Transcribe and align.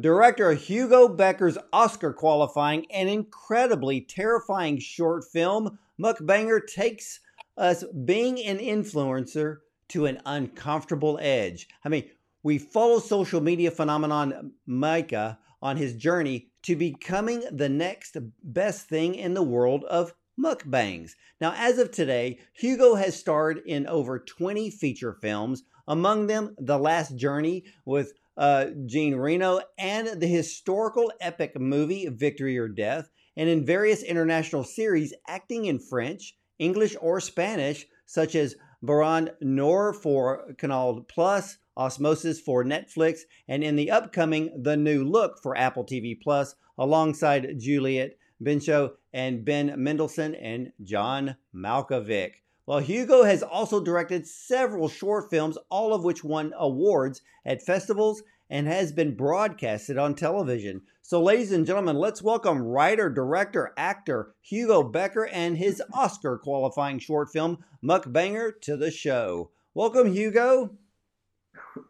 Director 0.00 0.52
Hugo 0.52 1.08
Becker's 1.08 1.58
Oscar 1.72 2.12
qualifying 2.12 2.86
and 2.92 3.08
incredibly 3.08 4.00
terrifying 4.00 4.78
short 4.78 5.24
film, 5.24 5.76
Mukbanger 6.00 6.64
takes 6.64 7.18
us 7.56 7.82
being 8.04 8.40
an 8.44 8.58
influencer 8.58 9.56
to 9.88 10.06
an 10.06 10.20
uncomfortable 10.24 11.18
edge. 11.20 11.66
I 11.84 11.88
mean, 11.88 12.08
we 12.44 12.58
follow 12.58 13.00
social 13.00 13.40
media 13.40 13.72
phenomenon 13.72 14.52
Mika 14.68 15.36
on 15.60 15.76
his 15.76 15.96
journey 15.96 16.46
to 16.62 16.76
becoming 16.76 17.42
the 17.50 17.68
next 17.68 18.16
best 18.44 18.88
thing 18.88 19.16
in 19.16 19.34
the 19.34 19.42
world 19.42 19.82
of 19.84 20.14
mukbangs. 20.38 21.12
Now, 21.40 21.54
as 21.56 21.78
of 21.78 21.90
today, 21.90 22.38
Hugo 22.52 22.94
has 22.94 23.18
starred 23.18 23.62
in 23.66 23.88
over 23.88 24.20
20 24.20 24.70
feature 24.70 25.14
films, 25.14 25.64
among 25.88 26.28
them 26.28 26.54
The 26.58 26.78
Last 26.78 27.16
Journey 27.16 27.64
with 27.84 28.12
uh, 28.38 28.66
Jean 28.86 29.16
Reno, 29.16 29.60
and 29.76 30.20
the 30.20 30.26
historical 30.26 31.12
epic 31.20 31.58
movie 31.60 32.08
Victory 32.08 32.56
or 32.56 32.68
Death, 32.68 33.10
and 33.36 33.48
in 33.48 33.66
various 33.66 34.02
international 34.02 34.64
series 34.64 35.12
acting 35.26 35.66
in 35.66 35.78
French, 35.78 36.36
English, 36.58 36.96
or 37.00 37.20
Spanish, 37.20 37.86
such 38.06 38.34
as 38.34 38.54
Baron 38.80 39.30
Noir 39.40 39.92
for 39.92 40.54
Canal 40.56 41.04
Plus, 41.08 41.58
Osmosis 41.76 42.40
for 42.40 42.64
Netflix, 42.64 43.20
and 43.48 43.64
in 43.64 43.76
the 43.76 43.90
upcoming 43.90 44.62
The 44.62 44.76
New 44.76 45.04
Look 45.04 45.42
for 45.42 45.56
Apple 45.56 45.84
TV 45.84 46.18
Plus, 46.20 46.54
alongside 46.78 47.58
Juliette 47.58 48.16
Binoche 48.40 48.92
and 49.12 49.44
Ben 49.44 49.74
Mendelsohn 49.76 50.36
and 50.36 50.72
John 50.82 51.36
Malkovich. 51.54 52.34
Well, 52.68 52.80
Hugo 52.80 53.22
has 53.22 53.42
also 53.42 53.82
directed 53.82 54.26
several 54.26 54.90
short 54.90 55.30
films, 55.30 55.56
all 55.70 55.94
of 55.94 56.04
which 56.04 56.22
won 56.22 56.52
awards 56.54 57.22
at 57.46 57.62
festivals 57.62 58.22
and 58.50 58.66
has 58.66 58.92
been 58.92 59.16
broadcasted 59.16 59.96
on 59.96 60.14
television. 60.14 60.82
So, 61.00 61.22
ladies 61.22 61.50
and 61.50 61.64
gentlemen, 61.64 61.96
let's 61.96 62.20
welcome 62.20 62.60
writer, 62.60 63.08
director, 63.08 63.72
actor 63.78 64.34
Hugo 64.42 64.82
Becker 64.82 65.24
and 65.28 65.56
his 65.56 65.82
Oscar 65.94 66.36
qualifying 66.36 66.98
short 66.98 67.32
film, 67.32 67.64
Mukbanger, 67.82 68.60
to 68.60 68.76
the 68.76 68.90
show. 68.90 69.50
Welcome, 69.72 70.12
Hugo. 70.12 70.76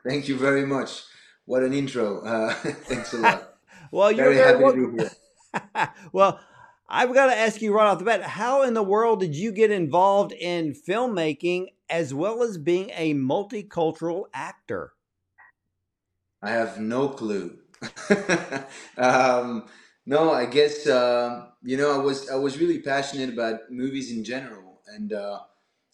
Thank 0.09 0.29
you 0.29 0.39
very 0.39 0.65
much. 0.65 1.03
What 1.45 1.65
an 1.65 1.73
intro. 1.73 2.21
Uh, 2.25 2.55
thanks 2.55 3.13
a 3.15 3.17
lot. 3.17 3.57
well, 3.91 4.13
you're 4.13 4.27
very, 4.27 4.37
very 4.37 4.47
happy 4.47 4.63
welcome. 4.63 4.97
to 4.97 5.03
be 5.03 5.09
here. 5.75 5.93
well, 6.13 6.39
I've 6.89 7.13
got 7.13 7.27
to 7.27 7.37
ask 7.37 7.61
you 7.61 7.75
right 7.75 7.87
off 7.87 7.99
the 7.99 8.05
bat 8.05 8.23
how 8.23 8.63
in 8.63 8.73
the 8.73 8.83
world 8.83 9.21
did 9.21 9.37
you 9.37 9.53
get 9.53 9.71
involved 9.71 10.33
in 10.33 10.73
filmmaking 10.73 11.67
as 11.91 12.15
well 12.15 12.43
as 12.43 12.57
being 12.57 12.91
a 12.95 13.13
multicultural 13.13 14.25
actor? 14.33 14.93
I 16.43 16.51
have 16.51 16.81
no 16.81 17.11
clue. 17.11 17.59
um, 18.97 19.67
no, 20.07 20.33
I 20.33 20.47
guess 20.47 20.87
uh, 20.87 21.49
you 21.63 21.77
know 21.77 21.95
I 21.95 21.99
was 21.99 22.31
I 22.31 22.37
was 22.37 22.59
really 22.59 22.81
passionate 22.81 23.29
about 23.29 23.71
movies 23.71 24.11
in 24.11 24.25
general, 24.25 24.81
and 24.87 25.13
uh, 25.13 25.41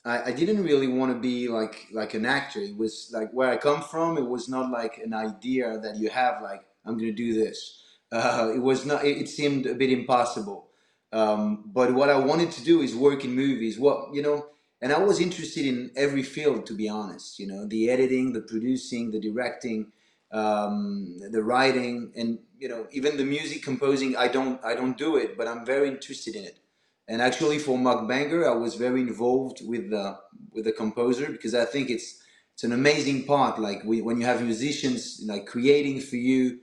I, 0.04 0.24
I 0.24 0.32
didn't 0.32 0.62
really 0.62 0.86
want 0.86 1.12
to 1.12 1.18
be 1.18 1.48
like 1.48 1.88
like 1.92 2.14
an 2.14 2.24
actor. 2.24 2.60
It 2.60 2.76
was 2.76 3.10
like 3.12 3.32
where 3.32 3.50
I 3.50 3.56
come 3.56 3.82
from. 3.82 4.16
It 4.16 4.26
was 4.26 4.48
not 4.48 4.70
like 4.70 4.98
an 4.98 5.12
idea 5.12 5.78
that 5.82 5.96
you 5.96 6.08
have 6.10 6.40
like 6.42 6.64
I'm 6.86 6.96
going 6.96 7.10
to 7.10 7.16
do 7.16 7.34
this. 7.34 7.82
Uh, 8.12 8.52
it 8.54 8.60
was 8.60 8.86
not. 8.86 9.04
It, 9.04 9.18
it 9.18 9.28
seemed 9.28 9.66
a 9.66 9.74
bit 9.74 9.90
impossible. 9.90 10.68
Um, 11.14 11.62
but 11.66 11.94
what 11.94 12.10
I 12.10 12.18
wanted 12.18 12.50
to 12.52 12.64
do 12.64 12.82
is 12.82 12.96
work 12.96 13.24
in 13.24 13.34
movies. 13.36 13.78
What 13.78 14.12
you 14.12 14.20
know, 14.20 14.46
and 14.82 14.92
I 14.92 14.98
was 14.98 15.20
interested 15.20 15.64
in 15.64 15.92
every 15.96 16.24
field, 16.24 16.66
to 16.66 16.74
be 16.74 16.88
honest. 16.88 17.38
You 17.38 17.46
know, 17.46 17.66
the 17.66 17.88
editing, 17.88 18.32
the 18.32 18.40
producing, 18.40 19.12
the 19.12 19.20
directing, 19.20 19.92
um, 20.32 21.20
the 21.30 21.42
writing, 21.42 22.12
and 22.16 22.40
you 22.58 22.68
know, 22.68 22.88
even 22.90 23.16
the 23.16 23.24
music 23.24 23.62
composing. 23.62 24.16
I 24.16 24.26
don't, 24.26 24.62
I 24.64 24.74
don't 24.74 24.98
do 24.98 25.16
it, 25.16 25.38
but 25.38 25.46
I'm 25.46 25.64
very 25.64 25.86
interested 25.86 26.34
in 26.34 26.44
it. 26.44 26.58
And 27.06 27.22
actually, 27.22 27.60
for 27.60 27.78
Mukbanger, 27.78 28.44
I 28.44 28.56
was 28.56 28.74
very 28.74 29.00
involved 29.00 29.60
with 29.64 29.90
the 29.90 30.18
with 30.52 30.64
the 30.64 30.72
composer 30.72 31.30
because 31.30 31.55
I 31.55 31.64
think 31.64 31.90
it's 31.90 32.20
it's 32.55 32.64
an 32.64 32.72
amazing 32.72 33.24
part. 33.24 33.60
Like 33.60 33.84
we, 33.84 34.02
when 34.02 34.18
you 34.18 34.27
have 34.27 34.42
musicians 34.42 35.22
like 35.24 35.46
creating 35.46 36.00
for 36.00 36.16
you, 36.16 36.58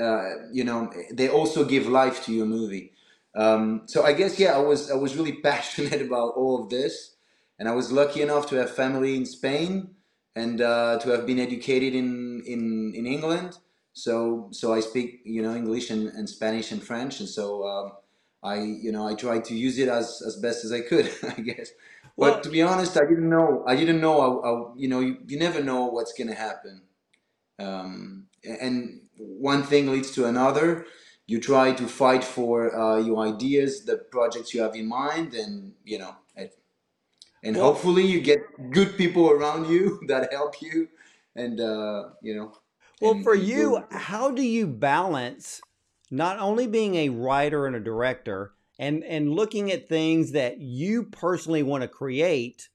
uh, 0.00 0.48
you 0.52 0.64
know, 0.64 0.90
they 1.12 1.28
also 1.28 1.64
give 1.64 1.86
life 1.86 2.24
to 2.24 2.32
your 2.32 2.46
movie. 2.46 2.93
Um, 3.36 3.82
so 3.86 4.04
I 4.04 4.12
guess 4.12 4.38
yeah, 4.38 4.54
I 4.54 4.58
was 4.58 4.90
I 4.90 4.94
was 4.94 5.16
really 5.16 5.32
passionate 5.42 6.02
about 6.02 6.34
all 6.36 6.62
of 6.62 6.70
this, 6.70 7.16
and 7.58 7.68
I 7.68 7.72
was 7.72 7.92
lucky 7.92 8.22
enough 8.22 8.48
to 8.50 8.56
have 8.56 8.70
family 8.70 9.16
in 9.16 9.26
Spain 9.26 9.94
and 10.36 10.60
uh, 10.60 10.98
to 11.00 11.10
have 11.10 11.26
been 11.26 11.38
educated 11.38 11.94
in 11.94 12.42
in 12.46 12.92
in 12.94 13.06
England. 13.06 13.58
So 13.92 14.48
so 14.52 14.72
I 14.72 14.80
speak 14.80 15.20
you 15.24 15.42
know 15.42 15.54
English 15.54 15.90
and, 15.90 16.08
and 16.08 16.28
Spanish 16.28 16.72
and 16.72 16.82
French, 16.82 17.20
and 17.20 17.28
so 17.28 17.66
um, 17.66 17.92
I 18.42 18.56
you 18.60 18.92
know 18.92 19.06
I 19.06 19.14
tried 19.14 19.44
to 19.46 19.54
use 19.54 19.78
it 19.78 19.88
as 19.88 20.22
as 20.26 20.36
best 20.36 20.64
as 20.64 20.72
I 20.72 20.80
could, 20.80 21.10
I 21.36 21.40
guess. 21.40 21.70
Well, 22.16 22.34
but 22.34 22.42
to 22.44 22.48
be 22.48 22.62
honest, 22.62 22.96
I 22.96 23.00
didn't 23.08 23.28
know. 23.28 23.64
I 23.66 23.74
didn't 23.74 24.00
know. 24.00 24.20
I, 24.20 24.48
I, 24.48 24.72
you 24.76 24.86
know, 24.88 25.00
you, 25.00 25.18
you 25.26 25.38
never 25.38 25.62
know 25.62 25.86
what's 25.86 26.12
gonna 26.12 26.34
happen. 26.34 26.82
Um, 27.58 28.26
and 28.44 29.00
one 29.16 29.62
thing 29.62 29.90
leads 29.90 30.10
to 30.12 30.26
another 30.26 30.86
you 31.26 31.40
try 31.40 31.72
to 31.72 31.86
fight 31.86 32.22
for 32.22 32.76
uh, 32.76 32.98
your 32.98 33.26
ideas, 33.26 33.84
the 33.84 33.96
projects 33.96 34.52
you 34.52 34.62
have 34.62 34.74
in 34.74 34.86
mind, 34.86 35.34
and 35.34 35.72
you 35.84 35.98
know, 35.98 36.14
and 37.44 37.56
well, 37.56 37.72
hopefully 37.72 38.04
you 38.04 38.20
get 38.20 38.40
good 38.70 38.96
people 38.96 39.30
around 39.30 39.68
you 39.68 40.00
that 40.08 40.32
help 40.32 40.60
you, 40.60 40.88
and 41.36 41.60
uh, 41.60 42.10
you 42.22 42.34
know. 42.34 42.56
Well, 43.00 43.22
for 43.22 43.34
you, 43.34 43.84
how 43.90 44.30
do 44.30 44.42
you 44.42 44.66
balance 44.66 45.60
not 46.10 46.38
only 46.38 46.66
being 46.66 46.94
a 46.94 47.10
writer 47.10 47.66
and 47.66 47.76
a 47.76 47.80
director, 47.80 48.54
and 48.78 49.04
and 49.04 49.34
looking 49.34 49.70
at 49.70 49.88
things 49.88 50.32
that 50.32 50.58
you 50.58 51.04
personally 51.04 51.62
want 51.62 51.82
to 51.82 51.88
create, 51.88 52.70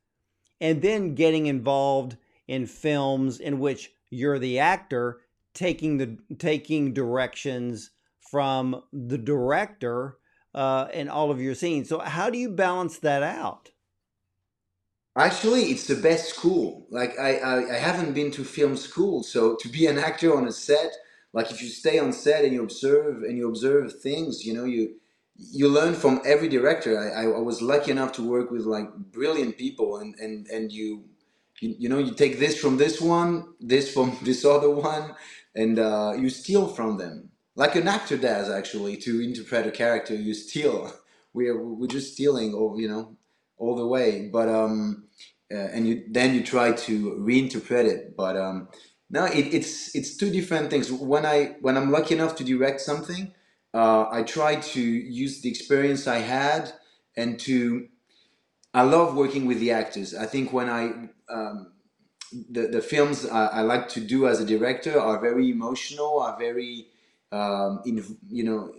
and 0.61 0.81
then 0.81 1.15
getting 1.15 1.47
involved 1.47 2.17
in 2.47 2.67
films 2.67 3.39
in 3.39 3.59
which 3.59 3.91
you're 4.09 4.39
the 4.39 4.59
actor 4.59 5.21
taking 5.53 5.97
the 5.97 6.17
taking 6.37 6.93
directions 6.93 7.91
from 8.29 8.83
the 8.93 9.17
director 9.17 10.17
uh, 10.53 10.87
in 10.93 11.09
all 11.09 11.31
of 11.31 11.41
your 11.41 11.55
scenes. 11.55 11.89
So 11.89 11.99
how 11.99 12.29
do 12.29 12.37
you 12.37 12.49
balance 12.49 12.99
that 12.99 13.23
out? 13.23 13.71
Actually, 15.15 15.63
it's 15.63 15.87
the 15.87 15.95
best 15.95 16.29
school. 16.29 16.87
Like 16.89 17.17
I, 17.19 17.37
I, 17.37 17.75
I 17.75 17.77
haven't 17.77 18.13
been 18.13 18.31
to 18.31 18.43
film 18.43 18.77
school, 18.77 19.23
so 19.23 19.55
to 19.55 19.67
be 19.67 19.85
an 19.87 19.97
actor 19.97 20.35
on 20.35 20.47
a 20.47 20.51
set, 20.51 20.91
like 21.33 21.51
if 21.51 21.61
you 21.61 21.69
stay 21.69 21.99
on 21.99 22.13
set 22.13 22.45
and 22.45 22.53
you 22.53 22.63
observe 22.63 23.23
and 23.23 23.37
you 23.37 23.49
observe 23.49 23.99
things, 24.01 24.45
you 24.45 24.53
know, 24.53 24.65
you 24.65 24.95
you 25.35 25.69
learn 25.69 25.93
from 25.93 26.21
every 26.25 26.49
director. 26.49 26.99
I, 26.99 27.23
I, 27.23 27.39
was 27.39 27.61
lucky 27.61 27.91
enough 27.91 28.11
to 28.13 28.29
work 28.29 28.51
with 28.51 28.65
like 28.65 28.93
brilliant 28.93 29.57
people, 29.57 29.97
and 29.97 30.13
and 30.15 30.47
and 30.47 30.71
you, 30.71 31.05
you, 31.61 31.75
you 31.79 31.89
know, 31.89 31.99
you 31.99 32.13
take 32.13 32.39
this 32.39 32.59
from 32.59 32.77
this 32.77 32.99
one, 32.99 33.53
this 33.59 33.93
from 33.93 34.17
this 34.23 34.43
other 34.43 34.69
one, 34.69 35.15
and 35.55 35.79
uh, 35.79 36.13
you 36.17 36.29
steal 36.29 36.67
from 36.67 36.97
them 36.97 37.29
like 37.59 37.75
an 37.75 37.89
actor 37.89 38.15
does 38.15 38.49
actually 38.49 38.95
to 38.95 39.21
interpret 39.21 39.67
a 39.67 39.71
character 39.71 40.15
you 40.15 40.33
steal. 40.33 40.93
We're 41.33 41.61
we're 41.61 41.85
just 41.87 42.13
stealing 42.13 42.55
all 42.55 42.81
you 42.81 42.87
know 42.87 43.15
all 43.57 43.75
the 43.75 43.85
way. 43.85 44.29
But 44.33 44.49
um 44.49 45.03
uh, 45.53 45.67
and 45.75 45.87
you 45.87 46.03
then 46.09 46.33
you 46.33 46.43
try 46.43 46.71
to 46.71 46.93
reinterpret 47.19 47.85
it. 47.85 48.17
But 48.17 48.35
um 48.35 48.69
no 49.11 49.25
it, 49.25 49.53
it's 49.53 49.95
it's 49.95 50.17
two 50.17 50.31
different 50.31 50.71
things. 50.71 50.91
When 50.91 51.25
i 51.27 51.55
when 51.61 51.77
i'm 51.77 51.91
lucky 51.91 52.15
enough 52.15 52.35
to 52.37 52.43
direct 52.43 52.81
something 52.81 53.31
uh, 53.75 54.05
i 54.09 54.23
try 54.23 54.55
to 54.73 54.81
use 54.81 55.41
the 55.41 55.49
experience 55.49 56.07
i 56.07 56.17
had 56.17 56.73
and 57.15 57.39
to 57.41 57.87
i 58.73 58.81
love 58.81 59.15
working 59.15 59.45
with 59.45 59.59
the 59.59 59.71
actors. 59.71 60.15
I 60.15 60.25
think 60.25 60.51
when 60.51 60.67
i 60.67 60.83
um, 61.37 61.57
the, 62.55 62.63
the 62.67 62.81
films 62.81 63.17
I, 63.27 63.45
I 63.59 63.61
like 63.61 63.87
to 63.89 64.01
do 64.01 64.27
as 64.27 64.39
a 64.41 64.45
director 64.45 64.99
are 64.99 65.19
very 65.19 65.51
emotional 65.51 66.19
are 66.21 66.37
very 66.39 66.87
um, 67.31 67.81
in, 67.85 68.03
you 68.29 68.43
know, 68.43 68.73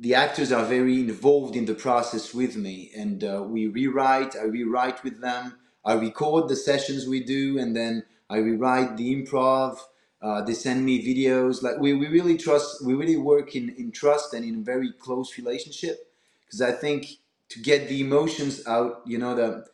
the 0.00 0.14
actors 0.14 0.50
are 0.50 0.64
very 0.64 1.00
involved 1.00 1.56
in 1.56 1.66
the 1.66 1.74
process 1.74 2.34
with 2.34 2.56
me, 2.56 2.90
and 2.96 3.22
uh, 3.22 3.42
we 3.46 3.66
rewrite. 3.66 4.36
I 4.36 4.44
rewrite 4.44 5.04
with 5.04 5.20
them. 5.20 5.56
I 5.84 5.94
record 5.94 6.48
the 6.48 6.56
sessions 6.56 7.06
we 7.06 7.22
do, 7.22 7.58
and 7.58 7.76
then 7.76 8.04
I 8.30 8.38
rewrite 8.38 8.96
the 8.96 9.14
improv. 9.14 9.78
Uh, 10.22 10.40
they 10.42 10.54
send 10.54 10.84
me 10.84 11.04
videos. 11.04 11.62
Like 11.62 11.78
we, 11.78 11.92
we 11.92 12.08
really 12.08 12.38
trust. 12.38 12.84
We 12.84 12.94
really 12.94 13.18
work 13.18 13.54
in, 13.54 13.74
in 13.76 13.92
trust 13.92 14.32
and 14.32 14.44
in 14.44 14.56
a 14.56 14.62
very 14.62 14.92
close 14.92 15.36
relationship. 15.36 16.10
Because 16.46 16.62
I 16.62 16.72
think 16.72 17.06
to 17.50 17.60
get 17.60 17.88
the 17.88 18.00
emotions 18.00 18.66
out, 18.66 19.02
you 19.04 19.18
know, 19.18 19.34
the 19.34 19.66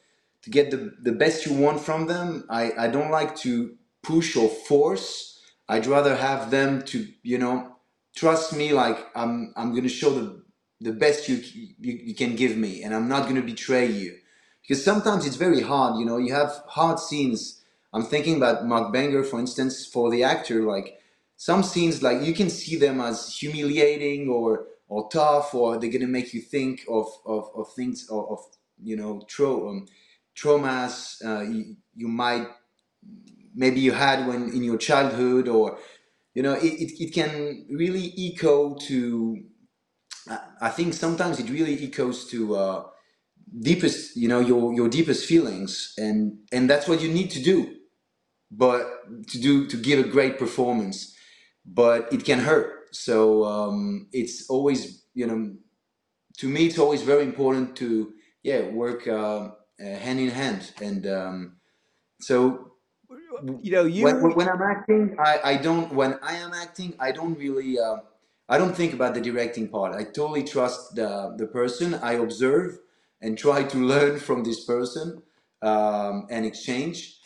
to 0.42 0.50
get 0.50 0.70
the, 0.70 0.96
the 1.00 1.12
best 1.12 1.46
you 1.46 1.54
want 1.54 1.80
from 1.80 2.06
them, 2.06 2.46
I, 2.48 2.72
I 2.76 2.88
don't 2.88 3.10
like 3.10 3.36
to 3.36 3.76
push 4.02 4.36
or 4.36 4.48
force 4.48 5.30
I'd 5.70 5.86
rather 5.86 6.16
have 6.16 6.50
them 6.50 6.82
to, 6.86 7.06
you 7.22 7.38
know, 7.38 7.69
trust 8.16 8.54
me 8.56 8.72
like 8.72 8.98
I'm 9.14 9.52
I'm 9.56 9.70
going 9.70 9.84
to 9.84 9.88
show 9.88 10.10
the 10.10 10.42
the 10.80 10.92
best 10.92 11.28
you, 11.28 11.36
you, 11.78 11.92
you 12.04 12.14
can 12.14 12.36
give 12.36 12.56
me 12.56 12.82
and 12.82 12.94
I'm 12.94 13.08
not 13.08 13.24
going 13.24 13.36
to 13.36 13.42
betray 13.42 13.86
you. 13.86 14.16
Because 14.62 14.82
sometimes 14.84 15.26
it's 15.26 15.36
very 15.36 15.60
hard, 15.60 15.98
you 15.98 16.06
know, 16.06 16.16
you 16.16 16.32
have 16.32 16.62
hard 16.68 16.98
scenes. 16.98 17.62
I'm 17.92 18.04
thinking 18.04 18.36
about 18.36 18.64
Mukbanger, 18.64 19.26
for 19.26 19.40
instance 19.40 19.86
for 19.86 20.10
the 20.10 20.24
actor 20.24 20.62
like 20.62 20.98
some 21.36 21.62
scenes 21.62 22.02
like 22.02 22.22
you 22.22 22.34
can 22.34 22.50
see 22.50 22.76
them 22.76 23.00
as 23.00 23.34
humiliating 23.34 24.28
or 24.28 24.66
or 24.88 25.08
tough 25.10 25.54
or 25.54 25.78
they're 25.78 25.90
gonna 25.90 26.06
make 26.06 26.34
you 26.34 26.40
think 26.40 26.84
of 26.88 27.06
of, 27.24 27.48
of 27.56 27.72
things 27.74 28.08
of, 28.10 28.30
of 28.30 28.38
you 28.82 28.96
know 28.96 29.22
tra- 29.26 29.68
um, 29.68 29.86
traumas 30.36 31.24
uh, 31.24 31.42
you, 31.42 31.76
you 31.94 32.08
might 32.08 32.46
maybe 33.54 33.80
you 33.80 33.92
had 33.92 34.26
when 34.26 34.50
in 34.50 34.62
your 34.62 34.76
childhood 34.76 35.48
or 35.48 35.78
you 36.40 36.44
know 36.44 36.54
it, 36.54 36.74
it, 36.84 36.92
it 37.04 37.14
can 37.14 37.66
really 37.70 38.14
echo 38.18 38.74
to 38.88 39.38
i 40.62 40.70
think 40.70 40.94
sometimes 40.94 41.38
it 41.40 41.50
really 41.50 41.76
echoes 41.86 42.26
to 42.30 42.56
uh, 42.56 42.84
deepest 43.60 44.16
you 44.16 44.28
know 44.28 44.40
your 44.40 44.74
your 44.74 44.88
deepest 44.88 45.26
feelings 45.26 45.94
and 45.98 46.38
and 46.52 46.70
that's 46.70 46.88
what 46.88 47.02
you 47.02 47.10
need 47.10 47.30
to 47.32 47.42
do. 47.42 47.76
But 48.50 48.82
to 49.28 49.40
do 49.40 49.66
to 49.68 49.76
give 49.76 50.00
a 50.00 50.08
great 50.08 50.38
performance. 50.38 51.16
But 51.66 52.12
it 52.12 52.24
can 52.24 52.40
hurt. 52.40 52.94
So 52.96 53.44
um, 53.44 54.08
it's 54.12 54.50
always 54.50 55.06
you 55.14 55.26
know 55.26 55.56
to 56.38 56.48
me 56.48 56.66
it's 56.66 56.78
always 56.78 57.02
very 57.02 57.24
important 57.24 57.76
to 57.78 58.12
yeah 58.42 58.62
work 58.70 59.08
uh, 59.08 59.50
uh, 59.80 59.96
hand 60.04 60.20
in 60.20 60.30
hand. 60.30 60.72
And 60.82 61.06
um, 61.06 61.56
so 62.20 62.69
you 63.62 63.70
know 63.72 63.84
you 63.84 64.04
when, 64.04 64.16
when 64.34 64.48
i'm 64.48 64.62
acting 64.62 65.16
I, 65.18 65.40
I 65.52 65.56
don't 65.56 65.92
when 65.92 66.18
i 66.22 66.34
am 66.34 66.52
acting 66.52 66.94
i 67.00 67.10
don't 67.12 67.36
really 67.38 67.78
uh, 67.78 67.96
i 68.48 68.58
don't 68.58 68.74
think 68.74 68.92
about 68.94 69.14
the 69.14 69.20
directing 69.20 69.68
part. 69.68 69.94
I 69.94 70.04
totally 70.04 70.42
trust 70.44 70.94
the, 70.94 71.34
the 71.36 71.46
person. 71.46 71.94
I 71.94 72.12
observe 72.14 72.78
and 73.22 73.36
try 73.38 73.62
to 73.64 73.78
learn 73.92 74.18
from 74.18 74.42
this 74.44 74.64
person 74.64 75.22
um, 75.62 76.26
and 76.30 76.44
exchange. 76.46 77.16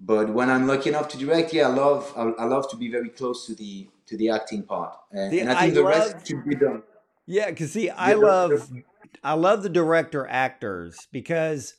But 0.00 0.30
when 0.32 0.48
i'm 0.48 0.66
lucky 0.66 0.88
enough 0.88 1.08
to 1.08 1.18
direct 1.18 1.52
yeah 1.52 1.68
i 1.68 1.72
love 1.84 2.02
i, 2.16 2.22
I 2.42 2.46
love 2.54 2.70
to 2.70 2.76
be 2.76 2.88
very 2.90 3.10
close 3.10 3.46
to 3.48 3.54
the 3.54 3.88
to 4.06 4.16
the 4.16 4.30
acting 4.30 4.62
part. 4.62 4.92
And, 5.12 5.32
and 5.34 5.50
i 5.50 5.54
think 5.60 5.72
I 5.72 5.74
the 5.74 5.82
love- 5.82 5.98
rest 6.14 6.26
should 6.26 6.44
be 6.44 6.54
done. 6.56 6.82
Yeah 7.26 7.50
because 7.50 7.72
see 7.72 7.90
i 7.90 8.14
the- 8.14 8.20
love 8.20 8.70
I 9.22 9.34
love 9.34 9.62
the 9.62 9.68
director 9.68 10.26
actors 10.26 11.06
because 11.12 11.74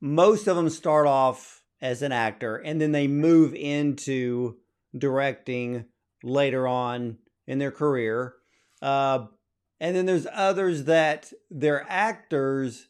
most 0.00 0.46
of 0.46 0.56
them 0.56 0.68
start 0.68 1.06
off 1.06 1.61
as 1.82 2.00
an 2.00 2.12
actor 2.12 2.56
and 2.56 2.80
then 2.80 2.92
they 2.92 3.08
move 3.08 3.52
into 3.54 4.56
directing 4.96 5.84
later 6.22 6.66
on 6.68 7.18
in 7.46 7.58
their 7.58 7.72
career. 7.72 8.34
Uh, 8.80 9.26
and 9.80 9.96
then 9.96 10.06
there's 10.06 10.28
others 10.32 10.84
that 10.84 11.32
they're 11.50 11.84
actors, 11.88 12.86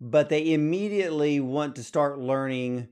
but 0.00 0.30
they 0.30 0.54
immediately 0.54 1.38
want 1.38 1.76
to 1.76 1.84
start 1.84 2.18
learning 2.18 2.88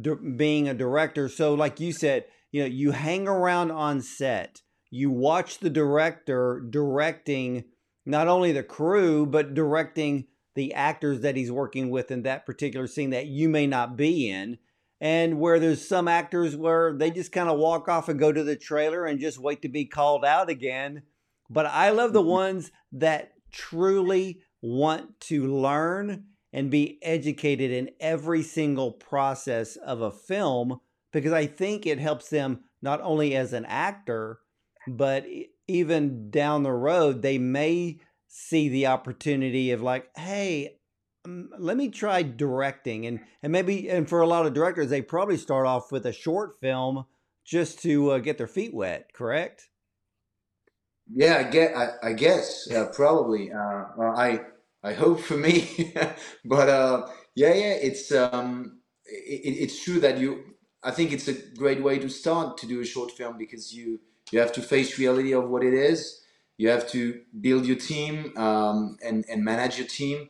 di- 0.00 0.14
being 0.36 0.68
a 0.68 0.74
director. 0.74 1.28
So, 1.28 1.52
like 1.52 1.78
you 1.78 1.92
said, 1.92 2.24
you 2.50 2.62
know, 2.62 2.68
you 2.68 2.92
hang 2.92 3.28
around 3.28 3.70
on 3.70 4.00
set, 4.00 4.62
you 4.90 5.10
watch 5.10 5.58
the 5.58 5.70
director 5.70 6.64
directing 6.70 7.64
not 8.06 8.26
only 8.26 8.52
the 8.52 8.62
crew, 8.62 9.26
but 9.26 9.54
directing 9.54 10.26
the 10.54 10.74
actors 10.74 11.20
that 11.20 11.36
he's 11.36 11.50
working 11.50 11.90
with 11.90 12.10
in 12.10 12.22
that 12.22 12.46
particular 12.46 12.86
scene 12.86 13.10
that 13.10 13.26
you 13.26 13.48
may 13.48 13.66
not 13.66 13.96
be 13.96 14.28
in. 14.28 14.58
And 15.00 15.40
where 15.40 15.58
there's 15.58 15.86
some 15.86 16.06
actors 16.06 16.54
where 16.54 16.96
they 16.96 17.10
just 17.10 17.32
kind 17.32 17.48
of 17.48 17.58
walk 17.58 17.88
off 17.88 18.08
and 18.08 18.20
go 18.20 18.30
to 18.30 18.44
the 18.44 18.54
trailer 18.54 19.04
and 19.04 19.18
just 19.18 19.38
wait 19.38 19.62
to 19.62 19.68
be 19.68 19.84
called 19.84 20.24
out 20.24 20.48
again. 20.48 21.02
But 21.50 21.66
I 21.66 21.90
love 21.90 22.12
the 22.12 22.20
mm-hmm. 22.20 22.30
ones 22.30 22.70
that 22.92 23.32
truly 23.50 24.42
want 24.60 25.18
to 25.20 25.46
learn 25.46 26.26
and 26.52 26.70
be 26.70 26.98
educated 27.02 27.70
in 27.70 27.90
every 27.98 28.42
single 28.42 28.92
process 28.92 29.76
of 29.76 30.02
a 30.02 30.12
film 30.12 30.78
because 31.12 31.32
I 31.32 31.46
think 31.46 31.86
it 31.86 31.98
helps 31.98 32.28
them 32.28 32.60
not 32.80 33.00
only 33.02 33.34
as 33.36 33.52
an 33.52 33.64
actor, 33.66 34.40
but 34.86 35.26
even 35.68 36.30
down 36.30 36.62
the 36.62 36.72
road, 36.72 37.22
they 37.22 37.38
may 37.38 38.00
see 38.34 38.70
the 38.70 38.86
opportunity 38.86 39.72
of 39.72 39.82
like, 39.82 40.08
hey, 40.16 40.78
um, 41.26 41.50
let 41.58 41.76
me 41.76 41.90
try 41.90 42.22
directing, 42.22 43.06
and 43.06 43.20
and 43.42 43.52
maybe 43.52 43.88
and 43.88 44.08
for 44.08 44.22
a 44.22 44.26
lot 44.26 44.46
of 44.46 44.54
directors, 44.54 44.88
they 44.88 45.02
probably 45.02 45.36
start 45.36 45.66
off 45.66 45.92
with 45.92 46.06
a 46.06 46.12
short 46.12 46.58
film 46.60 47.04
just 47.44 47.80
to 47.82 48.12
uh, 48.12 48.18
get 48.18 48.38
their 48.38 48.46
feet 48.46 48.74
wet. 48.74 49.10
Correct? 49.14 49.68
Yeah, 51.14 51.44
I 51.46 51.50
get. 51.50 51.76
I, 51.76 51.90
I 52.02 52.12
guess 52.14 52.68
uh, 52.70 52.86
probably. 52.86 53.52
Uh, 53.52 53.84
well, 53.96 54.14
I 54.16 54.40
I 54.82 54.94
hope 54.94 55.20
for 55.20 55.36
me, 55.36 55.94
but 56.44 56.68
uh, 56.68 57.06
yeah, 57.34 57.52
yeah. 57.54 57.74
It's 57.74 58.10
um, 58.12 58.80
it, 59.04 59.42
it's 59.44 59.84
true 59.84 60.00
that 60.00 60.18
you. 60.18 60.42
I 60.82 60.90
think 60.90 61.12
it's 61.12 61.28
a 61.28 61.34
great 61.34 61.82
way 61.82 61.98
to 61.98 62.08
start 62.08 62.58
to 62.58 62.66
do 62.66 62.80
a 62.80 62.84
short 62.84 63.12
film 63.12 63.38
because 63.38 63.72
you 63.72 64.00
you 64.32 64.40
have 64.40 64.52
to 64.54 64.62
face 64.62 64.98
reality 64.98 65.32
of 65.34 65.48
what 65.48 65.62
it 65.62 65.74
is. 65.74 66.21
You 66.58 66.68
have 66.68 66.88
to 66.90 67.22
build 67.40 67.66
your 67.66 67.76
team 67.76 68.36
um, 68.36 68.98
and 69.04 69.24
and 69.28 69.44
manage 69.44 69.78
your 69.78 69.86
team. 69.88 70.28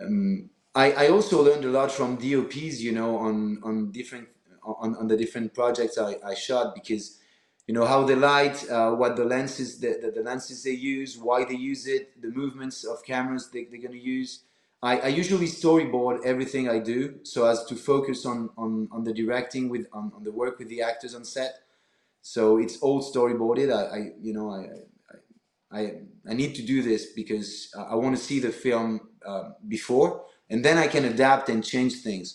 Um, 0.00 0.50
I 0.74 0.92
I 0.92 1.08
also 1.08 1.42
learned 1.42 1.64
a 1.64 1.70
lot 1.70 1.90
from 1.90 2.16
DOPs, 2.16 2.80
you 2.82 2.92
know, 2.92 3.16
on 3.18 3.60
on 3.62 3.92
different 3.92 4.28
on, 4.64 4.96
on 4.96 5.08
the 5.08 5.16
different 5.16 5.54
projects 5.54 5.98
I, 5.98 6.16
I 6.24 6.34
shot 6.34 6.74
because 6.74 7.18
you 7.66 7.74
know 7.74 7.86
how 7.86 8.04
they 8.04 8.14
light 8.14 8.68
uh, 8.70 8.92
what 8.92 9.16
the 9.16 9.24
lenses 9.24 9.78
the, 9.78 9.98
the, 10.02 10.10
the 10.10 10.22
lenses 10.22 10.62
they 10.62 10.72
use 10.72 11.16
why 11.18 11.44
they 11.44 11.54
use 11.54 11.86
it 11.86 12.20
the 12.20 12.28
movements 12.30 12.84
of 12.84 13.04
cameras 13.04 13.50
they, 13.52 13.64
they're 13.64 13.80
going 13.80 13.92
to 13.92 13.98
use. 13.98 14.44
I, 14.82 14.98
I 15.00 15.06
usually 15.08 15.46
storyboard 15.46 16.26
everything 16.26 16.68
i 16.68 16.78
do 16.78 17.20
so 17.22 17.46
as 17.46 17.64
to 17.66 17.74
focus 17.74 18.26
on 18.26 18.50
on, 18.58 18.88
on 18.92 19.04
the 19.04 19.14
directing 19.14 19.68
with 19.68 19.86
on, 19.92 20.12
on 20.14 20.24
the 20.24 20.32
work 20.32 20.58
with 20.58 20.68
the 20.68 20.82
actors 20.82 21.14
on 21.14 21.24
set. 21.24 21.60
So 22.22 22.58
it's 22.58 22.78
all 22.78 23.02
storyboarded. 23.02 23.72
I, 23.72 23.96
I 23.96 23.98
you 24.20 24.32
know 24.34 24.50
I, 24.50 24.68
I 25.74 25.82
i 26.30 26.34
need 26.34 26.54
to 26.56 26.62
do 26.74 26.82
this 26.82 27.02
because 27.20 27.50
i 27.78 27.82
I 27.92 27.96
want 28.02 28.16
to 28.18 28.22
see 28.28 28.40
the 28.40 28.52
film 28.66 28.90
uh, 29.30 29.44
before 29.76 30.10
and 30.50 30.60
then 30.66 30.76
i 30.78 30.88
can 30.94 31.04
adapt 31.14 31.46
and 31.52 31.64
change 31.74 31.94
things. 32.08 32.28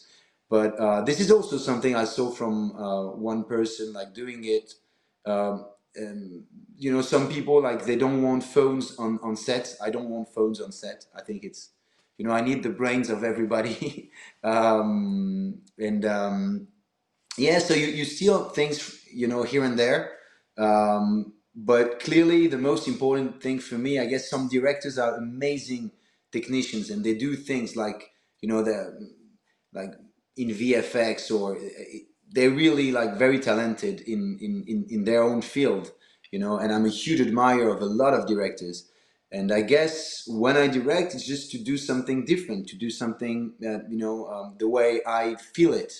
But 0.55 0.71
uh, 0.85 1.01
this 1.09 1.19
is 1.25 1.29
also 1.37 1.57
something 1.69 1.93
i 1.95 2.05
saw 2.17 2.27
from 2.39 2.55
uh, 2.85 3.05
one 3.31 3.41
person 3.55 3.85
like 3.99 4.11
doing 4.23 4.41
it 4.57 4.67
um, 5.25 5.65
and 5.95 6.43
you 6.77 6.91
know 6.93 7.01
some 7.01 7.29
people 7.29 7.61
like 7.61 7.85
they 7.85 7.95
don't 7.95 8.21
want 8.23 8.43
phones 8.43 8.97
on 8.97 9.19
on 9.23 9.35
set. 9.35 9.75
I 9.81 9.89
don't 9.89 10.09
want 10.09 10.29
phones 10.29 10.61
on 10.61 10.71
set. 10.71 11.05
I 11.15 11.21
think 11.21 11.43
it's 11.43 11.71
you 12.17 12.25
know 12.25 12.31
i 12.31 12.41
need 12.41 12.63
the 12.63 12.69
brains 12.81 13.09
of 13.09 13.23
everybody. 13.23 14.11
Um, 14.43 15.63
and 15.77 16.05
um, 16.05 16.67
yeah 17.37 17.59
so 17.59 17.73
you, 17.75 17.87
you 17.87 18.05
steal 18.05 18.45
things 18.49 19.01
you 19.13 19.27
know 19.27 19.43
here 19.43 19.63
and 19.63 19.77
there. 19.79 20.13
Um, 20.57 21.33
but 21.55 21.99
clearly 21.99 22.47
the 22.47 22.57
most 22.57 22.87
important 22.87 23.41
thing 23.41 23.59
for 23.59 23.75
me 23.75 23.99
i 23.99 24.05
guess 24.05 24.29
some 24.29 24.47
directors 24.47 24.97
are 24.97 25.15
amazing 25.15 25.91
technicians 26.31 26.89
and 26.89 27.03
they 27.03 27.15
do 27.15 27.35
things 27.35 27.75
like 27.75 28.11
you 28.41 28.47
know 28.49 28.63
the 28.63 29.09
like 29.73 29.91
in 30.37 30.49
vfx 30.49 31.31
or 31.31 31.57
they're 32.31 32.51
really 32.51 32.91
like 32.91 33.15
very 33.15 33.39
talented 33.39 34.01
in, 34.01 34.37
in, 34.41 34.63
in, 34.67 34.85
in 34.89 35.03
their 35.03 35.23
own 35.23 35.41
field, 35.41 35.91
you 36.31 36.39
know, 36.39 36.57
and 36.57 36.71
I'm 36.71 36.85
a 36.85 36.89
huge 36.89 37.21
admirer 37.21 37.73
of 37.73 37.81
a 37.81 37.85
lot 37.85 38.13
of 38.13 38.27
directors. 38.27 38.89
And 39.31 39.51
I 39.51 39.61
guess 39.61 40.23
when 40.27 40.57
I 40.57 40.67
direct, 40.67 41.13
it's 41.13 41.25
just 41.25 41.51
to 41.51 41.57
do 41.57 41.77
something 41.77 42.25
different, 42.25 42.67
to 42.69 42.75
do 42.75 42.89
something 42.89 43.53
that, 43.59 43.85
you 43.89 43.97
know, 43.97 44.27
um, 44.27 44.55
the 44.59 44.67
way 44.67 45.01
I 45.05 45.35
feel 45.35 45.73
it. 45.73 45.93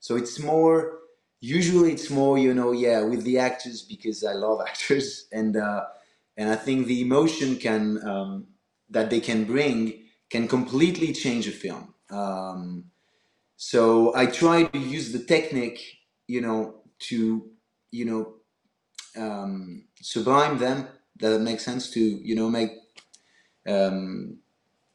So 0.00 0.16
it's 0.16 0.38
more, 0.40 0.98
usually 1.40 1.92
it's 1.92 2.10
more, 2.10 2.38
you 2.38 2.54
know, 2.54 2.72
yeah, 2.72 3.02
with 3.02 3.24
the 3.24 3.38
actors 3.38 3.82
because 3.82 4.24
I 4.24 4.32
love 4.32 4.60
actors. 4.66 5.26
And, 5.32 5.56
uh, 5.56 5.84
and 6.36 6.50
I 6.50 6.56
think 6.56 6.86
the 6.86 7.00
emotion 7.02 7.56
can, 7.56 7.98
um, 8.06 8.46
that 8.90 9.10
they 9.10 9.20
can 9.20 9.44
bring 9.44 10.04
can 10.30 10.48
completely 10.48 11.12
change 11.12 11.46
a 11.48 11.52
film. 11.52 11.94
Um, 12.10 12.84
so 13.56 14.14
I 14.16 14.26
try 14.26 14.64
to 14.64 14.78
use 14.78 15.12
the 15.12 15.20
technique, 15.24 15.80
you 16.28 16.40
know, 16.40 16.82
to, 17.10 17.50
you 17.90 18.04
know, 18.04 18.34
um, 19.16 19.84
sublime 20.00 20.58
them. 20.58 20.88
That 21.18 21.40
makes 21.40 21.64
sense 21.64 21.90
to, 21.92 22.00
you 22.00 22.34
know, 22.34 22.50
make, 22.50 22.70
um, 23.66 24.38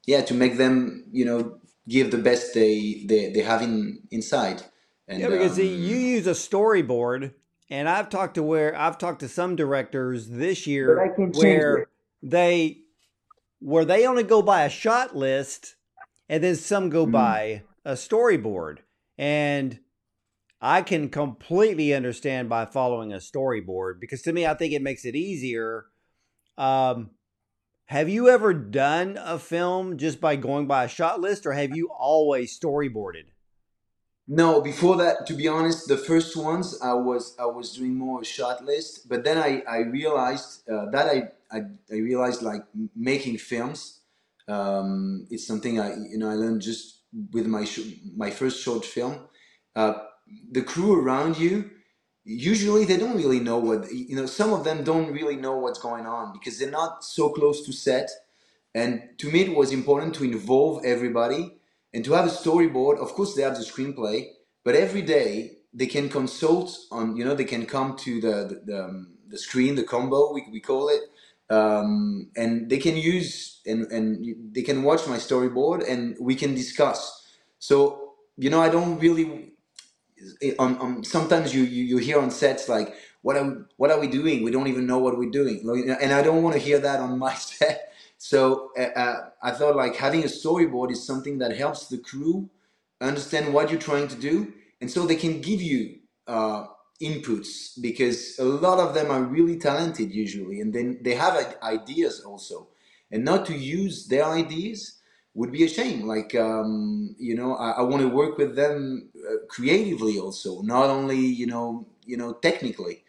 yeah, 0.06 0.22
to 0.24 0.34
make 0.34 0.58
them, 0.58 1.06
you 1.12 1.26
know, 1.26 1.60
give 1.88 2.12
the 2.12 2.18
best 2.18 2.54
they 2.54 3.04
they, 3.08 3.32
they 3.32 3.42
have 3.42 3.62
in 3.62 4.04
inside. 4.12 4.64
And, 5.12 5.20
yeah, 5.22 5.30
because 5.30 5.56
see, 5.56 5.76
um, 5.76 5.84
you 5.84 5.98
use 5.98 6.28
a 6.28 6.32
storyboard, 6.32 7.34
and 7.70 7.90
I've 7.90 8.10
talked 8.10 8.36
to 8.36 8.44
where 8.44 8.76
I've 8.78 8.98
talked 8.98 9.20
to 9.22 9.28
some 9.30 9.56
directors 9.56 10.30
this 10.30 10.66
year 10.68 10.96
But 10.96 11.04
I 11.04 11.10
can 11.16 11.34
change 11.34 11.64
where 11.64 11.88
they 12.24 12.84
where 13.60 13.86
they 13.86 14.08
only 14.08 14.24
go 14.24 14.42
by 14.42 14.64
a 14.64 14.70
shot 14.70 15.16
list, 15.16 15.76
and 16.30 16.44
then 16.44 16.56
some 16.56 16.90
go 16.90 17.06
Mhm. 17.06 17.12
by 17.12 17.64
a 17.86 17.94
storyboard, 17.94 18.80
and 19.18 19.80
I 20.62 20.82
can 20.84 21.10
completely 21.10 21.94
understand 21.94 22.50
by 22.50 22.66
following 22.66 23.14
a 23.14 23.18
storyboard 23.18 24.00
because 24.00 24.22
to 24.24 24.34
me, 24.34 24.46
I 24.46 24.54
think 24.56 24.74
it 24.74 24.82
makes 24.84 25.06
it 25.06 25.16
easier. 25.16 25.88
Um, 26.58 27.12
have 27.88 28.10
you 28.10 28.30
ever 28.30 28.54
done 28.54 29.18
a 29.22 29.40
film 29.40 29.98
just 29.98 30.22
by 30.22 30.38
going 30.38 30.68
by 30.68 30.86
a 30.86 30.90
shot 30.90 31.22
list, 31.22 31.46
or 31.46 31.54
have 31.54 31.74
you 31.74 31.90
always 31.92 32.58
storyboarded? 32.60 33.31
No, 34.28 34.62
before 34.64 34.98
that, 34.98 35.28
to 35.28 35.36
be 35.36 35.48
honest, 35.48 35.88
the 35.88 35.98
first 36.00 36.36
ones 36.38 36.80
I 36.82 36.96
was 36.96 37.38
I 37.40 37.46
was 37.46 37.74
doing 37.78 37.96
more 37.96 38.24
a 38.24 38.26
shot 38.26 38.66
list, 38.66 39.08
but 39.10 39.24
then 39.24 39.38
I 39.38 39.64
I 39.70 39.80
realized 39.82 40.68
uh, 40.70 40.88
that 40.94 41.08
I, 41.10 41.30
I 41.56 41.60
I 41.94 41.98
realized 41.98 42.42
like 42.42 42.64
making 42.98 43.38
films, 43.38 44.02
um, 44.50 45.28
it's 45.32 45.48
something 45.48 45.80
I 45.80 45.96
you 46.12 46.18
know 46.18 46.32
I 46.32 46.36
learned 46.36 46.64
just 46.64 47.04
with 47.34 47.48
my 47.48 47.66
sh- 47.66 48.00
my 48.18 48.32
first 48.32 48.64
short 48.64 48.86
film. 48.88 49.30
Uh, 49.78 49.94
the 50.52 50.64
crew 50.64 51.00
around 51.00 51.38
you, 51.38 51.70
usually 52.26 52.88
they 52.88 52.98
don't 52.98 53.18
really 53.18 53.42
know 53.42 53.60
what 53.60 53.94
you 53.94 54.18
know. 54.18 54.26
Some 54.26 54.54
of 54.54 54.66
them 54.66 54.84
don't 54.86 55.14
really 55.14 55.38
know 55.38 55.58
what's 55.60 55.80
going 55.80 56.08
on 56.08 56.34
because 56.34 56.60
they're 56.60 56.72
not 56.72 57.06
so 57.06 57.30
close 57.30 57.64
to 57.68 57.74
set 57.74 58.10
and 58.74 59.04
to 59.20 59.30
me, 59.32 59.42
it 59.42 59.56
was 59.56 59.72
important 59.72 60.16
to 60.16 60.24
involve 60.24 60.86
everybody 60.86 61.58
and 61.94 62.04
to 62.06 62.14
have 62.14 62.26
a 62.26 62.30
storyboard. 62.30 63.00
Of 63.00 63.14
course, 63.14 63.34
they 63.34 63.42
have 63.42 63.58
the 63.58 63.64
screenplay, 63.64 64.30
but 64.64 64.76
every 64.76 65.02
day 65.02 65.58
they 65.74 65.88
can 65.88 66.10
consult 66.10 66.78
on, 66.92 67.16
you 67.16 67.26
know, 67.26 67.36
they 67.36 67.46
can 67.46 67.66
come 67.66 67.96
to 67.98 68.22
the 68.22 68.36
the, 68.50 68.62
the, 68.66 68.84
um, 68.86 69.14
the 69.28 69.38
screen, 69.38 69.76
the 69.76 69.84
combo 69.84 70.34
we, 70.34 70.46
we 70.52 70.60
call 70.60 70.90
it, 70.90 71.02
um, 71.50 72.30
and 72.36 72.70
they 72.70 72.78
can 72.78 72.96
use 72.98 73.62
and 73.66 73.92
and 73.92 74.54
they 74.54 74.62
can 74.62 74.84
watch 74.84 75.08
my 75.08 75.18
storyboard 75.18 75.88
and 75.90 76.16
we 76.20 76.36
can 76.36 76.54
discuss. 76.56 77.26
So 77.60 78.16
you 78.38 78.50
know, 78.50 78.62
I 78.62 78.70
don't 78.70 79.00
really 79.00 79.52
on, 80.60 80.78
on 80.78 81.04
sometimes 81.04 81.54
you, 81.54 81.64
you 81.64 81.84
you 81.84 81.98
hear 81.98 82.20
on 82.20 82.32
sets 82.32 82.70
like 82.70 82.96
what 83.22 83.36
are 83.38 83.68
what 83.78 83.92
are 83.92 84.00
we 84.00 84.08
doing 84.08 84.44
we 84.44 84.52
don't 84.52 84.68
even 84.68 84.86
know 84.86 85.00
what 85.00 85.18
we're 85.18 85.30
doing 85.30 85.62
and 86.02 86.14
i 86.14 86.22
don't 86.22 86.44
want 86.44 86.54
to 86.54 86.62
hear 86.62 86.80
that 86.80 87.00
on 87.00 87.18
my 87.18 87.34
set 87.50 87.91
so 88.24 88.70
uh, 88.78 88.82
uh, 89.04 89.30
i 89.42 89.52
thought 89.52 89.76
like 89.76 89.96
having 89.96 90.24
a 90.24 90.28
storyboard 90.28 90.92
is 90.92 91.04
something 91.04 91.40
that 91.40 91.56
helps 91.58 91.88
the 91.88 91.98
crew 91.98 92.48
understand 93.02 93.52
what 93.52 93.72
you're 93.72 93.80
trying 93.80 94.08
to 94.08 94.16
do 94.16 94.54
and 94.80 94.90
so 94.92 95.06
they 95.06 95.16
can 95.16 95.42
give 95.42 95.60
you 95.62 95.98
uh, 96.28 96.66
inputs 97.02 97.82
because 97.82 98.38
a 98.38 98.44
lot 98.44 98.78
of 98.80 98.94
them 98.94 99.10
are 99.10 99.24
really 99.24 99.58
talented 99.58 100.12
usually 100.12 100.62
and 100.62 100.72
then 100.72 101.00
they 101.02 101.16
have 101.16 101.36
ideas 101.64 102.22
also 102.22 102.68
and 103.12 103.26
not 103.26 103.44
to 103.46 103.58
use 103.58 104.08
their 104.08 104.26
ideas 104.26 105.02
would 105.34 105.52
be 105.52 105.64
a 105.64 105.68
shame. 105.70 106.08
Like, 106.08 106.36
um, 106.36 107.16
you 107.18 107.36
know, 107.36 107.56
I, 107.56 107.72
I 107.72 107.82
want 107.84 108.02
to 108.02 108.10
work 108.10 108.38
with 108.38 108.56
them 108.56 109.10
uh, 109.18 109.46
creatively 109.48 110.20
also, 110.20 110.62
not 110.62 110.90
only, 110.90 111.18
you 111.20 111.48
know, 111.48 111.88
you 112.06 112.18
know, 112.18 112.34
technically. 112.34 113.01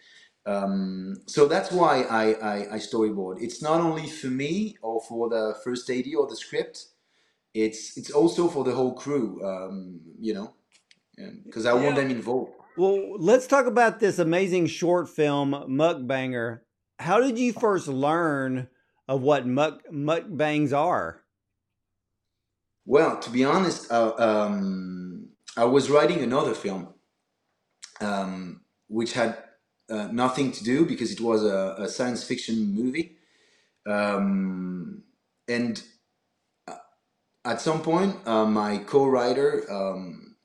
Um, 0.45 1.17
so 1.27 1.47
that's 1.47 1.71
why 1.71 2.03
I, 2.03 2.33
I, 2.33 2.75
I 2.75 2.79
storyboard. 2.79 3.41
It's 3.41 3.63
not 3.63 3.81
only 3.81 4.09
for 4.09 4.27
me 4.27 4.77
or 4.83 5.01
for 5.01 5.29
the 5.29 5.57
first 5.63 5.89
AD 5.89 6.07
or 6.19 6.27
the 6.27 6.37
script. 6.37 6.87
It's 7.55 7.97
it's 7.99 8.11
also 8.11 8.49
for 8.49 8.65
the 8.65 8.73
whole 8.73 8.95
crew. 8.95 9.41
Um, 9.45 10.01
you 10.19 10.35
know, 10.35 10.55
because 11.45 11.67
I 11.67 11.75
want 11.75 11.97
them 11.97 12.11
involved. 12.11 12.53
Well, 12.77 13.19
let's 13.19 13.47
talk 13.47 13.67
about 13.67 14.01
this 14.01 14.19
amazing 14.19 14.67
short 14.67 15.09
film, 15.09 15.53
Mukbanger. 15.69 16.61
How 16.99 17.21
did 17.21 17.39
you 17.39 17.53
first 17.53 17.89
learn 17.89 18.69
of 19.07 19.21
what 19.21 19.47
muk 19.47 19.83
mukbangs 19.93 20.73
are? 20.73 21.23
Well, 22.87 23.19
to 23.19 23.31
be 23.31 23.45
honest, 23.45 23.93
uh, 23.93 24.15
um, 24.17 25.29
I 25.57 25.65
was 25.65 25.91
writing 25.91 26.21
another 26.23 26.55
film, 26.55 26.95
um, 28.01 28.63
which 28.89 29.13
had 29.13 29.37
uh, 29.91 30.09
nothing 30.13 30.53
to 30.53 30.65
do 30.65 30.87
because 30.87 31.13
it 31.13 31.21
was 31.21 31.45
a, 31.45 31.77
a 31.79 31.89
science 31.89 32.25
fiction 32.25 32.75
movie, 32.75 33.17
um, 33.87 35.03
and 35.49 35.83
uh, 36.69 36.77
at 37.45 37.61
some 37.61 37.83
point, 37.83 38.17
uh, 38.27 38.47
my 38.47 38.79
co-writer 38.79 39.65
um, 39.73 40.37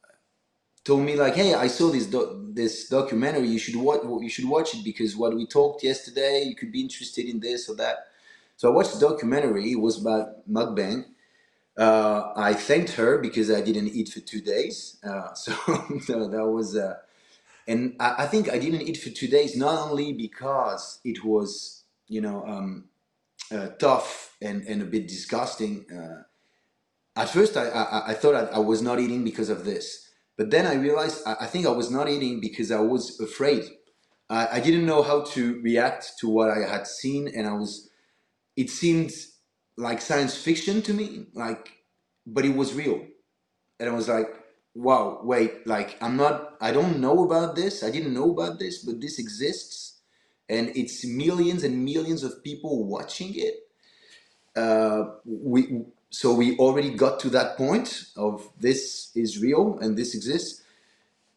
told 0.85 1.01
me 1.03 1.15
like, 1.15 1.35
"Hey, 1.35 1.53
I 1.55 1.67
saw 1.67 1.89
this 1.91 2.07
do- 2.07 2.49
this 2.53 2.89
documentary. 2.89 3.47
You 3.49 3.59
should 3.59 3.77
watch. 3.77 4.01
You 4.03 4.29
should 4.29 4.49
watch 4.49 4.75
it 4.75 4.83
because 4.83 5.15
what 5.17 5.35
we 5.35 5.47
talked 5.47 5.83
yesterday, 5.83 6.43
you 6.47 6.55
could 6.55 6.71
be 6.71 6.81
interested 6.81 7.25
in 7.27 7.39
this 7.41 7.69
or 7.69 7.75
that." 7.77 8.07
So 8.57 8.71
I 8.71 8.75
watched 8.75 8.99
the 8.99 9.09
documentary. 9.09 9.71
It 9.73 9.81
was 9.81 10.01
about 10.01 10.49
mukbang 10.49 11.05
uh, 11.77 12.33
I 12.37 12.53
thanked 12.53 12.93
her 12.93 13.19
because 13.19 13.51
I 13.51 13.61
didn't 13.61 13.89
eat 13.89 14.09
for 14.09 14.21
two 14.21 14.41
days. 14.41 14.97
Uh, 15.03 15.33
so, 15.35 15.51
that 16.29 16.47
was, 16.47 16.77
uh, 16.77 16.95
and 17.67 17.95
I, 17.99 18.23
I, 18.23 18.27
think 18.27 18.49
I 18.49 18.57
didn't 18.57 18.81
eat 18.81 18.97
for 18.97 19.09
two 19.09 19.27
days 19.27 19.57
not 19.57 19.89
only 19.89 20.13
because 20.13 20.99
it 21.03 21.23
was, 21.23 21.83
you 22.07 22.21
know, 22.21 22.43
um, 22.45 22.85
uh, 23.51 23.67
tough 23.79 24.35
and, 24.41 24.63
and 24.67 24.81
a 24.81 24.85
bit 24.85 25.07
disgusting. 25.07 25.85
Uh, 25.91 26.23
at 27.19 27.29
first, 27.29 27.57
I, 27.57 27.67
I, 27.67 28.09
I 28.09 28.13
thought 28.13 28.35
I, 28.35 28.55
I, 28.55 28.59
was 28.59 28.81
not 28.81 28.99
eating 28.99 29.23
because 29.23 29.49
of 29.49 29.65
this, 29.65 30.09
but 30.37 30.51
then 30.51 30.65
I 30.65 30.75
realized 30.75 31.21
I, 31.25 31.45
think 31.45 31.65
I 31.65 31.71
was 31.71 31.89
not 31.89 32.07
eating 32.07 32.39
because 32.39 32.71
I 32.71 32.79
was 32.79 33.19
afraid. 33.19 33.63
I, 34.29 34.47
I 34.53 34.59
didn't 34.59 34.85
know 34.85 35.01
how 35.01 35.21
to 35.21 35.61
react 35.61 36.13
to 36.19 36.29
what 36.29 36.49
I 36.49 36.67
had 36.69 36.87
seen, 36.87 37.27
and 37.27 37.47
I 37.47 37.53
was. 37.53 37.89
It 38.55 38.69
seemed 38.69 39.11
like 39.77 40.01
science 40.01 40.35
fiction 40.35 40.81
to 40.83 40.93
me, 40.93 41.27
like, 41.33 41.71
but 42.25 42.45
it 42.45 42.55
was 42.55 42.73
real. 42.73 43.05
And 43.79 43.89
I 43.89 43.93
was 43.93 44.07
like, 44.07 44.27
wow, 44.77 45.21
wait, 45.23 45.67
like, 45.67 45.97
I'm 46.01 46.17
not, 46.17 46.55
I 46.61 46.71
don't 46.71 46.99
know 46.99 47.25
about 47.25 47.55
this. 47.55 47.83
I 47.83 47.91
didn't 47.91 48.13
know 48.13 48.31
about 48.31 48.59
this, 48.59 48.83
but 48.83 49.01
this 49.01 49.19
exists. 49.19 49.99
And 50.49 50.69
it's 50.75 51.05
millions 51.05 51.63
and 51.63 51.83
millions 51.83 52.23
of 52.23 52.43
people 52.43 52.85
watching 52.85 53.33
it. 53.35 53.55
Uh, 54.55 55.11
we, 55.25 55.81
so 56.09 56.33
we 56.33 56.57
already 56.57 56.91
got 56.91 57.19
to 57.21 57.29
that 57.29 57.57
point 57.57 58.05
of 58.15 58.49
this 58.59 59.11
is 59.15 59.39
real 59.39 59.79
and 59.79 59.97
this 59.97 60.15
exists 60.15 60.63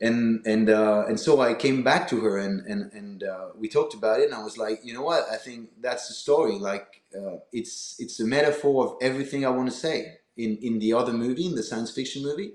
and 0.00 0.46
and 0.46 0.70
uh, 0.70 1.04
and 1.08 1.20
so 1.20 1.40
I 1.40 1.54
came 1.54 1.82
back 1.82 2.08
to 2.08 2.20
her 2.20 2.38
and 2.38 2.66
and 2.66 2.92
and 2.92 3.22
uh, 3.22 3.48
we 3.56 3.68
talked 3.68 3.94
about 3.94 4.20
it 4.20 4.26
and 4.26 4.34
I 4.34 4.42
was 4.42 4.56
like 4.58 4.80
you 4.84 4.94
know 4.94 5.02
what 5.02 5.24
I 5.30 5.36
think 5.36 5.70
that's 5.80 6.08
the 6.08 6.14
story 6.14 6.58
like 6.58 7.02
uh, 7.16 7.38
it's 7.52 7.96
it's 7.98 8.20
a 8.20 8.26
metaphor 8.26 8.86
of 8.86 8.96
everything 9.02 9.44
I 9.44 9.50
want 9.50 9.70
to 9.70 9.76
say 9.76 10.18
in 10.36 10.56
in 10.62 10.78
the 10.78 10.94
other 10.94 11.12
movie 11.12 11.46
in 11.46 11.54
the 11.54 11.62
science 11.62 11.90
fiction 11.90 12.22
movie 12.22 12.54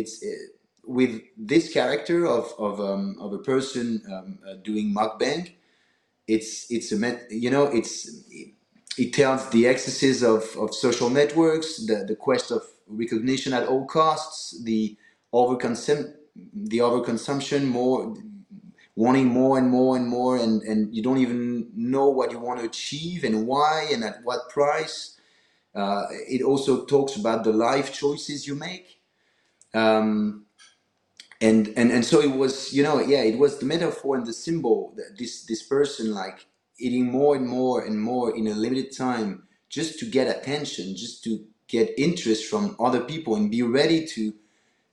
it's 0.00 0.14
uh, 0.24 0.28
with 0.86 1.22
this 1.38 1.72
character 1.72 2.26
of 2.26 2.46
of 2.58 2.80
um, 2.80 3.16
of 3.20 3.32
a 3.34 3.38
person 3.52 4.02
um, 4.14 4.40
uh, 4.48 4.54
doing 4.68 4.94
mukbang 4.94 5.42
it's 6.28 6.70
it's 6.70 6.92
a 6.92 6.96
met, 6.96 7.26
you 7.30 7.50
know 7.50 7.66
it's 7.66 8.06
it, 8.30 8.54
it 8.98 9.12
tells 9.14 9.50
the 9.50 9.66
excesses 9.68 10.22
of, 10.24 10.44
of 10.58 10.74
social 10.74 11.10
networks 11.10 11.70
the 11.86 12.04
the 12.08 12.16
quest 12.16 12.50
of 12.52 12.62
recognition 12.88 13.52
at 13.54 13.68
all 13.68 13.86
costs 13.86 14.62
the 14.64 14.96
overconsumption 15.34 16.14
the 16.54 16.78
overconsumption, 16.78 17.66
more 17.66 18.16
wanting 18.96 19.26
more 19.26 19.58
and 19.58 19.70
more 19.70 19.96
and 19.96 20.08
more, 20.08 20.36
and, 20.38 20.62
and 20.62 20.94
you 20.94 21.02
don't 21.02 21.18
even 21.18 21.70
know 21.76 22.08
what 22.08 22.32
you 22.32 22.38
want 22.38 22.60
to 22.60 22.66
achieve 22.66 23.24
and 23.24 23.46
why 23.46 23.88
and 23.92 24.04
at 24.04 24.18
what 24.24 24.50
price. 24.50 25.18
Uh, 25.74 26.04
it 26.28 26.42
also 26.42 26.86
talks 26.86 27.16
about 27.16 27.44
the 27.44 27.52
life 27.52 27.92
choices 27.92 28.46
you 28.46 28.54
make. 28.56 28.95
Um, 29.76 30.46
and, 31.40 31.68
and 31.76 31.92
and 31.92 32.04
so 32.04 32.20
it 32.20 32.32
was, 32.36 32.72
you 32.72 32.82
know, 32.82 33.00
yeah, 33.00 33.22
it 33.22 33.38
was 33.38 33.58
the 33.58 33.66
metaphor 33.66 34.16
and 34.16 34.26
the 34.26 34.34
symbol 34.34 34.94
that 34.96 35.18
this 35.18 35.44
this 35.46 35.62
person 35.62 36.14
like 36.14 36.46
eating 36.80 37.06
more 37.12 37.36
and 37.36 37.46
more 37.48 37.84
and 37.84 38.00
more 38.00 38.36
in 38.36 38.48
a 38.48 38.54
limited 38.54 38.96
time 38.96 39.44
just 39.70 39.98
to 40.00 40.06
get 40.06 40.28
attention, 40.28 40.96
just 40.96 41.24
to 41.24 41.46
get 41.68 41.94
interest 41.98 42.46
from 42.50 42.76
other 42.80 43.02
people 43.02 43.36
and 43.36 43.50
be 43.50 43.62
ready 43.62 44.06
to 44.06 44.34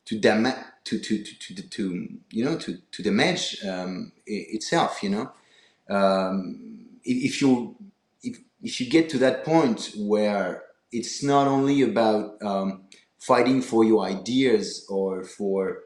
to 0.05 0.19
damage 0.19 0.55
to 0.85 0.99
to 0.99 1.23
to 1.23 1.55
to, 1.55 1.69
to 1.69 2.09
you 2.31 2.45
know 2.45 2.57
to 2.57 2.79
to 2.91 3.03
damage 3.03 3.63
um, 3.65 4.11
itself 4.25 5.03
you 5.03 5.09
know? 5.11 5.31
Um, 5.89 6.87
if 7.03 7.41
you 7.41 7.75
if, 8.23 8.39
if 8.63 8.81
you 8.81 8.89
get 8.89 9.09
to 9.11 9.19
that 9.19 9.45
point 9.45 9.91
where 9.97 10.63
it's 10.91 11.23
not 11.23 11.47
only 11.47 11.81
about 11.83 12.41
um, 12.43 12.83
fighting 13.27 13.61
for 13.61 13.83
your 13.83 14.05
ideas 14.05 14.85
or 14.89 15.23
for 15.23 15.79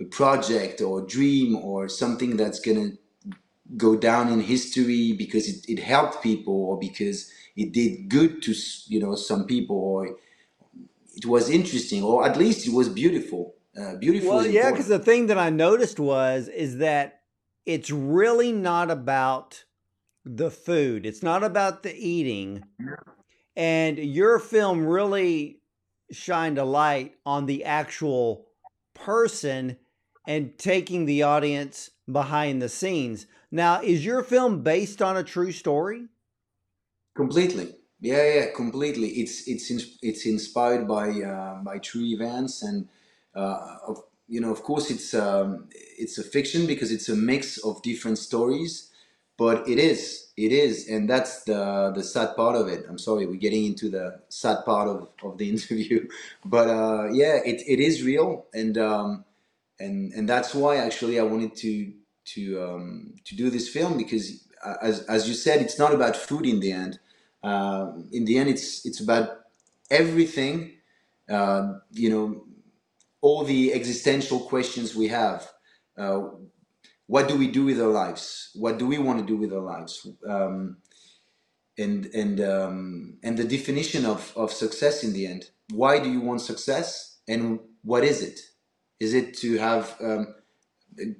a 0.00 0.04
project 0.04 0.80
or 0.80 1.02
a 1.02 1.06
dream 1.06 1.56
or 1.56 1.88
something 1.88 2.36
that's 2.36 2.60
gonna 2.60 2.90
go 3.76 3.96
down 3.96 4.32
in 4.32 4.40
history 4.40 5.12
because 5.12 5.48
it, 5.48 5.68
it 5.68 5.80
helped 5.82 6.22
people 6.22 6.54
or 6.54 6.78
because 6.78 7.30
it 7.56 7.72
did 7.72 8.08
good 8.08 8.42
to 8.42 8.54
you 8.86 9.00
know 9.00 9.14
some 9.14 9.46
people 9.46 9.76
or 9.76 10.16
it 11.16 11.26
was 11.26 11.48
interesting 11.48 12.02
or 12.02 12.26
at 12.26 12.36
least 12.36 12.66
it 12.66 12.72
was 12.72 12.88
beautiful 12.88 13.56
uh, 13.78 13.96
beautiful. 13.96 14.36
Well, 14.36 14.46
yeah, 14.46 14.70
because 14.70 14.88
the 14.88 14.98
thing 14.98 15.26
that 15.26 15.38
I 15.38 15.50
noticed 15.50 16.00
was 16.00 16.48
is 16.48 16.78
that 16.78 17.20
it's 17.66 17.90
really 17.90 18.52
not 18.52 18.90
about 18.90 19.64
the 20.24 20.50
food. 20.50 21.04
It's 21.04 21.22
not 21.22 21.44
about 21.44 21.82
the 21.82 21.94
eating. 21.94 22.64
And 23.54 23.98
your 23.98 24.38
film 24.38 24.86
really 24.86 25.55
shined 26.10 26.58
a 26.58 26.64
light 26.64 27.16
on 27.24 27.46
the 27.46 27.64
actual 27.64 28.46
person 28.94 29.76
and 30.26 30.58
taking 30.58 31.06
the 31.06 31.22
audience 31.22 31.90
behind 32.10 32.60
the 32.60 32.68
scenes. 32.68 33.26
Now, 33.50 33.80
is 33.82 34.04
your 34.04 34.22
film 34.22 34.62
based 34.62 35.00
on 35.00 35.16
a 35.16 35.22
true 35.22 35.52
story? 35.52 36.08
Completely. 37.14 37.74
Yeah, 38.00 38.34
yeah, 38.34 38.46
completely. 38.54 39.08
It's 39.08 39.48
it's 39.48 39.70
it's 40.02 40.26
inspired 40.26 40.86
by 40.86 41.08
uh, 41.10 41.62
by 41.62 41.78
true 41.78 42.04
events 42.04 42.62
and 42.62 42.88
uh, 43.34 43.78
of, 43.86 44.02
you 44.28 44.40
know, 44.40 44.50
of 44.50 44.62
course, 44.62 44.90
it's 44.90 45.14
um, 45.14 45.68
it's 45.72 46.18
a 46.18 46.22
fiction 46.24 46.66
because 46.66 46.90
it's 46.90 47.08
a 47.08 47.16
mix 47.16 47.58
of 47.58 47.82
different 47.82 48.18
stories, 48.18 48.90
but 49.38 49.68
it 49.68 49.78
is, 49.78 50.25
it 50.36 50.52
is, 50.52 50.88
and 50.88 51.08
that's 51.08 51.44
the 51.44 51.92
the 51.94 52.02
sad 52.02 52.36
part 52.36 52.56
of 52.56 52.68
it. 52.68 52.84
I'm 52.88 52.98
sorry, 52.98 53.26
we're 53.26 53.36
getting 53.36 53.66
into 53.66 53.88
the 53.90 54.20
sad 54.28 54.64
part 54.64 54.88
of, 54.88 55.08
of 55.22 55.38
the 55.38 55.48
interview, 55.54 56.08
but 56.44 56.68
uh, 56.68 57.08
yeah, 57.12 57.38
it, 57.44 57.62
it 57.66 57.80
is 57.80 58.02
real, 58.04 58.46
and 58.54 58.78
um, 58.78 59.24
and 59.80 60.12
and 60.12 60.28
that's 60.28 60.54
why 60.54 60.76
actually 60.76 61.20
I 61.20 61.24
wanted 61.24 61.56
to 61.56 61.92
to 62.34 62.62
um, 62.62 63.14
to 63.24 63.36
do 63.36 63.50
this 63.50 63.68
film 63.68 63.96
because 63.96 64.46
uh, 64.64 64.74
as 64.82 65.02
as 65.04 65.28
you 65.28 65.34
said, 65.34 65.60
it's 65.62 65.78
not 65.78 65.94
about 65.94 66.16
food 66.16 66.46
in 66.46 66.60
the 66.60 66.72
end. 66.72 66.98
Uh, 67.42 67.92
in 68.12 68.24
the 68.24 68.38
end, 68.38 68.50
it's 68.50 68.86
it's 68.86 69.00
about 69.00 69.40
everything. 69.90 70.72
Uh, 71.28 71.74
you 71.92 72.10
know, 72.10 72.44
all 73.20 73.44
the 73.44 73.72
existential 73.74 74.40
questions 74.40 74.94
we 74.94 75.08
have. 75.08 75.50
Uh, 75.98 76.22
what 77.06 77.28
do 77.28 77.36
we 77.36 77.48
do 77.48 77.64
with 77.64 77.80
our 77.80 77.88
lives? 77.88 78.50
What 78.54 78.78
do 78.78 78.86
we 78.86 78.98
want 78.98 79.20
to 79.20 79.26
do 79.26 79.36
with 79.36 79.52
our 79.52 79.60
lives? 79.60 80.06
Um, 80.28 80.78
and 81.78 82.06
and 82.06 82.40
um, 82.40 83.18
and 83.22 83.36
the 83.36 83.44
definition 83.44 84.04
of, 84.04 84.32
of 84.36 84.52
success 84.52 85.04
in 85.04 85.12
the 85.12 85.26
end. 85.26 85.50
Why 85.72 85.98
do 85.98 86.10
you 86.10 86.20
want 86.20 86.40
success? 86.40 87.18
And 87.28 87.60
what 87.82 88.04
is 88.04 88.22
it? 88.22 88.40
Is 88.98 89.14
it 89.14 89.36
to 89.38 89.58
have 89.58 89.96
um, 90.02 90.34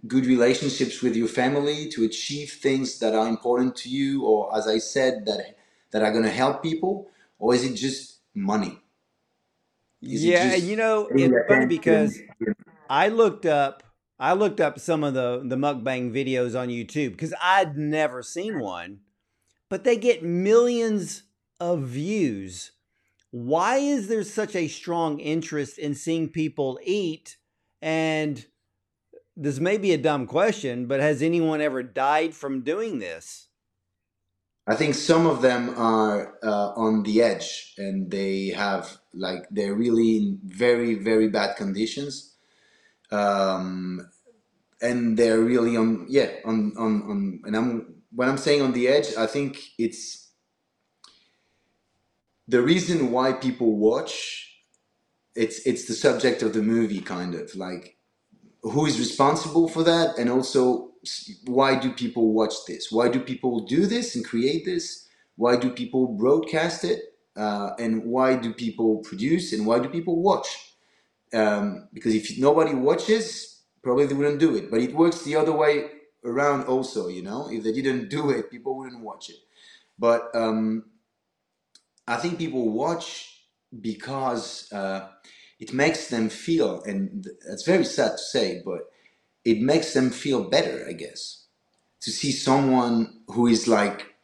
good 0.07 0.27
relationships 0.27 1.03
with 1.03 1.15
your 1.15 1.29
family, 1.29 1.89
to 1.91 2.05
achieve 2.05 2.53
things 2.53 2.99
that 3.01 3.15
are 3.15 3.29
important 3.29 3.77
to 3.77 3.89
you, 3.89 4.25
or 4.25 4.57
as 4.57 4.67
I 4.67 4.79
said, 4.79 5.27
that 5.27 5.57
that 5.93 6.03
are 6.03 6.11
going 6.11 6.25
to 6.25 6.31
help 6.31 6.63
people, 6.63 7.09
or 7.39 7.55
is 7.55 7.65
it 7.65 7.75
just 7.75 8.21
money? 8.35 8.81
Is 10.03 10.25
yeah, 10.25 10.55
you 10.55 10.77
know, 10.77 11.09
it's 11.11 11.49
funny 11.49 11.67
because 11.67 12.19
I 12.89 13.09
looked 13.09 13.47
up 13.47 13.83
I 14.19 14.33
looked 14.33 14.61
up 14.61 14.79
some 14.79 15.05
of 15.05 15.15
the 15.15 15.43
the 15.45 15.57
mukbang 15.57 16.13
videos 16.13 16.59
on 16.59 16.69
YouTube 16.69 17.13
because 17.13 17.35
I'd 17.43 17.77
never 17.77 18.23
seen 18.23 18.61
one, 18.61 19.01
but 19.69 19.85
they 19.85 19.97
get 19.97 20.23
millions 20.23 21.25
of 21.61 21.83
views. 21.83 22.73
Why 23.31 23.77
is 23.77 24.09
there 24.09 24.23
such 24.23 24.57
a 24.57 24.69
strong 24.69 25.19
interest 25.19 25.79
in 25.79 25.95
seeing 25.95 26.29
people 26.29 26.79
eat? 26.83 27.37
And 27.83 28.47
this 29.37 29.61
may 29.61 29.77
be 29.77 29.93
a 29.93 29.99
dumb 29.99 30.27
question, 30.27 30.87
but 30.87 31.01
has 31.01 31.21
anyone 31.21 31.61
ever 31.61 31.83
died 31.83 32.35
from 32.35 32.63
doing 32.63 32.99
this? 32.99 33.49
I 34.67 34.75
think 34.75 34.95
some 34.95 35.27
of 35.27 35.43
them 35.43 35.75
are 35.77 36.39
uh, 36.43 36.71
on 36.71 37.03
the 37.05 37.23
edge 37.23 37.75
and 37.79 38.11
they 38.11 38.49
have 38.49 38.99
like 39.15 39.47
they're 39.51 39.75
really 39.75 40.17
in 40.17 40.41
very 40.45 40.95
very 40.95 41.29
bad 41.29 41.57
conditions, 41.57 42.36
um, 43.11 44.09
and 44.83 45.17
they're 45.17 45.41
really 45.41 45.77
on 45.77 46.07
yeah 46.09 46.31
on 46.45 46.73
on 46.79 47.03
on. 47.03 47.41
And 47.47 47.57
I'm 47.57 47.95
when 48.15 48.29
I'm 48.29 48.39
saying 48.39 48.63
on 48.63 48.73
the 48.73 48.89
edge, 48.89 49.15
I 49.17 49.27
think 49.27 49.59
it's 49.79 50.31
the 52.49 52.63
reason 52.63 53.11
why 53.13 53.33
people 53.33 53.77
watch. 53.77 54.45
It's 55.35 55.67
it's 55.67 55.87
the 55.87 55.95
subject 55.95 56.43
of 56.43 56.55
the 56.55 56.63
movie, 56.63 57.01
kind 57.01 57.35
of 57.35 57.55
like 57.55 57.97
who 58.63 58.87
is 58.87 58.99
responsible 58.99 59.69
for 59.69 59.83
that, 59.85 60.19
and 60.19 60.31
also 60.31 60.91
why 61.47 61.79
do 61.79 61.93
people 61.93 62.33
watch 62.33 62.55
this? 62.67 62.91
Why 62.91 63.09
do 63.09 63.21
people 63.21 63.67
do 63.67 63.87
this 63.87 64.17
and 64.17 64.25
create 64.25 64.65
this? 64.65 65.09
Why 65.37 65.57
do 65.57 65.71
people 65.71 66.09
broadcast 66.09 66.85
it? 66.85 67.01
Uh, 67.37 67.71
and 67.79 68.05
why 68.05 68.35
do 68.35 68.53
people 68.55 68.99
produce 68.99 69.53
and 69.53 69.67
why 69.67 69.79
do 69.79 69.89
people 69.89 70.23
watch? 70.23 70.76
Um, 71.33 71.89
because 71.93 72.15
if 72.15 72.39
nobody 72.39 72.75
watches, 72.75 73.63
probably 73.83 74.07
they 74.07 74.15
wouldn't 74.15 74.41
do 74.41 74.57
it. 74.57 74.71
But 74.71 74.81
it 74.81 74.95
works 74.95 75.23
the 75.23 75.37
other 75.37 75.53
way 75.53 75.91
around 76.25 76.65
also, 76.65 77.09
you 77.09 77.23
know? 77.23 77.49
If 77.51 77.65
they 77.65 77.73
didn't 77.73 78.09
do 78.09 78.31
it, 78.31 78.51
people 78.51 78.77
wouldn't 78.77 79.03
watch 79.03 79.31
it. 79.31 79.37
But 79.99 80.35
um, 80.35 80.85
I 82.07 82.17
think 82.17 82.39
people 82.39 82.71
watch 82.71 83.45
because 83.81 84.73
uh, 84.73 85.09
it 85.59 85.73
makes 85.73 86.09
them 86.09 86.29
feel, 86.29 86.83
and 86.83 87.29
it's 87.49 87.65
very 87.65 87.85
sad 87.85 88.13
to 88.13 88.19
say, 88.19 88.63
but 88.65 88.91
it 89.45 89.61
makes 89.61 89.95
them 89.95 90.11
feel 90.11 90.45
better, 90.49 90.87
I 90.89 90.93
guess, 90.93 91.47
to 92.01 92.11
see 92.11 92.33
someone 92.33 93.21
who 93.29 93.47
is 93.47 93.67
like, 93.67 94.15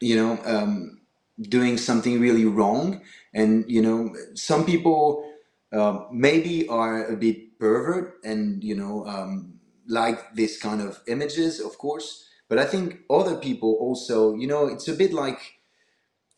you 0.00 0.16
know, 0.16 0.38
um, 0.44 1.00
doing 1.40 1.78
something 1.78 2.20
really 2.20 2.44
wrong. 2.44 3.02
And, 3.32 3.64
you 3.68 3.82
know, 3.82 4.14
some 4.34 4.64
people 4.64 5.27
uh, 5.72 6.04
maybe 6.12 6.68
are 6.68 7.06
a 7.06 7.16
bit 7.16 7.58
pervert 7.58 8.14
and, 8.24 8.62
you 8.64 8.74
know, 8.76 9.06
um, 9.06 9.60
like 9.88 10.34
this 10.34 10.58
kind 10.60 10.80
of 10.82 11.00
images, 11.08 11.60
of 11.60 11.78
course. 11.78 12.26
But 12.48 12.58
I 12.58 12.64
think 12.66 13.00
other 13.10 13.36
people 13.36 13.74
also, 13.80 14.34
you 14.34 14.46
know, 14.46 14.66
it's 14.66 14.88
a 14.88 14.94
bit 14.94 15.12
like, 15.12 15.40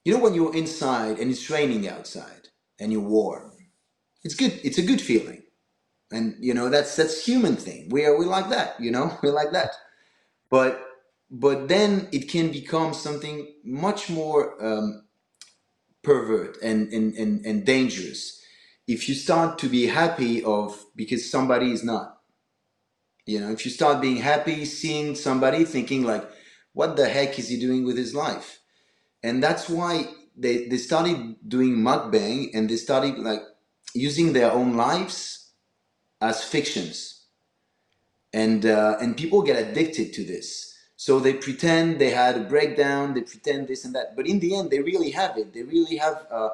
you 0.05 0.15
know, 0.15 0.21
when 0.21 0.35
you're 0.35 0.57
inside 0.57 1.19
and 1.19 1.31
it's 1.31 1.51
raining 1.51 1.89
outside 1.89 2.49
and 2.81 2.93
you're 2.93 3.03
warm, 3.03 3.53
it's 4.25 4.35
good. 4.35 4.61
It's 4.65 4.79
a 4.79 4.83
good 4.83 5.01
feeling 5.01 5.43
and 6.13 6.37
you 6.41 6.55
know 6.55 6.71
that's 6.71 6.97
that's 6.97 7.25
human 7.27 7.57
thing 7.57 7.89
we 7.91 8.07
are 8.07 8.19
we 8.19 8.27
like 8.27 8.51
that 8.51 8.81
you 8.81 8.93
know 8.93 9.17
we 9.25 9.31
like 9.31 9.53
that 9.53 9.73
but 10.51 10.83
but 11.31 11.69
then 11.69 12.09
it 12.13 12.31
can 12.31 12.53
become 12.53 12.95
something 12.95 13.55
much 13.65 14.11
more 14.11 14.57
um, 14.65 15.05
pervert 16.03 16.57
and, 16.63 16.93
and, 16.93 17.15
and, 17.15 17.47
and 17.47 17.67
dangerous 17.67 18.40
if 18.95 19.09
you 19.09 19.15
start 19.15 19.59
to 19.59 19.69
be 19.69 19.87
happy 19.87 20.43
of 20.45 20.85
because 20.97 21.31
somebody 21.31 21.71
is 21.71 21.85
not 21.85 22.19
you 23.27 23.41
know 23.41 23.51
if 23.51 23.65
you 23.65 23.71
start 23.71 24.01
being 24.01 24.17
happy 24.17 24.65
seeing 24.65 25.15
somebody 25.15 25.65
thinking 25.65 26.03
like 26.03 26.25
what 26.73 26.97
the 26.97 27.09
heck 27.09 27.39
is 27.39 27.49
he 27.49 27.59
doing 27.59 27.85
with 27.85 27.97
his 27.97 28.15
life 28.15 28.61
and 29.23 29.43
that's 29.43 29.69
why 29.69 29.93
they, 30.37 30.69
they 30.69 30.77
started 30.79 31.37
doing 31.47 31.77
mukbang 31.77 32.51
and 32.55 32.69
they 32.71 32.77
started 32.77 33.19
like 33.19 33.43
using 33.95 34.33
their 34.33 34.53
own 34.53 34.77
lives 34.77 35.53
as 36.21 36.45
fictions, 36.45 37.25
and 38.33 38.67
uh, 38.67 38.97
and 39.01 39.17
people 39.17 39.43
get 39.43 39.57
addicted 39.57 40.13
to 40.15 40.25
this. 40.25 40.77
So 40.97 41.19
they 41.19 41.33
pretend 41.33 41.99
they 41.99 42.11
had 42.11 42.37
a 42.37 42.45
breakdown, 42.45 43.15
they 43.15 43.23
pretend 43.23 43.69
this 43.69 43.85
and 43.87 43.95
that, 43.95 44.15
but 44.17 44.27
in 44.27 44.39
the 44.39 44.55
end, 44.57 44.71
they 44.71 44.81
really 44.81 45.11
have 45.13 45.39
it. 45.39 45.55
They 45.55 45.63
really 45.63 45.97
have, 45.97 46.27
uh, 46.31 46.51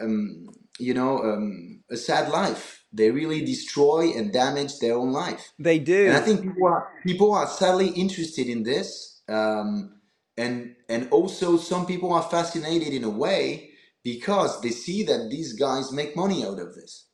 um, 0.00 0.48
you 0.78 0.94
know, 0.94 1.18
um, 1.22 1.82
a 1.90 1.96
sad 1.96 2.30
life. 2.30 2.84
They 2.92 3.10
really 3.10 3.44
destroy 3.44 4.12
and 4.16 4.32
damage 4.32 4.78
their 4.78 4.94
own 4.94 5.12
life. 5.12 5.52
They 5.58 5.78
do. 5.78 6.06
And 6.06 6.16
I 6.16 6.20
think 6.20 6.42
people 6.42 6.66
are, 6.66 6.88
people 7.06 7.34
are 7.34 7.46
sadly 7.46 7.88
interested 7.88 8.46
in 8.46 8.62
this. 8.62 9.22
Um, 9.28 10.00
and 10.36 10.76
and 10.88 11.08
also 11.10 11.56
some 11.56 11.86
people 11.86 12.12
are 12.12 12.22
fascinated 12.22 12.92
in 12.92 13.04
a 13.04 13.10
way 13.10 13.70
because 14.04 14.60
they 14.60 14.70
see 14.70 15.02
that 15.04 15.28
these 15.30 15.54
guys 15.54 15.92
make 15.92 16.14
money 16.14 16.44
out 16.44 16.60
of 16.60 16.74
this 16.74 17.06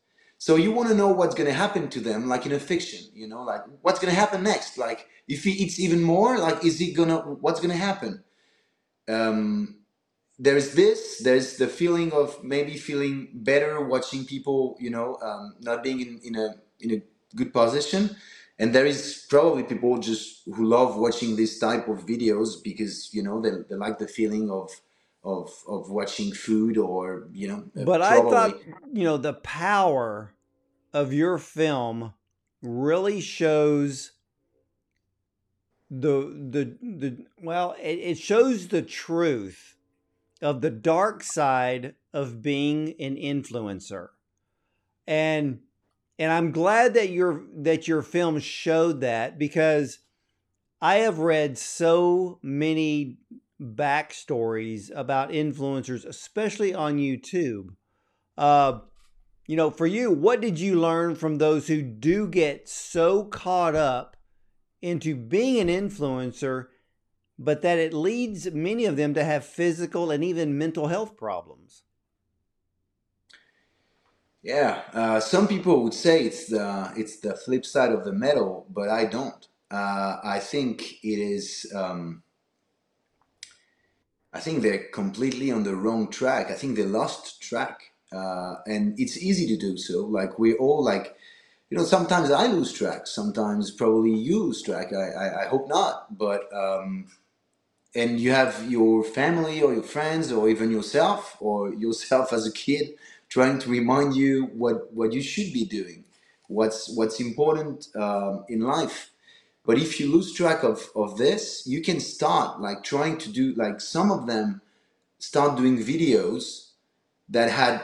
so 0.43 0.57
you 0.57 0.73
want 0.73 0.89
to 0.89 0.97
know 0.97 1.07
what's 1.07 1.37
going 1.37 1.47
to 1.47 1.55
happen 1.55 1.89
to 1.91 2.01
them, 2.01 2.29
like 2.29 2.47
in 2.47 2.51
a 2.51 2.59
fiction, 2.59 2.99
you 3.15 3.29
know, 3.29 3.45
like 3.45 3.61
what's 3.83 4.01
going 4.01 4.13
to 4.13 4.19
happen 4.19 4.43
next? 4.43 4.77
Like 4.77 5.07
if 5.29 5.45
he 5.45 5.53
eats 5.53 5.79
even 5.79 6.03
more, 6.03 6.37
like 6.37 6.65
is 6.65 6.81
he 6.81 6.93
gonna? 6.93 7.19
What's 7.19 7.61
going 7.61 7.71
to 7.71 7.77
happen? 7.77 8.25
Um, 9.09 9.82
there's 10.39 10.75
this. 10.75 11.19
There's 11.19 11.57
the 11.57 11.69
feeling 11.69 12.13
of 12.13 12.43
maybe 12.43 12.77
feeling 12.77 13.29
better 13.33 13.81
watching 13.81 14.25
people, 14.25 14.77
you 14.81 14.91
know, 14.91 15.19
um, 15.23 15.57
not 15.61 15.83
being 15.83 16.01
in, 16.01 16.21
in 16.25 16.37
a 16.37 16.55
in 16.81 16.91
a 16.93 17.03
good 17.37 17.53
position. 17.53 18.17
And 18.59 18.75
there 18.75 18.87
is 18.87 19.27
probably 19.29 19.65
people 19.65 19.99
just 19.99 20.43
who 20.47 20.65
love 20.65 20.97
watching 20.97 21.37
this 21.37 21.59
type 21.59 21.89
of 21.89 22.07
videos 22.07 22.63
because 22.63 23.11
you 23.13 23.23
know 23.23 23.41
they, 23.41 23.51
they 23.69 23.77
like 23.77 23.99
the 23.99 24.09
feeling 24.09 24.51
of 24.51 24.71
of 25.25 25.51
of 25.69 25.91
watching 25.91 26.33
food 26.33 26.77
or 26.77 27.29
you 27.33 27.49
know 27.49 27.65
but 27.75 28.01
probably. 28.01 28.05
i 28.05 28.31
thought 28.31 28.61
you 28.93 29.05
know 29.05 29.17
the 29.17 29.33
power 29.33 30.35
of 30.93 31.13
your 31.13 31.39
film 31.39 32.13
really 32.61 33.21
shows 33.21 34.13
the 35.91 36.49
the 36.51 36.77
the 36.83 37.25
well 37.41 37.77
it, 37.81 37.99
it 37.99 38.19
shows 38.19 38.69
the 38.69 38.83
truth 38.83 39.72
of 40.43 40.61
the 40.61 40.71
dark 40.71 41.23
side 41.23 41.95
of 42.13 42.43
being 42.43 42.95
an 43.01 43.17
influencer 43.17 44.09
and 45.07 45.61
and 46.19 46.33
i'm 46.33 46.51
glad 46.51 46.95
that 46.95 47.11
your 47.11 47.45
that 47.55 47.89
your 47.89 48.03
film 48.03 48.39
showed 48.39 49.01
that 49.01 49.39
because 49.39 50.01
i 50.81 50.97
have 50.97 51.19
read 51.19 51.57
so 51.57 52.39
many 52.43 53.19
backstories 53.63 54.91
about 54.95 55.31
influencers, 55.31 56.05
especially 56.05 56.75
on 56.75 56.99
YouTube. 56.99 57.69
Uh, 58.37 58.81
you 59.47 59.57
know, 59.57 59.71
for 59.71 59.87
you, 59.87 60.11
what 60.11 60.41
did 60.41 60.59
you 60.59 60.81
learn 60.81 61.15
from 61.15 61.39
those 61.39 61.69
who 61.69 61.83
do 61.83 62.27
get 62.27 62.69
so 62.69 63.25
caught 63.25 63.75
up 63.75 64.17
into 64.81 65.15
being 65.15 65.69
an 65.69 65.89
influencer, 65.89 66.67
but 67.45 67.63
that 67.63 67.79
it 67.79 67.93
leads 67.93 68.51
many 68.53 68.85
of 68.85 68.97
them 68.97 69.15
to 69.15 69.25
have 69.25 69.45
physical 69.45 70.11
and 70.11 70.23
even 70.23 70.59
mental 70.59 70.89
health 70.89 71.17
problems? 71.17 71.83
Yeah, 74.43 74.83
uh, 74.93 75.21
some 75.21 75.47
people 75.47 75.85
would 75.85 75.95
say 75.95 76.25
it's 76.25 76.47
the 76.49 76.93
it's 76.97 77.21
the 77.21 77.35
flip 77.35 77.65
side 77.65 77.93
of 77.93 78.05
the 78.05 78.13
medal, 78.13 78.67
but 78.71 78.89
I 78.89 79.05
don't. 79.05 79.47
Uh, 79.71 80.19
I 80.25 80.41
think 80.41 81.05
it 81.05 81.19
is. 81.19 81.71
Um, 81.75 82.23
I 84.33 84.41
think 84.41 84.63
they're 84.63 84.89
completely 84.93 85.51
on 85.53 85.63
the 85.63 85.77
wrong 85.77 86.11
track. 86.11 86.51
I 86.51 86.55
think 86.55 86.77
they 86.77 86.85
lost 86.85 87.41
track, 87.41 87.93
uh, 88.13 88.57
and 88.67 88.99
it's 88.99 89.17
easy 89.17 89.47
to 89.49 89.57
do 89.57 89.77
so. 89.77 90.07
Like 90.07 90.39
we 90.39 90.55
all 90.55 90.83
like, 90.83 91.15
you 91.71 91.77
know, 91.77 91.85
sometimes 91.85 92.31
I 92.33 92.47
lose 92.47 92.73
track. 92.73 93.07
Sometimes 93.07 93.71
probably 93.71 94.15
you 94.15 94.43
lose 94.43 94.63
track. 94.63 94.93
I 94.93 95.11
I, 95.25 95.45
I 95.45 95.47
hope 95.49 95.69
not, 95.69 96.19
but. 96.19 96.53
Um, 96.53 97.07
and 97.95 98.19
you 98.19 98.31
have 98.31 98.71
your 98.71 99.05
family 99.05 99.63
or 99.63 99.73
your 99.75 99.83
friends 99.83 100.33
or 100.33 100.49
even 100.49 100.71
yourself 100.71 101.37
or 101.41 101.75
yourself 101.75 102.33
as 102.33 102.47
a 102.47 102.53
kid 102.53 102.95
trying 103.29 103.59
to 103.59 103.71
remind 103.71 104.15
you 104.15 104.47
what 104.55 104.93
what 104.93 105.13
you 105.13 105.23
should 105.23 105.53
be 105.53 105.65
doing 105.65 106.05
what's 106.49 106.89
what's 106.97 107.21
important 107.21 107.89
um, 107.97 108.45
in 108.49 108.61
life. 108.61 109.11
But 109.65 109.79
if 109.79 110.01
you 110.01 110.11
lose 110.11 110.33
track 110.33 110.63
of 110.63 110.91
of 110.95 111.19
this 111.19 111.67
you 111.67 111.83
can 111.83 112.01
start 112.01 112.61
like 112.61 112.83
trying 112.83 113.19
to 113.19 113.31
do 113.31 113.55
like 113.55 113.81
some 113.81 114.11
of 114.11 114.27
them 114.27 114.61
start 115.19 115.57
doing 115.57 115.79
videos 115.79 116.71
that 117.29 117.51
had 117.51 117.81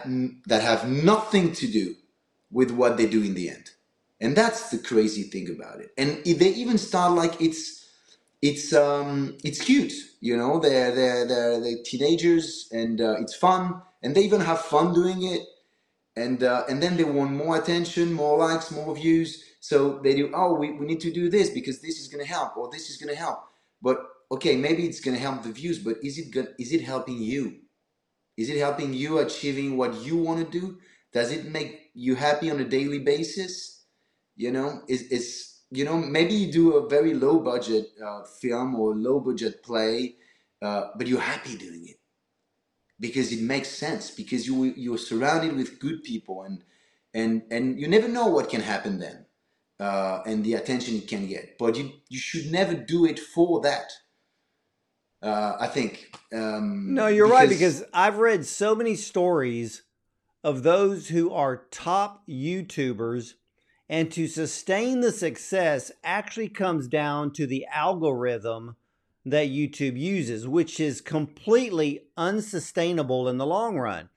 that 0.47 0.63
have 0.63 0.89
nothing 0.89 1.53
to 1.53 1.67
do 1.67 1.95
with 2.51 2.71
what 2.71 2.97
they 2.97 3.07
do 3.07 3.23
in 3.23 3.35
the 3.35 3.49
end. 3.51 3.71
And 4.21 4.37
that's 4.37 4.71
the 4.71 4.79
crazy 4.79 5.23
thing 5.23 5.49
about 5.51 5.81
it. 5.81 5.93
And 5.97 6.25
they 6.25 6.49
even 6.51 6.77
start 6.79 7.13
like 7.13 7.41
it's 7.41 7.78
it's 8.43 8.73
um 8.73 9.37
it's 9.45 9.61
cute 9.61 9.93
you 10.21 10.37
know 10.37 10.61
they're 10.61 10.95
they're 10.95 11.27
they're, 11.27 11.61
they're 11.61 11.83
teenagers 11.85 12.69
and 12.73 13.01
uh, 13.01 13.17
it's 13.21 13.35
fun 13.35 13.83
and 14.03 14.15
they 14.15 14.23
even 14.23 14.41
have 14.43 14.61
fun 14.61 14.95
doing 14.95 15.23
it. 15.25 15.43
And 16.17 16.43
uh, 16.45 16.65
and 16.69 16.83
then 16.83 16.97
they 16.97 17.05
want 17.05 17.33
more 17.33 17.57
attention 17.59 18.13
more 18.15 18.39
likes 18.39 18.71
more 18.73 18.95
views. 18.97 19.45
So 19.61 20.01
they 20.01 20.15
do 20.17 20.33
oh 20.35 20.55
we, 20.55 20.73
we 20.73 20.87
need 20.87 21.01
to 21.01 21.13
do 21.13 21.31
this 21.31 21.51
because 21.51 21.81
this 21.83 22.01
is 22.01 22.09
going 22.09 22.25
to 22.25 22.31
help 22.31 22.57
or 22.57 22.71
this 22.73 22.91
is 22.91 22.99
going 22.99 23.15
to 23.15 23.21
help. 23.21 23.41
But 23.83 23.99
okay 24.33 24.57
maybe 24.57 24.87
it's 24.87 25.01
going 25.01 25.17
to 25.17 25.23
help 25.23 25.43
the 25.45 25.53
views 25.53 25.79
but 25.79 25.97
is 26.03 26.19
it 26.19 26.33
good 26.33 26.55
is 26.59 26.73
it 26.73 26.83
helping 26.83 27.19
you? 27.23 27.59
Is 28.37 28.51
it 28.51 28.59
helping 28.59 28.95
you 28.95 29.19
achieving 29.19 29.77
what 29.77 30.03
you 30.03 30.17
want 30.19 30.45
to 30.53 30.61
do? 30.61 30.79
Does 31.13 31.33
it 31.33 31.47
make 31.47 31.91
you 31.95 32.17
happy 32.17 32.51
on 32.51 32.61
a 32.61 32.65
daily 32.65 33.01
basis? 33.01 33.85
You 34.37 34.53
know 34.53 34.83
is 34.89 35.03
is 35.05 35.48
you 35.71 35.85
know, 35.85 35.97
maybe 35.97 36.35
you 36.35 36.53
do 36.53 36.77
a 36.77 36.89
very 36.89 37.15
low 37.15 37.39
budget 37.41 37.91
uh, 38.05 38.25
film 38.25 38.75
or 38.75 38.95
low 38.95 39.21
budget 39.21 39.63
play, 39.63 40.17
uh, 40.63 40.89
but 40.97 41.07
you're 41.07 41.21
happy 41.21 41.57
doing 41.57 41.87
it 41.89 42.01
because 42.99 43.33
it 43.33 43.41
makes 43.43 43.69
sense 43.69 44.11
because 44.11 44.47
you 44.47 44.65
you're 44.77 44.99
surrounded 44.99 45.57
with 45.57 45.79
good 45.79 46.03
people 46.03 46.43
and 46.43 46.65
and 47.15 47.43
and 47.51 47.81
you 47.81 47.87
never 47.87 48.09
know 48.09 48.27
what 48.27 48.49
can 48.49 48.61
happen 48.61 48.99
then 48.99 49.27
uh, 49.81 50.23
and 50.27 50.45
the 50.45 50.55
attention 50.55 50.97
it 50.97 51.09
can 51.09 51.27
get. 51.27 51.59
But 51.59 51.77
you 51.77 51.93
you 52.09 52.19
should 52.19 52.51
never 52.51 52.75
do 52.75 53.05
it 53.05 53.19
for 53.19 53.61
that. 53.61 53.91
Uh, 55.23 55.57
I 55.61 55.67
think. 55.67 56.17
Um, 56.33 56.95
no, 56.95 57.09
you're 57.09 57.27
because 57.27 57.41
right 57.41 57.49
because 57.49 57.85
I've 57.93 58.19
read 58.19 58.47
so 58.47 58.75
many 58.75 58.95
stories 58.95 59.83
of 60.45 60.63
those 60.63 61.09
who 61.09 61.33
are 61.33 61.67
top 61.71 62.23
YouTubers 62.29 63.35
and 63.89 64.11
to 64.13 64.27
sustain 64.27 65.01
the 65.01 65.13
success 65.13 65.91
actually 66.05 66.49
comes 66.49 66.89
down 66.89 67.33
to 67.33 67.47
the 67.47 67.67
algorithm 67.73 68.77
that 69.25 69.49
YouTube 69.49 69.99
uses, 69.99 70.47
which 70.47 70.79
is 70.79 71.01
completely 71.01 72.05
unsustainable 72.17 73.29
in 73.29 73.39
the 73.39 73.47
long 73.47 73.79
run. 73.79 74.09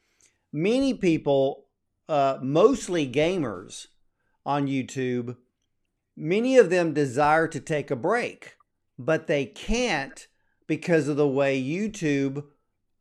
Many 0.52 0.94
people, 0.94 1.66
uh, 2.10 2.38
mostly 2.42 3.10
gamers 3.10 3.88
on 4.46 4.68
YouTube, 4.68 5.38
many 6.16 6.58
of 6.58 6.70
them 6.70 6.94
desire 6.94 7.48
to 7.48 7.60
take 7.60 7.92
a 7.92 7.96
break, 7.96 8.56
but 8.98 9.28
they 9.28 9.46
can't 9.46 10.28
because 10.68 11.08
of 11.08 11.18
the 11.18 11.28
way 11.28 11.62
YouTube 11.62 12.44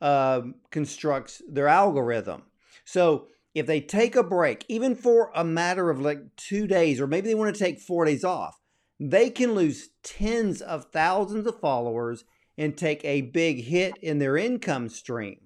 uh, 0.00 0.42
constructs 0.70 1.42
their 1.48 1.68
algorithm. 1.68 2.42
So 2.84 3.28
if 3.54 3.66
they 3.66 3.80
take 3.80 4.14
a 4.16 4.22
break, 4.22 4.64
even 4.68 4.94
for 4.94 5.30
a 5.34 5.44
matter 5.44 5.90
of 5.90 6.00
like 6.00 6.36
two 6.36 6.66
days, 6.66 7.00
or 7.00 7.06
maybe 7.06 7.28
they 7.28 7.34
want 7.34 7.54
to 7.54 7.58
take 7.58 7.80
four 7.80 8.04
days 8.04 8.24
off, 8.24 8.60
they 8.98 9.30
can 9.30 9.54
lose 9.54 9.90
tens 10.02 10.60
of 10.60 10.86
thousands 10.92 11.46
of 11.46 11.60
followers 11.60 12.24
and 12.56 12.76
take 12.76 13.04
a 13.04 13.22
big 13.22 13.64
hit 13.64 13.96
in 14.02 14.18
their 14.18 14.36
income 14.36 14.88
stream. 14.88 15.38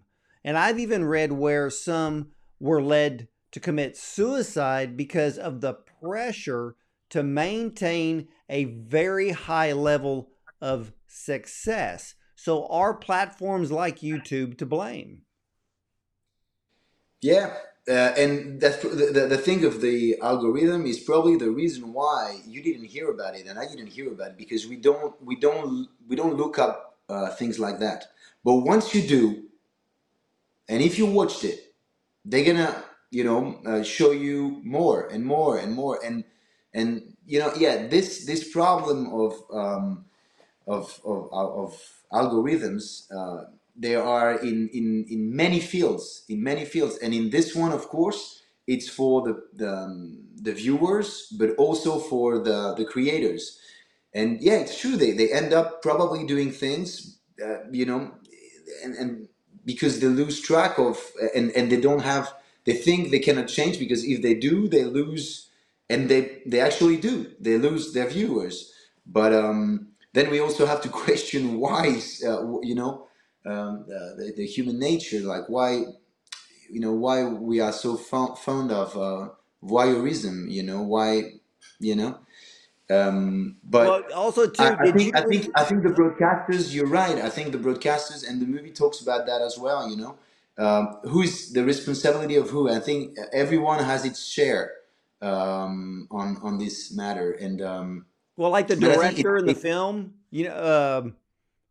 And 0.43 0.59
I've 0.59 0.79
even 0.79 1.05
read 1.05 1.33
where 1.33 1.71
some 1.71 2.33
were 2.59 2.83
led 2.83 3.29
to 3.53 3.61
commit 3.61 3.97
suicide 3.97 4.97
because 4.97 5.38
of 5.38 5.61
the 5.61 5.75
pressure 6.03 6.75
to 7.11 7.23
maintain 7.23 8.27
a 8.49 8.64
very 8.64 9.31
high 9.31 9.73
level 9.73 10.31
of 10.61 10.93
success. 11.07 12.14
So, 12.35 12.67
are 12.67 12.95
platforms 12.95 13.71
like 13.71 14.01
YouTube 14.01 14.59
to 14.59 14.67
blame? 14.67 15.23
Yeah, 17.23 17.55
uh, 17.87 18.14
and 18.16 18.61
that's 18.61 18.79
the, 18.79 19.27
the, 19.29 19.37
thing 19.37 19.64
of 19.64 19.83
the 19.83 20.16
algorithm 20.23 20.87
is 20.87 21.01
probably 21.01 21.37
the 21.37 21.51
reason 21.51 21.92
why 21.92 22.38
you 22.47 22.62
didn't 22.62 22.87
hear 22.87 23.11
about 23.11 23.37
it 23.37 23.47
and 23.47 23.59
I 23.59 23.66
didn't 23.66 23.88
hear 23.88 24.11
about 24.11 24.29
it 24.29 24.38
because 24.38 24.66
we 24.66 24.77
don't 24.77 25.14
we 25.23 25.37
don't 25.37 25.88
we 26.09 26.16
don't 26.16 26.37
look 26.37 26.59
up 26.59 26.97
uh, 27.11 27.29
things 27.31 27.59
like 27.59 27.81
that. 27.81 28.07
But 28.42 28.57
once 28.57 28.94
you 28.94 29.03
do, 29.03 29.44
and 30.68 30.83
if 30.83 30.99
you 30.99 31.07
watched 31.07 31.44
it, 31.44 31.75
they're 32.25 32.44
gonna 32.44 32.85
you 33.11 33.25
know 33.25 33.61
uh, 33.66 33.83
show 33.83 34.12
you 34.12 34.61
more 34.64 35.09
and 35.09 35.25
more 35.25 35.59
and 35.59 35.75
more 35.75 36.01
and 36.03 36.25
and 36.73 37.14
you 37.27 37.38
know 37.38 37.53
yeah 37.57 37.87
this 37.87 38.25
this 38.25 38.51
problem 38.51 39.12
of 39.12 39.35
um, 39.53 40.05
of, 40.66 41.01
of 41.05 41.29
of 41.33 41.92
algorithms 42.12 43.12
uh, 43.12 43.44
they 43.77 43.95
are 43.95 44.39
in, 44.39 44.69
in, 44.73 45.07
in 45.09 45.35
many 45.35 45.61
fields, 45.61 46.25
in 46.29 46.43
many 46.43 46.65
fields. 46.65 46.97
And 46.99 47.13
in 47.13 47.31
this 47.31 47.55
one, 47.55 47.73
of 47.73 47.89
course, 47.89 48.43
it's 48.67 48.89
for 48.89 49.23
the, 49.23 49.43
the, 49.55 49.73
um, 49.73 50.25
the 50.37 50.53
viewers, 50.53 51.27
but 51.39 51.51
also 51.57 51.99
for 51.99 52.39
the, 52.39 52.75
the 52.77 52.85
creators. 52.85 53.59
And 54.15 54.41
yeah, 54.41 54.55
it's 54.55 54.81
true. 54.81 54.97
They, 54.97 55.13
they 55.13 55.33
end 55.33 55.53
up 55.53 55.83
probably 55.83 56.25
doing 56.25 56.51
things, 56.53 57.19
uh, 57.45 57.65
you 57.71 57.85
know, 57.85 58.13
and, 58.85 58.95
and 58.95 59.29
because 59.65 59.99
they 60.01 60.07
lose 60.07 60.41
track 60.41 60.79
of, 60.79 60.99
and, 61.35 61.51
and 61.53 61.71
they 61.71 61.81
don't 61.81 62.03
have, 62.03 62.33
they 62.65 62.75
think 62.75 63.11
they 63.11 63.19
cannot 63.19 63.49
change 63.49 63.79
because 63.79 64.05
if 64.05 64.23
they 64.23 64.35
do, 64.35 64.69
they 64.69 64.85
lose, 64.85 65.51
and 65.91 66.09
they, 66.09 66.43
they 66.47 66.61
actually 66.61 66.97
do, 66.97 67.33
they 67.41 67.59
lose 67.59 67.93
their 67.93 68.09
viewers. 68.09 68.73
But 69.05 69.35
um, 69.35 69.89
then 70.13 70.31
we 70.31 70.41
also 70.41 70.65
have 70.65 70.81
to 70.83 70.89
question 71.05 71.59
why, 71.59 72.01
uh, 72.27 72.61
you 72.63 72.77
know, 72.77 73.09
um, 73.46 73.85
the, 73.87 74.33
the, 74.37 74.46
human 74.46 74.78
nature, 74.78 75.20
like 75.20 75.48
why, 75.48 75.85
you 76.70 76.80
know, 76.80 76.92
why 76.92 77.24
we 77.24 77.61
are 77.61 77.72
so 77.72 77.96
fond 77.96 78.72
of 78.72 78.96
uh, 78.96 79.28
voyeurism, 79.62 80.50
you 80.50 80.62
know, 80.62 80.83
why, 80.83 81.35
you 81.78 81.94
know. 81.94 82.18
Um, 82.90 83.57
but 83.64 83.87
well, 83.87 84.02
also 84.14 84.46
too, 84.46 84.62
I, 84.62 84.76
I 84.78 84.92
think 84.92 85.00
you... 85.00 85.12
I 85.14 85.22
think 85.22 85.48
I 85.54 85.64
think 85.64 85.83
the 85.83 85.90
broadcasters. 85.90 86.74
You're 86.74 86.87
right. 86.87 87.16
I 87.16 87.30
think 87.30 87.52
the 87.52 87.59
broadcasters 87.59 88.28
and 88.28 88.40
the 88.42 88.46
movie 88.46 88.70
talks 88.70 89.00
about 89.00 89.26
that 89.26 89.40
as 89.40 89.59
well. 89.59 89.88
You 89.88 89.96
know, 89.96 90.18
um, 90.59 90.98
who 91.04 91.22
is 91.22 91.52
the 91.52 91.64
responsibility 91.64 92.37
of 92.37 92.50
who? 92.50 92.70
I 92.70 92.80
think 92.80 93.16
everyone 93.33 93.83
has 93.83 94.04
its 94.04 94.26
share 94.26 94.72
um, 95.22 96.09
on 96.11 96.37
on 96.42 96.59
this 96.59 96.94
matter. 96.94 97.33
And 97.33 97.62
um, 97.62 98.07
well, 98.37 98.50
like 98.50 98.68
the 98.68 98.76
director 98.76 99.37
it, 99.37 99.40
in 99.40 99.46
the 99.46 99.52
it, 99.52 99.59
film, 99.59 100.14
you 100.30 100.48
know, 100.48 101.00
um, 101.02 101.16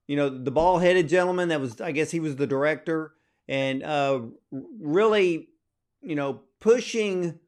you 0.08 0.16
know, 0.16 0.30
the 0.30 0.52
bald 0.52 0.82
headed 0.82 1.08
gentleman 1.08 1.50
that 1.50 1.62
was, 1.62 1.80
I 1.80 1.92
guess 1.92 2.12
he 2.12 2.20
was 2.20 2.36
the 2.36 2.48
director, 2.48 3.14
and 3.48 3.84
uh, 3.84 4.22
really, 4.52 5.50
you 6.02 6.16
know, 6.16 6.42
pushing 6.60 7.40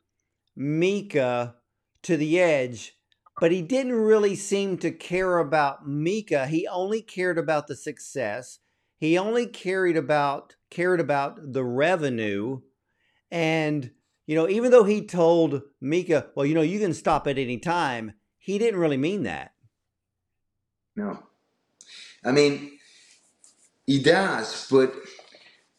Mika 0.56 1.56
to 2.04 2.18
the 2.18 2.39
edge. 2.39 2.94
But 3.39 3.52
he 3.52 3.62
didn't 3.62 3.94
really 3.94 4.36
seem 4.36 4.78
to 4.78 4.91
care 4.91 5.39
about 5.39 5.88
Mika. 5.88 6.48
He 6.48 6.68
only 6.68 7.02
cared 7.02 7.38
about 7.38 7.68
the 7.68 7.76
success. 7.76 8.60
He 8.98 9.18
only 9.18 9.46
cared 9.46 9.98
about 9.98 10.56
cared 10.70 11.02
about 11.02 11.54
the 11.54 11.63
revenue. 11.63 12.62
And, 13.30 13.91
you 14.26 14.36
know, 14.36 14.48
even 14.48 14.72
though 14.72 14.86
he 14.86 15.06
told 15.06 15.62
Mika, 15.82 16.28
well, 16.36 16.46
you 16.46 16.54
know, 16.54 16.62
you 16.62 16.80
can 16.80 16.94
stop 16.94 17.28
at 17.28 17.38
any 17.38 17.58
time, 17.58 18.13
he 18.38 18.58
didn't 18.58 18.80
really 18.80 18.98
mean 18.98 19.24
that. 19.24 19.52
No. 20.96 21.24
I 22.25 22.31
mean, 22.31 22.79
he 23.88 23.99
does, 24.01 24.67
but 24.71 24.93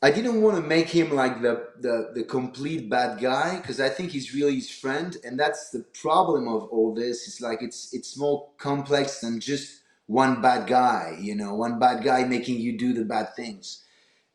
I 0.03 0.11
didn't 0.13 0.43
want 0.43 0.57
to 0.57 0.63
make 0.63 0.89
him 0.89 1.11
like 1.15 1.43
the 1.43 1.69
the, 1.81 2.13
the 2.15 2.25
complete 2.25 2.89
bad 2.89 3.21
guy 3.21 3.57
because 3.57 3.81
I 3.81 3.89
think 3.89 4.13
he's 4.13 4.35
really 4.35 4.57
his 4.57 4.71
friend, 4.71 5.17
and 5.25 5.39
that's 5.39 5.71
the 5.71 5.85
problem 6.01 6.49
of 6.49 6.69
all 6.71 6.95
this. 6.95 7.27
It's 7.27 7.41
like 7.41 7.63
it's 7.63 7.93
it's 7.93 8.17
more 8.17 8.51
complex 8.59 9.21
than 9.21 9.41
just 9.41 9.83
one 10.07 10.41
bad 10.41 10.69
guy, 10.69 11.19
you 11.21 11.35
know, 11.35 11.55
one 11.55 11.81
bad 11.81 12.05
guy 12.05 12.25
making 12.25 12.61
you 12.61 12.79
do 12.79 12.93
the 12.93 13.05
bad 13.05 13.35
things, 13.35 13.85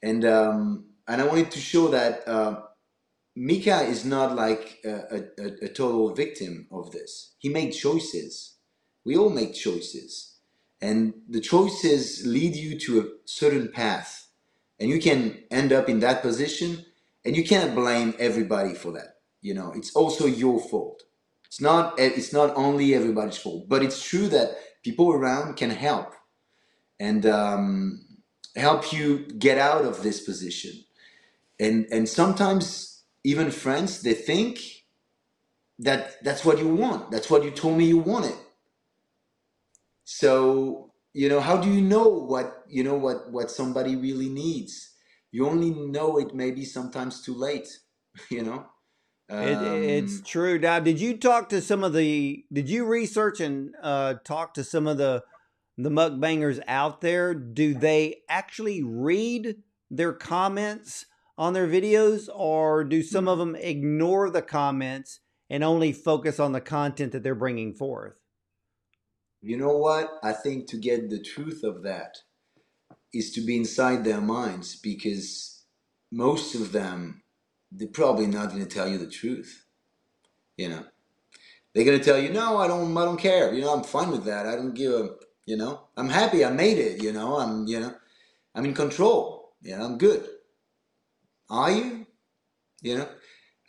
and 0.04 0.26
um, 0.26 0.86
and 1.08 1.22
I 1.22 1.28
wanted 1.28 1.52
to 1.52 1.60
show 1.60 1.88
that 1.90 2.28
uh, 2.28 2.62
Mika 3.36 3.82
is 3.84 4.04
not 4.04 4.36
like 4.36 4.80
a, 4.84 5.24
a, 5.40 5.66
a 5.66 5.70
total 5.70 6.14
victim 6.14 6.68
of 6.72 6.92
this. 6.92 7.36
He 7.40 7.50
made 7.50 7.72
choices. 7.72 8.56
We 9.06 9.16
all 9.18 9.30
make 9.30 9.54
choices. 9.54 10.31
And 10.82 11.14
the 11.30 11.42
choices 11.42 12.26
lead 12.26 12.56
you 12.56 12.80
to 12.82 13.02
a 13.02 13.06
certain 13.26 13.70
path. 13.72 14.28
And 14.80 14.90
you 14.90 15.00
can 15.02 15.40
end 15.52 15.74
up 15.74 15.90
in 15.90 16.00
that 16.02 16.22
position 16.24 16.86
and 17.26 17.38
you 17.38 17.44
cannot 17.46 17.76
blame 17.76 18.16
everybody 18.20 18.74
for 18.76 18.92
that. 18.94 19.18
You 19.42 19.54
know, 19.56 19.74
it's 19.76 19.96
also 19.96 20.26
your 20.28 20.60
fault. 20.60 21.04
It's 21.48 21.62
not 21.62 22.00
it's 22.00 22.34
not 22.34 22.56
only 22.56 22.96
everybody's 22.96 23.38
fault, 23.38 23.70
but 23.70 23.84
it's 23.84 24.04
true 24.04 24.28
that 24.30 24.58
people 24.84 25.12
around 25.14 25.56
can 25.58 25.72
help 25.72 26.14
and 27.00 27.26
um, 27.26 28.06
help 28.56 28.94
you 28.94 29.20
get 29.40 29.58
out 29.60 29.86
of 29.86 30.04
this 30.04 30.22
position. 30.22 30.74
And 31.60 31.88
and 31.92 32.10
sometimes 32.10 33.04
even 33.24 33.52
friends, 33.52 34.02
they 34.04 34.14
think 34.16 34.60
that 35.80 36.24
that's 36.24 36.46
what 36.46 36.60
you 36.60 36.68
want. 36.76 37.12
That's 37.12 37.30
what 37.30 37.44
you 37.44 37.52
told 37.52 37.78
me 37.78 37.86
you 37.86 38.00
wanted. 38.00 38.36
So, 40.14 40.92
you 41.14 41.30
know, 41.30 41.40
how 41.40 41.56
do 41.56 41.72
you 41.72 41.82
know 41.82 42.08
what, 42.08 42.64
you 42.68 42.84
know, 42.84 42.96
what, 42.96 43.32
what 43.32 43.50
somebody 43.50 43.96
really 43.96 44.28
needs? 44.28 44.94
You 45.32 45.48
only 45.48 45.70
know 45.70 46.18
it 46.18 46.36
maybe 46.36 46.66
sometimes 46.66 47.22
too 47.22 47.34
late, 47.34 47.70
you 48.30 48.44
know? 48.44 48.66
Um, 49.30 49.40
it, 49.40 49.84
it's 49.84 50.22
true. 50.22 50.60
Now, 50.60 50.80
did 50.80 51.00
you 51.00 51.18
talk 51.18 51.48
to 51.50 51.62
some 51.62 51.86
of 51.86 51.94
the, 51.94 52.44
did 52.52 52.70
you 52.70 52.86
research 52.86 53.40
and 53.40 53.74
uh, 53.82 54.16
talk 54.26 54.54
to 54.56 54.66
some 54.66 54.86
of 54.86 54.98
the, 54.98 55.24
the 55.78 55.90
mukbangers 55.90 56.62
out 56.68 57.00
there? 57.00 57.34
Do 57.34 57.74
they 57.74 58.18
actually 58.28 58.84
read 58.84 59.56
their 59.90 60.12
comments 60.12 61.06
on 61.38 61.54
their 61.54 61.68
videos, 61.68 62.28
or 62.36 62.84
do 62.84 63.02
some 63.02 63.30
of 63.30 63.40
them 63.40 63.56
ignore 63.56 64.30
the 64.30 64.42
comments 64.42 65.22
and 65.50 65.64
only 65.64 65.94
focus 65.94 66.38
on 66.38 66.52
the 66.52 66.62
content 66.62 67.14
that 67.14 67.24
they're 67.24 67.34
bringing 67.34 67.74
forth? 67.74 68.21
You 69.42 69.58
know 69.58 69.76
what? 69.76 70.20
I 70.24 70.34
think 70.34 70.68
to 70.68 70.78
get 70.78 71.10
the 71.10 71.20
truth 71.22 71.64
of 71.64 71.84
that 71.84 72.18
is 73.14 73.32
to 73.34 73.42
be 73.42 73.58
inside 73.58 74.04
their 74.04 74.22
minds 74.22 74.76
because 74.76 75.64
most 76.12 76.56
of 76.56 76.72
them, 76.72 77.24
they're 77.72 77.88
probably 77.88 78.28
not 78.28 78.50
going 78.50 78.64
to 78.64 78.70
tell 78.70 78.88
you 78.88 78.98
the 78.98 79.10
truth. 79.10 79.66
You 80.58 80.70
know, 80.70 80.86
they're 81.74 81.86
going 81.86 81.98
to 81.98 82.04
tell 82.04 82.20
you, 82.20 82.30
no, 82.30 82.58
I 82.58 82.68
don't, 82.68 82.96
I 82.96 83.06
don't 83.06 83.18
care. 83.20 83.54
You 83.54 83.62
know, 83.62 83.74
I'm 83.74 83.84
fine 83.84 84.12
with 84.12 84.26
that. 84.26 84.46
I 84.46 84.56
don't 84.56 84.76
give 84.76 84.92
a, 84.92 85.10
you 85.46 85.58
know, 85.58 85.88
I'm 85.98 86.10
happy. 86.10 86.46
I 86.46 86.52
made 86.52 86.78
it. 86.78 87.02
You 87.02 87.12
know, 87.14 87.38
I'm, 87.38 87.66
you 87.66 87.80
know, 87.80 87.96
I'm 88.54 88.66
in 88.66 88.74
control. 88.74 89.54
Know, 89.64 89.84
I'm 89.84 89.98
good. 89.98 90.28
Are 91.50 91.72
you? 91.72 92.06
You 92.82 92.98
know? 93.00 93.10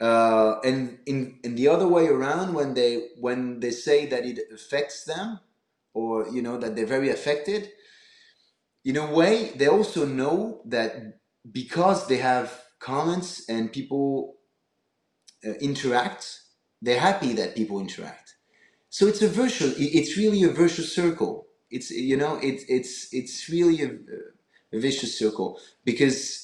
Uh, 0.00 0.60
and 0.64 0.98
in, 1.06 1.38
in 1.44 1.54
the 1.54 1.68
other 1.68 1.86
way 1.86 2.08
around, 2.08 2.54
when 2.54 2.74
they 2.74 3.10
when 3.20 3.60
they 3.60 3.70
say 3.70 4.06
that 4.06 4.24
it 4.26 4.40
affects 4.52 5.04
them, 5.04 5.38
or 5.94 6.28
you 6.28 6.42
know 6.42 6.58
that 6.58 6.76
they're 6.76 6.86
very 6.86 7.10
affected, 7.10 7.70
in 8.84 8.96
a 8.96 9.12
way 9.12 9.52
they 9.56 9.68
also 9.68 10.06
know 10.06 10.62
that 10.66 11.20
because 11.52 12.06
they 12.08 12.18
have 12.18 12.62
comments 12.78 13.48
and 13.48 13.72
people 13.72 14.36
uh, 15.46 15.52
interact, 15.60 16.40
they're 16.80 17.00
happy 17.00 17.32
that 17.34 17.54
people 17.54 17.80
interact. 17.80 18.34
So 18.90 19.06
it's 19.06 19.22
a 19.22 19.28
virtual. 19.28 19.72
It's 19.76 20.16
really 20.16 20.42
a 20.42 20.48
virtuous 20.48 20.94
circle. 20.94 21.46
It's 21.70 21.90
you 21.90 22.16
know 22.16 22.38
it's 22.42 22.64
it's 22.68 23.12
it's 23.12 23.48
really 23.48 23.82
a, 23.82 23.90
a 24.76 24.80
vicious 24.80 25.18
circle 25.18 25.58
because 25.84 26.42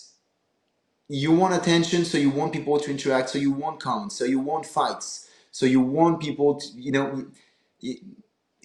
you 1.09 1.33
want 1.33 1.55
attention, 1.55 2.05
so 2.05 2.19
you 2.19 2.31
want 2.31 2.53
people 2.53 2.79
to 2.79 2.91
interact, 2.91 3.31
so 3.31 3.39
you 3.39 3.51
want 3.51 3.81
comments, 3.81 4.17
so 4.17 4.25
you 4.25 4.39
want 4.41 4.67
fights, 4.67 5.29
so 5.51 5.65
you 5.65 5.81
want 5.81 6.21
people 6.21 6.61
to, 6.61 6.69
you 6.77 6.93
know, 6.93 7.27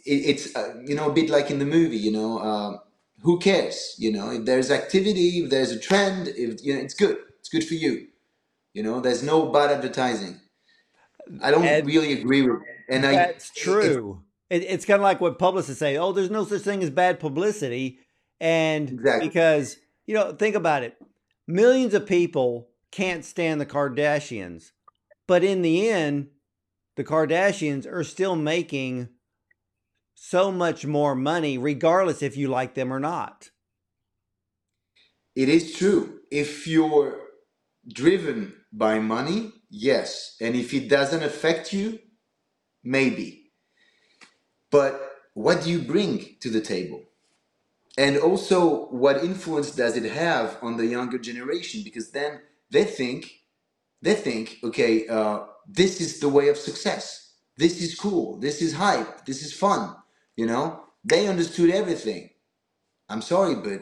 it's 0.06 0.56
uh, 0.56 0.76
you 0.86 0.96
know 0.96 1.10
a 1.10 1.14
bit 1.14 1.30
like 1.30 1.50
in 1.50 1.60
the 1.60 1.66
movie, 1.66 1.98
you 1.98 2.12
know, 2.12 2.40
uh, 2.40 2.78
who 3.22 3.40
cares? 3.40 3.96
You 3.98 4.12
know, 4.12 4.32
if 4.32 4.46
there's 4.46 4.72
activity, 4.72 5.44
if 5.44 5.50
there's 5.50 5.72
a 5.72 5.80
trend, 5.80 6.28
if 6.30 6.64
you 6.64 6.76
know, 6.76 6.82
it's 6.82 6.94
good, 6.94 7.18
it's 7.40 7.50
good 7.50 7.64
for 7.64 7.76
you. 7.76 8.08
You 8.74 8.84
know, 8.84 9.00
there's 9.00 9.24
no 9.24 9.48
bad 9.48 9.72
advertising. 9.72 10.40
I 11.42 11.52
don't 11.52 11.64
and 11.64 11.86
really 11.86 12.14
agree 12.14 12.42
with 12.42 12.60
that. 12.60 12.96
And 12.96 13.04
that's 13.04 13.52
I, 13.56 13.60
true. 13.60 14.24
It, 14.50 14.64
it's 14.64 14.86
kind 14.86 15.00
of 15.00 15.04
like 15.04 15.22
what 15.22 15.40
publicists 15.40 15.80
say. 15.80 15.98
Oh, 15.98 16.12
there's 16.12 16.30
no 16.30 16.44
such 16.44 16.62
thing 16.62 16.84
as 16.84 16.90
bad 16.90 17.20
publicity, 17.20 18.00
and 18.42 18.90
exactly. 18.90 19.28
because 19.28 19.78
you 20.06 20.14
know, 20.16 20.34
think 20.34 20.56
about 20.56 20.84
it 20.84 20.98
millions 21.48 21.94
of 21.94 22.06
people 22.06 22.70
can't 22.92 23.26
stand 23.26 23.60
the 23.60 23.66
Kardashians. 23.66 24.72
But 25.28 25.44
in 25.44 25.62
the 25.62 25.90
end, 25.90 26.30
the 26.96 27.04
Kardashians 27.04 27.92
are 27.92 28.04
still 28.04 28.36
making 28.36 29.10
so 30.16 30.52
much 30.52 30.86
more 30.86 31.16
money, 31.16 31.58
regardless 31.58 32.22
if 32.22 32.38
you 32.38 32.48
like 32.50 32.76
them 32.76 32.94
or 32.94 33.00
not. 33.00 33.50
It 35.36 35.50
is 35.50 35.74
true. 35.76 36.20
If 36.32 36.68
you're 36.68 37.20
driven 37.88 38.54
by 38.74 39.00
money, 39.00 39.54
yes. 39.70 40.38
And 40.42 40.56
if 40.56 40.74
it 40.74 40.90
doesn't 40.90 41.24
affect 41.24 41.74
you, 41.74 42.00
maybe. 42.84 43.52
But 44.72 45.02
what 45.36 45.64
do 45.64 45.72
you 45.72 45.80
bring 45.80 46.38
to 46.42 46.50
the 46.50 46.62
table? 46.62 47.04
and 47.98 48.18
also 48.18 48.88
what 48.88 49.24
influence 49.24 49.72
does 49.72 49.98
it 49.98 50.12
have 50.12 50.58
on 50.62 50.78
the 50.78 50.86
younger 50.88 51.18
generation 51.18 51.82
because 51.84 52.12
then 52.12 52.42
they 52.72 52.84
think 52.84 53.32
they 54.02 54.16
think 54.16 54.60
okay 54.64 55.08
uh, 55.08 55.42
this 55.68 56.02
is 56.02 56.20
the 56.20 56.30
way 56.30 56.50
of 56.50 56.58
success 56.58 57.34
this 57.58 57.82
is 57.82 57.96
cool 57.96 58.40
this 58.40 58.62
is 58.62 58.74
hype 58.74 59.26
this 59.26 59.44
is 59.44 59.54
fun 59.54 59.96
you 60.36 60.46
know? 60.46 60.82
They 61.04 61.28
understood 61.28 61.70
everything. 61.70 62.30
I'm 63.10 63.22
sorry 63.22 63.56
but 63.56 63.82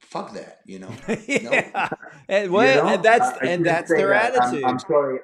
fuck 0.00 0.32
that 0.34 0.60
you 0.66 0.78
know? 0.78 0.92
Yeah. 1.26 1.70
no. 1.74 1.88
and, 2.28 2.50
well, 2.52 2.76
you 2.76 2.82
know? 2.82 2.94
and 2.94 3.02
that's 3.02 3.38
I, 3.38 3.46
I 3.46 3.50
and 3.50 3.66
that's 3.66 3.90
their 3.90 4.08
that. 4.08 4.34
attitude 4.34 4.64
I'm, 4.64 4.70
I'm, 4.70 4.78
sorry. 4.78 5.18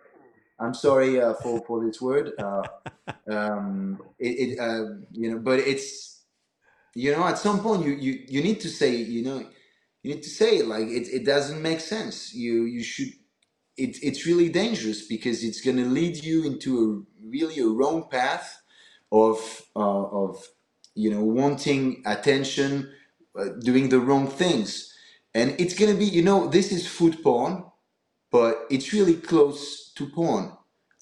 I'm 0.60 0.74
sorry 0.74 1.20
uh, 1.20 1.34
for 1.34 1.62
for 1.66 1.84
this 1.84 2.00
word. 2.00 2.32
Uh, 2.38 2.62
um, 3.30 4.00
it, 4.18 4.50
it 4.50 4.58
uh, 4.60 4.94
you 5.12 5.30
know 5.30 5.38
but 5.38 5.58
it's 5.58 6.24
you 6.94 7.12
know 7.12 7.26
at 7.26 7.38
some 7.38 7.60
point 7.60 7.84
you 7.84 7.92
you, 7.92 8.24
you 8.28 8.42
need 8.42 8.60
to 8.60 8.68
say 8.68 8.94
you 8.94 9.22
know 9.22 9.38
you 10.02 10.14
need 10.14 10.22
to 10.22 10.30
say 10.30 10.58
it 10.58 10.66
like 10.66 10.86
it, 10.86 11.08
it 11.08 11.24
doesn't 11.24 11.60
make 11.60 11.80
sense. 11.80 12.34
You 12.34 12.64
you 12.64 12.82
should 12.82 13.08
it, 13.76 13.98
it's 14.02 14.26
really 14.26 14.48
dangerous 14.48 15.06
because 15.06 15.42
it's 15.42 15.60
going 15.60 15.78
to 15.78 15.86
lead 15.86 16.22
you 16.22 16.44
into 16.44 16.70
a 16.78 17.26
really 17.28 17.58
a 17.58 17.66
wrong 17.66 18.08
path 18.10 18.61
of 19.12 19.38
uh, 19.76 20.04
of 20.24 20.48
you 20.96 21.10
know 21.10 21.24
wanting 21.24 22.02
attention 22.06 22.92
uh, 23.38 23.46
doing 23.60 23.90
the 23.90 24.00
wrong 24.00 24.28
things 24.28 24.94
and 25.34 25.56
it's 25.60 25.74
to 25.92 25.98
be 25.98 26.06
you 26.06 26.22
know 26.22 26.48
this 26.48 26.72
is 26.72 26.88
food 26.88 27.22
porn 27.24 27.64
but 28.32 28.66
it's 28.70 28.92
really 28.92 29.16
close 29.16 29.92
to 29.94 30.08
porn 30.08 30.52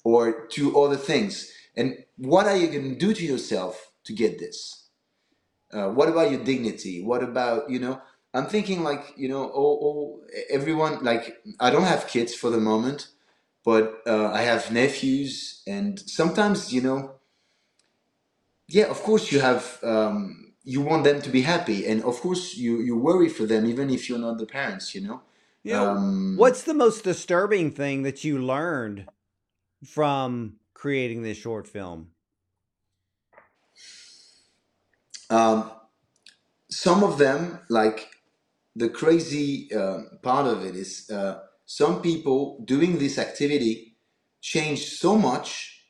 or 0.05 0.47
to 0.47 0.79
other 0.79 0.97
things 0.97 1.51
and 1.77 1.97
what 2.17 2.47
are 2.47 2.57
you 2.57 2.69
to 2.83 2.99
do 2.99 3.13
to 3.13 3.25
yourself 3.25 3.93
to 4.05 4.13
get 4.13 4.39
this 4.39 4.79
uh, 5.73 5.89
what 5.89 6.09
about 6.09 6.31
your 6.31 6.43
dignity? 6.43 7.03
What 7.03 7.23
about 7.23 7.69
you 7.69 7.79
know? 7.79 8.01
I'm 8.33 8.47
thinking 8.47 8.83
like 8.83 9.13
you 9.17 9.29
know, 9.29 9.45
all, 9.49 9.79
all 9.81 10.21
everyone 10.49 11.03
like 11.03 11.37
I 11.59 11.69
don't 11.71 11.83
have 11.83 12.07
kids 12.07 12.35
for 12.35 12.49
the 12.49 12.59
moment, 12.59 13.09
but 13.65 14.01
uh, 14.07 14.31
I 14.31 14.41
have 14.43 14.71
nephews, 14.71 15.63
and 15.67 15.99
sometimes 15.99 16.73
you 16.73 16.81
know, 16.81 17.15
yeah, 18.71 18.85
of 18.85 19.01
course 19.03 19.31
you 19.31 19.39
have. 19.39 19.79
Um, 19.83 20.53
you 20.63 20.81
want 20.81 21.03
them 21.03 21.21
to 21.23 21.29
be 21.29 21.41
happy, 21.41 21.87
and 21.87 22.03
of 22.03 22.19
course 22.21 22.55
you 22.55 22.81
you 22.81 22.95
worry 22.97 23.29
for 23.29 23.45
them, 23.45 23.65
even 23.65 23.89
if 23.89 24.07
you're 24.07 24.19
not 24.19 24.37
the 24.37 24.45
parents. 24.45 24.95
You 24.95 25.01
know. 25.01 25.21
Yeah. 25.63 25.81
Um, 25.81 26.37
what's 26.37 26.63
the 26.63 26.73
most 26.73 27.03
disturbing 27.03 27.71
thing 27.71 28.03
that 28.03 28.23
you 28.23 28.39
learned 28.39 29.05
from 29.85 30.57
creating 30.73 31.21
this 31.21 31.37
short 31.37 31.67
film? 31.67 32.09
Um, 35.29 35.71
some 36.69 37.03
of 37.03 37.17
them, 37.17 37.59
like 37.69 38.09
the 38.75 38.89
crazy 38.89 39.73
uh, 39.73 39.99
part 40.21 40.47
of 40.47 40.65
it 40.65 40.75
is 40.75 41.09
uh, 41.09 41.39
some 41.65 42.01
people 42.01 42.63
doing 42.65 42.97
this 42.97 43.17
activity 43.17 43.97
change 44.41 44.85
so 44.85 45.15
much 45.15 45.83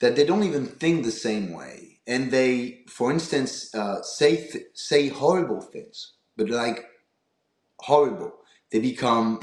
that 0.00 0.16
they 0.16 0.24
don't 0.24 0.44
even 0.44 0.66
think 0.66 1.04
the 1.04 1.10
same 1.10 1.52
way. 1.52 1.83
And 2.06 2.30
they, 2.30 2.84
for 2.88 3.12
instance, 3.12 3.74
uh, 3.74 4.02
say 4.02 4.36
th- 4.48 4.66
say 4.74 5.08
horrible 5.08 5.60
things, 5.62 6.12
but 6.36 6.50
like 6.50 6.86
horrible. 7.80 8.34
They 8.72 8.80
become 8.80 9.40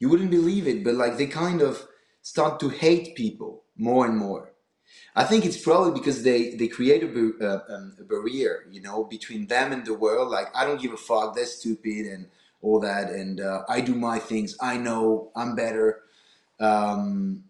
you 0.00 0.08
wouldn't 0.08 0.30
believe 0.30 0.68
it, 0.68 0.84
but 0.84 0.94
like 0.94 1.18
they 1.18 1.26
kind 1.26 1.62
of 1.62 1.86
start 2.22 2.60
to 2.60 2.68
hate 2.70 3.16
people 3.16 3.64
more 3.76 4.06
and 4.06 4.16
more 4.18 4.50
I 5.16 5.24
think 5.24 5.44
it's 5.44 5.58
probably 5.58 5.92
because 5.98 6.22
they 6.24 6.54
they 6.56 6.68
create 6.68 7.02
a, 7.02 7.08
uh, 7.42 7.60
um, 7.74 7.96
a, 8.00 8.04
barrier, 8.04 8.66
you 8.70 8.80
know, 8.80 9.04
between 9.04 9.46
them 9.48 9.72
and 9.72 9.84
the 9.86 9.94
world. 9.94 10.30
Like 10.30 10.48
I 10.56 10.64
don't 10.64 10.80
give 10.80 10.92
a 10.92 10.96
fuck, 10.96 11.34
they're 11.36 11.46
stupid 11.46 12.06
and 12.06 12.28
all 12.62 12.80
that, 12.80 13.10
and 13.10 13.40
uh, 13.40 13.64
I 13.68 13.80
do 13.82 13.94
my 13.94 14.18
things. 14.20 14.56
I 14.60 14.78
know 14.78 15.32
I'm 15.36 15.54
better. 15.56 16.02
um, 16.60 17.44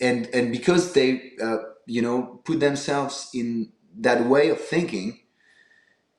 and 0.00 0.26
and 0.34 0.52
because 0.52 0.92
they 0.92 1.32
uh, 1.42 1.58
you 1.88 2.02
know 2.02 2.40
put 2.44 2.60
themselves 2.60 3.30
in 3.34 3.72
that 4.00 4.26
way 4.26 4.50
of 4.50 4.60
thinking, 4.60 5.20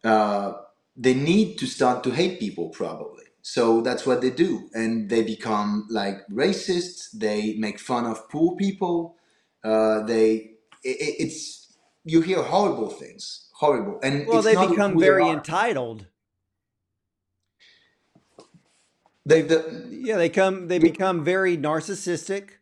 uh, 0.04 0.54
they 0.98 1.14
need 1.14 1.58
to 1.60 1.68
start 1.68 2.04
to 2.04 2.12
hate 2.12 2.40
people 2.40 2.70
probably. 2.70 3.26
So 3.42 3.82
that's 3.82 4.06
what 4.06 4.22
they 4.22 4.32
do, 4.32 4.70
and 4.74 5.10
they 5.10 5.24
become 5.24 5.88
like 5.90 6.28
racists. 6.30 7.10
They 7.14 7.56
make 7.56 7.80
fun 7.80 8.06
of 8.06 8.30
poor 8.30 8.56
people. 8.58 9.16
Uh, 9.64 10.04
they 10.04 10.52
it, 10.84 10.98
it's 11.20 11.78
you 12.04 12.22
hear 12.22 12.44
horrible 12.44 12.90
things, 12.90 13.50
horrible, 13.54 14.00
and 14.04 14.28
well, 14.28 14.42
they 14.42 14.56
become 14.56 15.00
very 15.00 15.24
they 15.26 15.32
entitled. 15.32 16.08
They, 19.26 19.42
the, 19.44 19.88
yeah, 19.92 20.18
they 20.18 20.30
come. 20.30 20.68
They 20.68 20.80
become 20.80 21.24
very 21.24 21.58
narcissistic. 21.58 22.59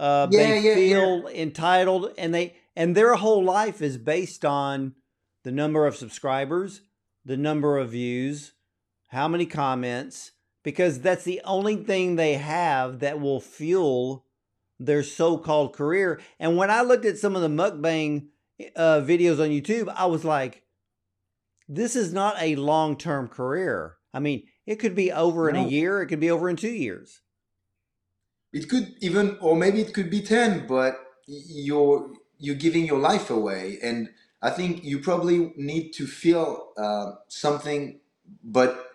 Uh, 0.00 0.26
yeah, 0.30 0.38
they 0.38 0.60
yeah, 0.60 0.74
feel 0.74 1.30
yeah. 1.30 1.42
entitled, 1.42 2.10
and 2.16 2.34
they 2.34 2.56
and 2.74 2.96
their 2.96 3.14
whole 3.16 3.44
life 3.44 3.82
is 3.82 3.98
based 3.98 4.46
on 4.46 4.94
the 5.44 5.52
number 5.52 5.86
of 5.86 5.94
subscribers, 5.94 6.80
the 7.22 7.36
number 7.36 7.76
of 7.76 7.90
views, 7.90 8.54
how 9.08 9.28
many 9.28 9.44
comments, 9.44 10.32
because 10.64 11.00
that's 11.00 11.24
the 11.24 11.42
only 11.44 11.76
thing 11.76 12.16
they 12.16 12.34
have 12.34 13.00
that 13.00 13.20
will 13.20 13.40
fuel 13.40 14.24
their 14.78 15.02
so-called 15.02 15.74
career. 15.74 16.18
And 16.38 16.56
when 16.56 16.70
I 16.70 16.80
looked 16.80 17.04
at 17.04 17.18
some 17.18 17.36
of 17.36 17.42
the 17.42 17.48
mukbang 17.48 18.28
uh, 18.74 19.02
videos 19.02 19.38
on 19.38 19.50
YouTube, 19.50 19.92
I 19.94 20.06
was 20.06 20.24
like, 20.24 20.62
this 21.68 21.94
is 21.94 22.14
not 22.14 22.36
a 22.40 22.56
long-term 22.56 23.28
career. 23.28 23.96
I 24.14 24.20
mean, 24.20 24.44
it 24.64 24.76
could 24.76 24.94
be 24.94 25.12
over 25.12 25.52
no. 25.52 25.60
in 25.60 25.66
a 25.66 25.68
year, 25.68 26.00
it 26.00 26.06
could 26.06 26.20
be 26.20 26.30
over 26.30 26.48
in 26.48 26.56
two 26.56 26.72
years. 26.72 27.20
It 28.52 28.68
could 28.68 28.94
even, 29.00 29.38
or 29.40 29.56
maybe 29.56 29.80
it 29.80 29.94
could 29.94 30.10
be 30.10 30.22
ten, 30.22 30.66
but 30.66 30.98
you're 31.26 32.12
you're 32.38 32.56
giving 32.56 32.86
your 32.86 32.98
life 32.98 33.30
away, 33.30 33.78
and 33.82 34.10
I 34.42 34.50
think 34.50 34.84
you 34.84 35.00
probably 35.00 35.52
need 35.56 35.92
to 35.94 36.06
feel 36.06 36.72
uh, 36.78 37.12
something, 37.28 38.00
but 38.44 38.92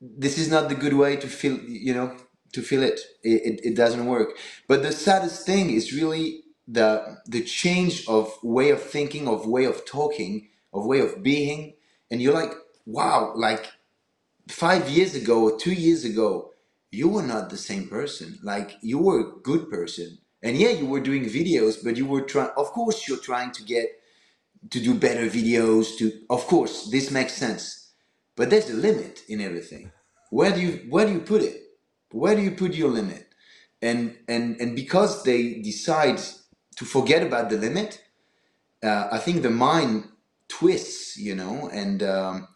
this 0.00 0.38
is 0.38 0.50
not 0.50 0.68
the 0.68 0.74
good 0.74 0.94
way 0.94 1.16
to 1.16 1.28
feel 1.28 1.58
you 1.60 1.94
know 1.94 2.16
to 2.52 2.62
feel 2.62 2.82
it. 2.82 3.00
it 3.22 3.42
it, 3.50 3.60
it 3.70 3.76
doesn't 3.76 4.06
work. 4.06 4.30
But 4.68 4.82
the 4.82 4.92
saddest 4.92 5.46
thing 5.46 5.70
is 5.70 5.92
really 5.92 6.42
the 6.68 7.18
the 7.26 7.42
change 7.44 8.06
of 8.08 8.32
way 8.42 8.70
of 8.70 8.82
thinking 8.82 9.28
of 9.28 9.46
way 9.46 9.64
of 9.64 9.84
talking 9.86 10.48
of 10.72 10.86
way 10.86 11.00
of 11.00 11.22
being. 11.22 11.74
And 12.10 12.22
you're 12.22 12.34
like 12.34 12.52
wow 12.86 13.32
like 13.36 13.66
five 14.48 14.88
years 14.90 15.14
ago 15.14 15.44
or 15.44 15.58
two 15.58 15.74
years 15.74 16.04
ago 16.04 16.52
you 16.96 17.08
were 17.08 17.22
not 17.34 17.50
the 17.50 17.58
same 17.70 17.88
person 17.88 18.38
like 18.42 18.70
you 18.82 18.98
were 18.98 19.20
a 19.20 19.32
good 19.42 19.70
person 19.70 20.18
and 20.42 20.56
yeah 20.56 20.70
you 20.70 20.86
were 20.86 21.00
doing 21.00 21.24
videos 21.24 21.76
but 21.84 21.96
you 21.96 22.06
were 22.06 22.22
trying 22.22 22.50
of 22.56 22.68
course 22.78 23.08
you're 23.08 23.26
trying 23.30 23.52
to 23.52 23.62
get 23.64 23.86
to 24.70 24.80
do 24.80 24.94
better 24.94 25.26
videos 25.40 25.98
to 25.98 26.12
of 26.30 26.46
course 26.46 26.90
this 26.90 27.10
makes 27.10 27.34
sense 27.34 27.84
but 28.36 28.50
there's 28.50 28.70
a 28.70 28.74
limit 28.74 29.22
in 29.28 29.40
everything. 29.40 29.92
Where 30.30 30.52
do 30.52 30.60
you 30.60 30.72
where 30.90 31.06
do 31.06 31.12
you 31.12 31.20
put 31.20 31.42
it? 31.42 31.62
Where 32.12 32.36
do 32.36 32.42
you 32.42 32.52
put 32.52 32.74
your 32.74 32.90
limit? 32.90 33.28
And 33.82 34.16
and 34.28 34.60
and 34.60 34.76
because 34.76 35.24
they 35.24 35.54
decide 35.54 36.20
to 36.76 36.84
forget 36.84 37.22
about 37.22 37.50
the 37.50 37.56
limit, 37.56 38.02
uh, 38.84 39.08
I 39.10 39.18
think 39.18 39.42
the 39.42 39.50
mind 39.50 40.08
twists, 40.48 41.16
you 41.16 41.34
know, 41.34 41.70
and 41.72 42.02
um, 42.02 42.48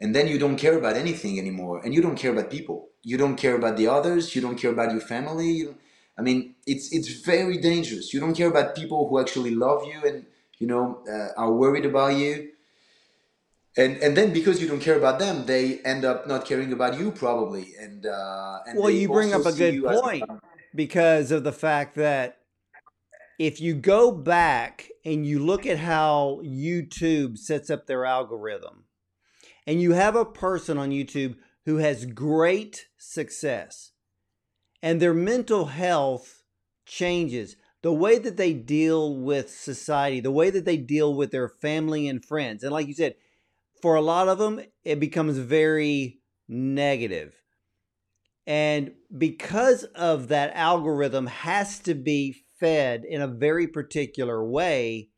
and 0.00 0.14
then 0.14 0.28
you 0.28 0.38
don't 0.38 0.56
care 0.56 0.76
about 0.78 0.96
anything 0.96 1.38
anymore, 1.38 1.80
and 1.84 1.94
you 1.94 2.02
don't 2.02 2.16
care 2.16 2.32
about 2.32 2.50
people. 2.50 2.87
You 3.02 3.16
don't 3.16 3.36
care 3.36 3.56
about 3.56 3.76
the 3.76 3.86
others. 3.88 4.34
You 4.34 4.42
don't 4.42 4.56
care 4.58 4.72
about 4.72 4.92
your 4.92 5.00
family. 5.00 5.50
You, 5.50 5.76
I 6.18 6.22
mean, 6.22 6.56
it's 6.66 6.92
it's 6.92 7.08
very 7.08 7.58
dangerous. 7.58 8.12
You 8.12 8.20
don't 8.20 8.34
care 8.34 8.48
about 8.48 8.74
people 8.74 9.08
who 9.08 9.18
actually 9.20 9.54
love 9.54 9.84
you 9.84 10.02
and 10.04 10.26
you 10.58 10.66
know 10.66 11.02
uh, 11.08 11.40
are 11.40 11.52
worried 11.52 11.86
about 11.86 12.16
you 12.16 12.50
and 13.78 13.96
and 13.98 14.16
then 14.16 14.32
because 14.32 14.60
you 14.60 14.68
don't 14.68 14.80
care 14.80 14.98
about 14.98 15.18
them, 15.20 15.46
they 15.46 15.78
end 15.80 16.04
up 16.04 16.26
not 16.26 16.44
caring 16.44 16.72
about 16.72 16.98
you 16.98 17.12
probably. 17.12 17.74
And, 17.78 18.04
uh, 18.04 18.58
and 18.66 18.78
well, 18.78 18.90
you 18.90 19.08
bring 19.08 19.32
up 19.32 19.46
a 19.46 19.52
good 19.52 19.84
point 19.84 20.28
as- 20.30 20.38
because 20.74 21.30
of 21.30 21.44
the 21.44 21.52
fact 21.52 21.94
that 21.94 22.38
if 23.38 23.60
you 23.60 23.74
go 23.74 24.10
back 24.10 24.88
and 25.04 25.24
you 25.24 25.38
look 25.38 25.64
at 25.64 25.78
how 25.78 26.40
YouTube 26.44 27.38
sets 27.38 27.70
up 27.70 27.86
their 27.86 28.04
algorithm, 28.04 28.84
and 29.64 29.80
you 29.80 29.92
have 29.92 30.16
a 30.16 30.24
person 30.24 30.76
on 30.76 30.90
YouTube 30.90 31.36
who 31.64 31.76
has 31.76 32.04
great 32.04 32.87
success, 32.98 33.92
and 34.82 35.00
their 35.00 35.14
mental 35.14 35.66
health 35.66 36.42
changes, 36.84 37.56
the 37.82 37.92
way 37.92 38.18
that 38.18 38.36
they 38.36 38.52
deal 38.52 39.14
with 39.14 39.50
society, 39.50 40.20
the 40.20 40.30
way 40.30 40.50
that 40.50 40.64
they 40.64 40.76
deal 40.76 41.14
with 41.14 41.30
their 41.30 41.48
family 41.48 42.08
and 42.08 42.24
friends, 42.24 42.62
and 42.62 42.72
like 42.72 42.86
you 42.86 42.94
said 42.94 43.14
for 43.80 43.94
a 43.94 44.02
lot 44.02 44.28
of 44.28 44.38
them, 44.38 44.60
it 44.84 44.98
becomes 44.98 45.38
very 45.38 46.20
negative. 46.48 47.34
And 48.46 48.92
because 49.16 49.84
of 49.84 50.28
that 50.28 50.54
algorithm 50.54 51.26
has 51.26 51.78
to 51.80 51.94
be 51.94 52.44
fed 52.58 53.04
in 53.04 53.20
a 53.20 53.28
very 53.28 53.68
particular 53.68 54.44
way, 54.44 55.10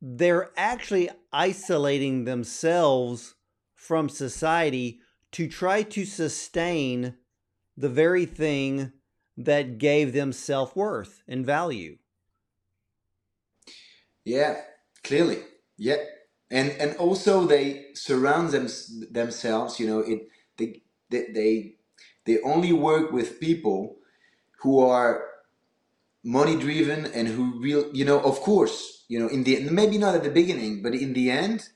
they're 0.00 0.50
actually 0.56 1.08
isolating 1.32 2.24
themselves 2.24 3.34
from 3.74 4.08
society 4.08 5.00
to 5.32 5.48
try 5.48 5.82
to 5.82 6.04
sustain 6.04 7.16
the 7.76 7.88
very 7.88 8.26
thing 8.26 8.92
that 9.36 9.78
gave 9.78 10.12
them 10.12 10.32
self 10.32 10.76
worth 10.76 11.22
and 11.26 11.44
value. 11.44 11.98
Yeah, 14.24 14.60
clearly. 15.02 15.38
Yeah, 15.76 15.96
and 16.52 16.70
and 16.78 16.96
also 16.96 17.46
they 17.46 17.86
surround 17.94 18.50
them, 18.50 18.68
themselves 19.10 19.80
you 19.80 19.86
know 19.86 20.00
it 20.00 20.28
they, 20.58 20.82
they 21.10 21.26
they 21.32 21.74
they 22.26 22.40
only 22.42 22.72
work 22.72 23.10
with 23.10 23.40
people 23.40 23.96
who 24.60 24.78
are 24.78 25.24
money 26.22 26.56
driven 26.56 27.06
and 27.06 27.26
who 27.26 27.58
real 27.58 27.90
you 27.92 28.04
know 28.04 28.20
of 28.20 28.38
course 28.40 29.04
you 29.08 29.18
know 29.18 29.26
in 29.28 29.42
the 29.42 29.68
maybe 29.70 29.98
not 29.98 30.14
at 30.14 30.22
the 30.22 30.30
beginning 30.30 30.82
but 30.82 30.94
in 30.94 31.14
the 31.14 31.30
end 31.30 31.70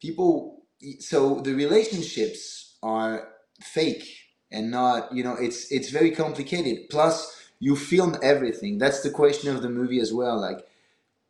people 0.00 0.62
so 1.00 1.40
the 1.40 1.54
relationships 1.54 2.67
are 2.82 3.28
fake 3.60 4.06
and 4.50 4.70
not 4.70 5.12
you 5.12 5.22
know 5.22 5.34
it's 5.34 5.70
it's 5.70 5.90
very 5.90 6.10
complicated. 6.10 6.88
Plus 6.90 7.34
you 7.60 7.76
film 7.76 8.16
everything. 8.22 8.78
That's 8.78 9.02
the 9.02 9.10
question 9.10 9.54
of 9.54 9.62
the 9.62 9.70
movie 9.70 10.00
as 10.00 10.12
well. 10.12 10.40
Like 10.40 10.66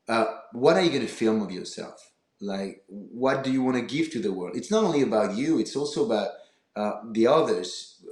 uh, 0.08 0.26
what 0.52 0.76
are 0.76 0.82
you 0.82 0.90
going 0.90 1.02
to 1.02 1.08
film 1.08 1.42
of 1.42 1.50
yourself? 1.50 2.10
Like 2.40 2.84
what 2.88 3.42
do 3.42 3.52
you 3.52 3.62
want 3.62 3.76
to 3.76 3.82
give 3.82 4.10
to 4.12 4.20
the 4.20 4.32
world? 4.32 4.56
It's 4.56 4.70
not 4.70 4.84
only 4.84 5.02
about 5.02 5.36
you 5.36 5.58
it's 5.58 5.76
also 5.76 6.06
about 6.06 6.30
uh, 6.76 7.00
the 7.10 7.26
others. 7.26 8.02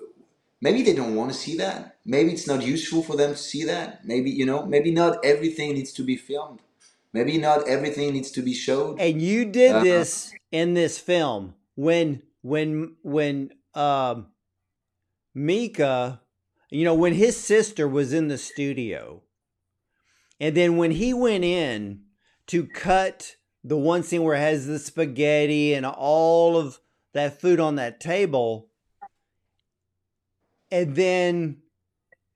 Maybe 0.61 0.83
they 0.83 0.95
don't 0.95 1.15
want 1.15 1.31
to 1.31 1.37
see 1.37 1.57
that. 1.59 1.99
Maybe 2.05 2.33
it's 2.33 2.47
not 2.47 2.63
useful 2.63 3.03
for 3.03 3.15
them 3.17 3.33
to 3.33 3.37
see 3.37 3.65
that. 3.65 4.05
Maybe 4.05 4.31
you 4.31 4.47
know 4.47 4.67
maybe 4.67 4.91
not 4.91 5.25
everything 5.25 5.75
needs 5.75 5.93
to 5.93 6.03
be 6.03 6.17
filmed. 6.17 6.61
Maybe 7.13 7.39
not 7.39 7.67
everything 7.69 8.13
needs 8.13 8.31
to 8.33 8.43
be 8.43 8.53
showed. 8.53 9.01
And 9.01 9.23
you 9.23 9.45
did 9.47 9.77
uh, 9.77 9.83
this 9.83 10.35
in 10.51 10.75
this 10.75 10.99
film 10.99 11.55
when 11.75 12.23
when 12.47 12.97
when 13.03 13.51
um 13.75 14.29
mika 15.35 16.21
you 16.71 16.85
know 16.85 16.95
when 16.95 17.13
his 17.13 17.37
sister 17.37 17.87
was 17.87 18.13
in 18.13 18.29
the 18.29 18.39
studio 18.39 19.23
and 20.41 20.57
then 20.57 20.77
when 20.77 20.93
he 20.93 21.13
went 21.15 21.45
in 21.45 22.03
to 22.47 22.67
cut 22.67 23.37
the 23.65 23.77
one 23.77 24.03
scene 24.03 24.23
where 24.23 24.37
it 24.37 24.41
has 24.41 24.67
the 24.67 24.79
spaghetti 24.79 25.75
and 25.75 25.85
all 25.85 26.57
of 26.57 26.79
that 27.15 27.41
food 27.41 27.59
on 27.59 27.77
that 27.77 27.99
table. 27.99 28.69
And 30.71 30.95
then 30.95 31.63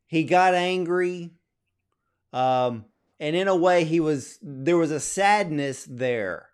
he 0.06 0.24
got 0.24 0.54
angry. 0.54 1.34
Um, 2.32 2.86
and 3.18 3.36
in 3.36 3.46
a 3.46 3.56
way, 3.56 3.84
he 3.84 4.00
was 4.00 4.38
there 4.42 4.76
was 4.76 4.90
a 4.90 5.00
sadness 5.00 5.86
there. 5.88 6.49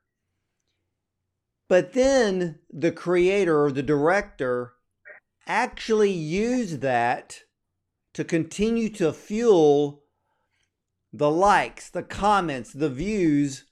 But 1.68 1.92
then 1.92 2.60
the 2.70 2.92
creator 2.92 3.64
or 3.64 3.72
the 3.72 3.82
director 3.82 4.74
actually 5.46 6.12
used 6.12 6.80
that 6.80 7.40
to 8.14 8.24
continue 8.24 8.88
to 8.90 9.12
fuel 9.12 10.04
the 11.12 11.30
likes, 11.30 11.90
the 11.90 12.02
comments, 12.02 12.72
the 12.72 12.88
views 12.88 13.64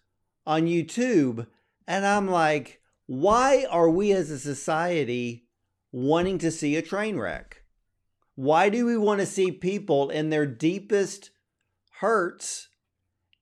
on 0.46 0.66
YouTube. 0.66 1.46
And 1.86 2.06
I'm 2.06 2.28
like, 2.28 2.80
why 3.06 3.66
are 3.70 3.90
we 3.90 4.12
as 4.12 4.30
a 4.30 4.38
society 4.38 5.46
wanting 5.92 6.38
to 6.38 6.50
see 6.50 6.76
a 6.76 6.82
train 6.82 7.18
wreck? 7.18 7.62
Why 8.34 8.68
do 8.68 8.84
we 8.86 8.96
want 8.96 9.20
to 9.20 9.26
see 9.26 9.52
people 9.52 10.10
in 10.10 10.30
their 10.30 10.46
deepest 10.46 11.30
hurts 12.00 12.68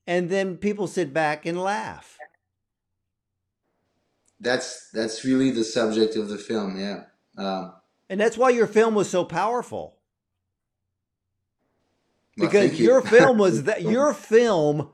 and 0.07 0.29
then 0.29 0.57
people 0.57 0.87
sit 0.87 1.15
back 1.15 1.47
and 1.47 1.61
laugh? 1.61 2.19
That's 4.43 4.91
that's 4.91 5.25
really 5.25 5.51
the 5.51 5.65
subject 5.65 6.17
of 6.17 6.29
the 6.29 6.39
film, 6.39 6.79
yeah. 6.79 7.05
Um, 7.39 7.73
and 8.11 8.21
that's 8.21 8.37
why 8.37 8.51
your 8.51 8.67
film 8.67 8.95
was 8.95 9.09
so 9.09 9.25
powerful. 9.25 9.97
Well, 12.37 12.49
because 12.49 12.69
thank 12.69 12.81
you. 12.81 12.87
your 12.87 13.03
film 13.03 13.39
was 13.39 13.63
that 13.65 13.83
your 13.83 14.13
film 14.13 14.91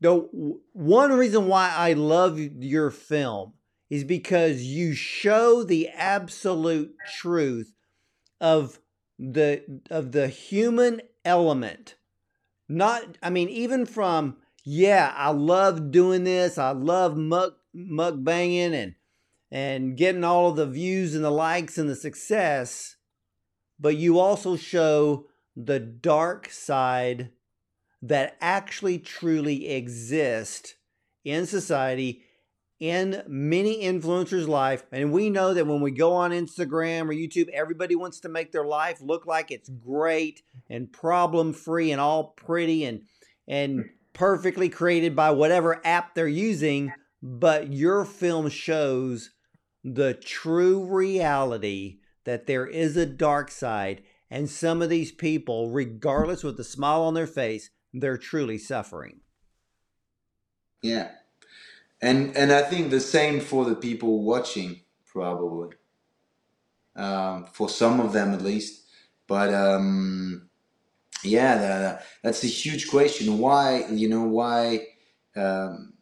the 0.00 0.28
one 0.72 1.12
reason 1.12 1.46
why 1.46 1.72
I 1.74 1.94
love 1.94 2.38
your 2.38 2.90
film 2.90 3.54
is 3.88 4.04
because 4.04 4.62
you 4.62 4.94
show 4.94 5.62
the 5.62 5.88
absolute 5.88 6.94
truth 7.16 7.72
of 8.40 8.80
the 9.18 9.80
of 9.90 10.12
the 10.12 10.28
human 10.28 11.00
element 11.24 11.94
not 12.68 13.16
i 13.22 13.30
mean 13.30 13.48
even 13.48 13.86
from 13.86 14.36
yeah 14.64 15.14
i 15.16 15.30
love 15.30 15.92
doing 15.92 16.24
this 16.24 16.58
i 16.58 16.70
love 16.70 17.16
muck 17.16 17.56
mukbanging 17.76 18.72
and 18.72 18.94
and 19.50 19.96
getting 19.96 20.24
all 20.24 20.50
of 20.50 20.56
the 20.56 20.66
views 20.66 21.14
and 21.14 21.24
the 21.24 21.30
likes 21.30 21.78
and 21.78 21.88
the 21.88 21.96
success 21.96 22.96
but 23.78 23.96
you 23.96 24.18
also 24.18 24.56
show 24.56 25.26
the 25.56 25.80
dark 25.80 26.50
side 26.50 27.30
that 28.02 28.36
actually 28.40 28.98
truly 28.98 29.68
exist 29.70 30.76
in 31.24 31.46
society 31.46 32.22
in 32.80 33.22
many 33.26 33.82
influencers' 33.82 34.46
life. 34.46 34.84
And 34.92 35.12
we 35.12 35.30
know 35.30 35.54
that 35.54 35.66
when 35.66 35.80
we 35.80 35.90
go 35.90 36.12
on 36.12 36.32
Instagram 36.32 37.08
or 37.08 37.14
YouTube, 37.14 37.48
everybody 37.48 37.94
wants 37.94 38.20
to 38.20 38.28
make 38.28 38.52
their 38.52 38.66
life 38.66 39.00
look 39.00 39.26
like 39.26 39.50
it's 39.50 39.68
great 39.68 40.42
and 40.68 40.92
problem 40.92 41.52
free 41.52 41.92
and 41.92 42.00
all 42.00 42.34
pretty 42.36 42.84
and 42.84 43.02
and 43.46 43.84
perfectly 44.12 44.68
created 44.68 45.16
by 45.16 45.30
whatever 45.30 45.80
app 45.84 46.14
they're 46.14 46.28
using. 46.28 46.92
But 47.26 47.72
your 47.72 48.04
film 48.04 48.50
shows 48.50 49.30
the 49.82 50.12
true 50.12 50.84
reality 50.84 52.00
that 52.24 52.46
there 52.46 52.66
is 52.66 52.98
a 52.98 53.06
dark 53.06 53.50
side. 53.50 54.02
And 54.30 54.50
some 54.50 54.82
of 54.82 54.90
these 54.90 55.10
people, 55.10 55.70
regardless 55.70 56.44
with 56.44 56.58
the 56.58 56.64
smile 56.64 57.00
on 57.00 57.14
their 57.14 57.26
face, 57.26 57.70
they're 57.94 58.18
truly 58.18 58.58
suffering. 58.58 59.20
Yeah. 60.82 61.12
And 62.02 62.36
and 62.36 62.52
I 62.52 62.60
think 62.60 62.90
the 62.90 63.00
same 63.00 63.40
for 63.40 63.64
the 63.64 63.74
people 63.74 64.22
watching, 64.22 64.80
probably. 65.06 65.76
Um, 66.94 67.46
for 67.46 67.70
some 67.70 68.00
of 68.00 68.12
them 68.12 68.34
at 68.34 68.42
least. 68.42 68.82
But 69.26 69.54
um, 69.54 70.50
yeah, 71.22 71.56
that, 71.56 72.06
that's 72.22 72.44
a 72.44 72.48
huge 72.48 72.90
question. 72.90 73.38
Why, 73.38 73.86
you 73.90 74.10
know, 74.10 74.24
why? 74.24 74.88
Um, 75.34 75.93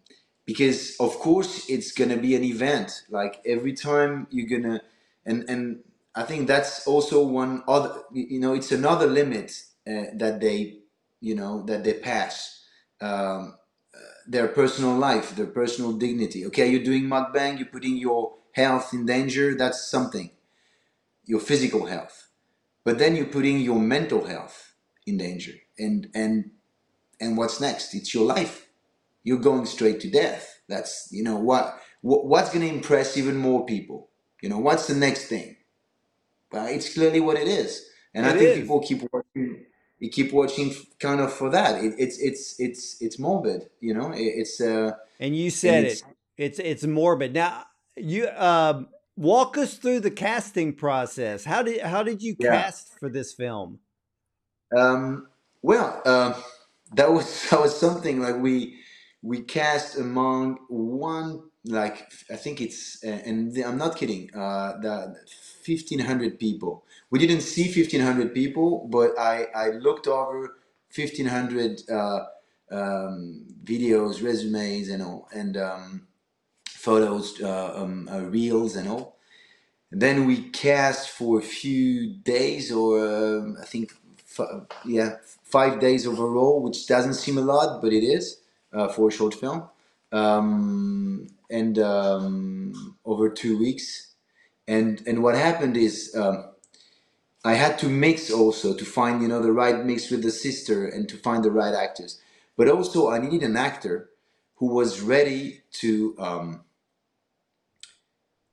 because 0.45 0.97
of 1.01 1.19
course 1.19 1.69
it's 1.69 1.93
gonna 1.93 2.17
be 2.17 2.35
an 2.35 2.45
event. 2.45 3.05
Like 3.11 3.41
every 3.47 3.73
time 3.73 4.27
you're 4.31 4.49
gonna, 4.49 4.83
and 5.25 5.45
and 5.49 5.81
I 6.15 6.25
think 6.25 6.49
that's 6.49 6.87
also 6.87 7.27
one 7.27 7.63
other. 7.69 8.03
You 8.13 8.41
know, 8.41 8.55
it's 8.55 8.73
another 8.73 9.07
limit 9.07 9.53
uh, 9.87 10.13
that 10.15 10.41
they, 10.41 10.79
you 11.21 11.35
know, 11.35 11.63
that 11.65 11.85
they 11.85 11.95
pass. 11.95 12.61
Um, 13.01 13.55
their 14.27 14.49
personal 14.49 14.97
life, 14.97 15.35
their 15.37 15.47
personal 15.47 15.93
dignity. 15.93 16.47
Okay, 16.47 16.71
you're 16.71 16.85
doing 16.85 17.05
mukbang, 17.05 17.59
you're 17.59 17.67
putting 17.67 17.97
your 17.97 18.35
health 18.53 18.93
in 18.93 19.07
danger, 19.07 19.55
that's 19.55 19.91
something. 19.91 20.31
Your 21.25 21.41
physical 21.41 21.87
health. 21.87 22.29
But 22.85 22.99
then 22.99 23.17
you're 23.17 23.27
putting 23.27 23.61
your 23.61 23.79
mental 23.79 24.27
health 24.27 24.75
in 25.07 25.19
danger. 25.19 25.53
And 25.79 26.09
and 26.15 26.51
and 27.21 27.37
what's 27.37 27.61
next? 27.61 27.95
It's 27.95 28.13
your 28.15 28.25
life. 28.25 28.69
You're 29.25 29.39
going 29.39 29.67
straight 29.67 30.01
to 30.01 30.11
death. 30.11 30.61
That's 30.69 31.09
you 31.11 31.23
know 31.23 31.37
what, 31.37 31.79
what 32.01 32.27
what's 32.27 32.53
going 32.53 32.67
to 32.67 32.75
impress 32.75 33.17
even 33.17 33.37
more 33.37 33.65
people. 33.67 34.11
You 34.43 34.49
know 34.49 34.59
what's 34.59 34.87
the 34.87 34.95
next 34.95 35.27
thing? 35.27 35.57
Well, 36.51 36.67
it's 36.67 36.93
clearly 36.93 37.21
what 37.21 37.37
it 37.39 37.49
is, 37.49 37.87
and 38.15 38.27
It 38.27 38.31
I 38.31 38.33
think 38.39 38.51
is. 38.51 38.59
people 38.61 38.81
keep 38.81 39.03
watching. 39.13 39.67
You 39.99 40.11
keep 40.11 40.33
watching 40.33 40.75
kind 40.99 41.21
of 41.21 41.33
for 41.33 41.49
that. 41.51 41.83
It, 41.85 41.95
it's 41.99 42.19
it's 42.19 42.59
it's 42.59 43.01
it's 43.01 43.19
morbid. 43.19 43.69
You 43.81 43.95
know, 43.95 44.11
it, 44.13 44.23
it's 44.23 44.61
uh, 44.61 44.93
And 45.21 45.37
you 45.37 45.45
and 45.45 45.53
said 45.53 45.85
it's 45.85 46.01
it. 46.01 46.07
It's 46.37 46.59
it's 46.59 46.85
morbid. 46.85 47.35
Now 47.35 47.65
you 47.97 48.29
um 48.31 48.89
walk 49.17 49.57
us 49.59 49.75
through 49.75 50.01
the 50.01 50.11
casting 50.11 50.73
process. 50.73 51.45
How 51.45 51.63
did 51.63 51.83
how 51.83 52.03
did 52.03 52.23
you 52.23 52.35
yeah. 52.39 52.63
cast 52.63 52.99
for 52.99 53.09
this 53.09 53.33
film? 53.33 53.79
Um, 54.77 55.29
well, 55.63 56.01
uh, 56.05 56.35
that 56.95 57.13
was 57.13 57.47
that 57.51 57.61
was 57.61 57.79
something 57.79 58.21
like 58.21 58.37
we 58.37 58.79
we 59.23 59.43
cast 59.43 59.99
among 59.99 60.59
one 60.69 61.43
like 61.65 62.13
I 62.31 62.37
think 62.37 62.61
it's 62.61 63.03
and 63.05 63.57
I'm 63.59 63.79
not 63.79 63.97
kidding. 63.97 64.31
Uh, 64.35 64.79
the 64.81 65.17
fifteen 65.63 66.01
hundred 66.01 66.41
people. 66.41 66.85
We 67.11 67.21
didn't 67.21 67.43
see 67.43 67.69
fifteen 67.69 68.01
hundred 68.01 68.35
people, 68.35 68.89
but 68.91 69.19
I 69.19 69.47
I 69.55 69.71
looked 69.71 70.09
over 70.09 70.57
fifteen 70.91 71.27
hundred 71.27 71.83
uh, 71.91 72.25
um, 72.73 73.47
videos, 73.65 74.25
resumes, 74.25 74.89
and 74.89 75.03
all, 75.03 75.29
and 75.35 75.57
um, 75.57 76.09
photos, 76.69 77.41
uh, 77.43 77.75
um, 77.77 78.09
uh, 78.13 78.21
reels, 78.21 78.77
and 78.77 78.89
all. 78.89 79.19
Then 79.93 80.27
we 80.27 80.51
cast 80.51 81.11
for 81.11 81.39
a 81.39 81.43
few 81.43 82.15
days, 82.17 82.73
or 82.73 83.01
um, 83.07 83.57
I 83.61 83.67
think, 83.67 83.93
yeah, 84.87 85.17
five 85.45 85.81
days 85.81 86.07
overall, 86.07 86.63
which 86.63 86.87
doesn't 86.87 87.15
seem 87.15 87.39
a 87.39 87.43
lot, 87.43 87.83
but 87.83 87.93
it 87.93 88.05
is 88.05 88.42
uh, 88.73 88.89
for 88.89 89.09
a 89.09 89.13
short 89.13 89.35
film, 89.35 89.69
um, 90.13 91.29
and 91.51 91.79
um, 91.79 92.97
over 93.05 93.31
two 93.31 93.59
weeks. 93.59 94.15
And 94.69 95.03
and 95.07 95.23
what 95.23 95.35
happened 95.35 95.77
is 95.77 96.15
um, 96.17 96.51
I 97.45 97.55
had 97.55 97.79
to 97.81 97.89
mix 97.89 98.31
also 98.31 98.75
to 98.75 98.85
find 98.85 99.23
you 99.23 99.29
know 99.29 99.43
the 99.43 99.53
right 99.53 99.85
mix 99.85 100.11
with 100.11 100.23
the 100.23 100.31
sister 100.33 100.87
and 100.87 101.09
to 101.09 101.17
find 101.17 101.45
the 101.45 101.51
right 101.53 101.75
actors. 101.75 102.21
But 102.57 102.69
also 102.69 103.11
I 103.11 103.19
needed 103.19 103.43
an 103.43 103.57
actor 103.57 104.11
who 104.57 104.69
was 104.75 105.01
ready 105.03 105.63
to. 105.81 106.17
Um, 106.19 106.61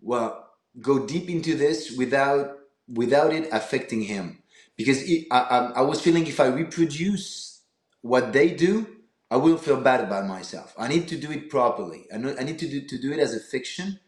well 0.02 0.48
go 0.82 1.06
deep 1.06 1.30
into 1.30 1.56
this 1.56 1.98
without 1.98 2.58
without 2.88 3.34
it 3.34 3.50
affecting 3.52 4.04
him 4.04 4.40
because 4.78 5.02
it, 5.04 5.28
I, 5.32 5.40
I, 5.40 5.58
I 5.78 5.82
was 5.82 6.02
feeling 6.02 6.28
if 6.28 6.40
i 6.40 6.48
reproduce 6.48 7.62
what 8.02 8.34
they 8.34 8.52
do 8.52 8.88
i 9.32 9.38
will 9.38 9.58
feel 9.58 9.82
bad 9.82 10.02
about 10.02 10.28
myself. 10.28 10.74
I 10.78 10.88
need 10.88 11.08
to 11.10 11.18
do 11.18 11.32
it 11.32 11.50
properly. 11.50 12.08
I, 12.14 12.18
know, 12.18 12.36
I 12.40 12.44
need 12.44 12.60
to 12.60 12.68
do, 12.68 12.82
to 12.88 12.98
do 13.00 13.12
it 13.14 13.20
as 13.20 13.34
a 13.36 13.40
fiction 13.40 14.00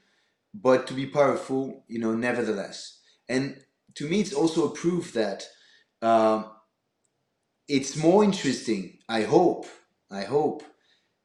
but 0.53 0.87
to 0.87 0.93
be 0.93 1.05
powerful 1.07 1.83
you 1.87 1.99
know 1.99 2.13
nevertheless. 2.15 2.99
And 3.29 3.57
to 3.95 4.07
me 4.09 4.21
it's 4.21 4.33
also 4.33 4.67
a 4.69 4.75
proof 4.75 5.13
that 5.13 5.45
um, 6.01 6.45
it's 7.67 7.95
more 7.95 8.23
interesting 8.23 8.99
i 9.09 9.23
hope 9.23 9.65
i 10.11 10.23
hope 10.23 10.63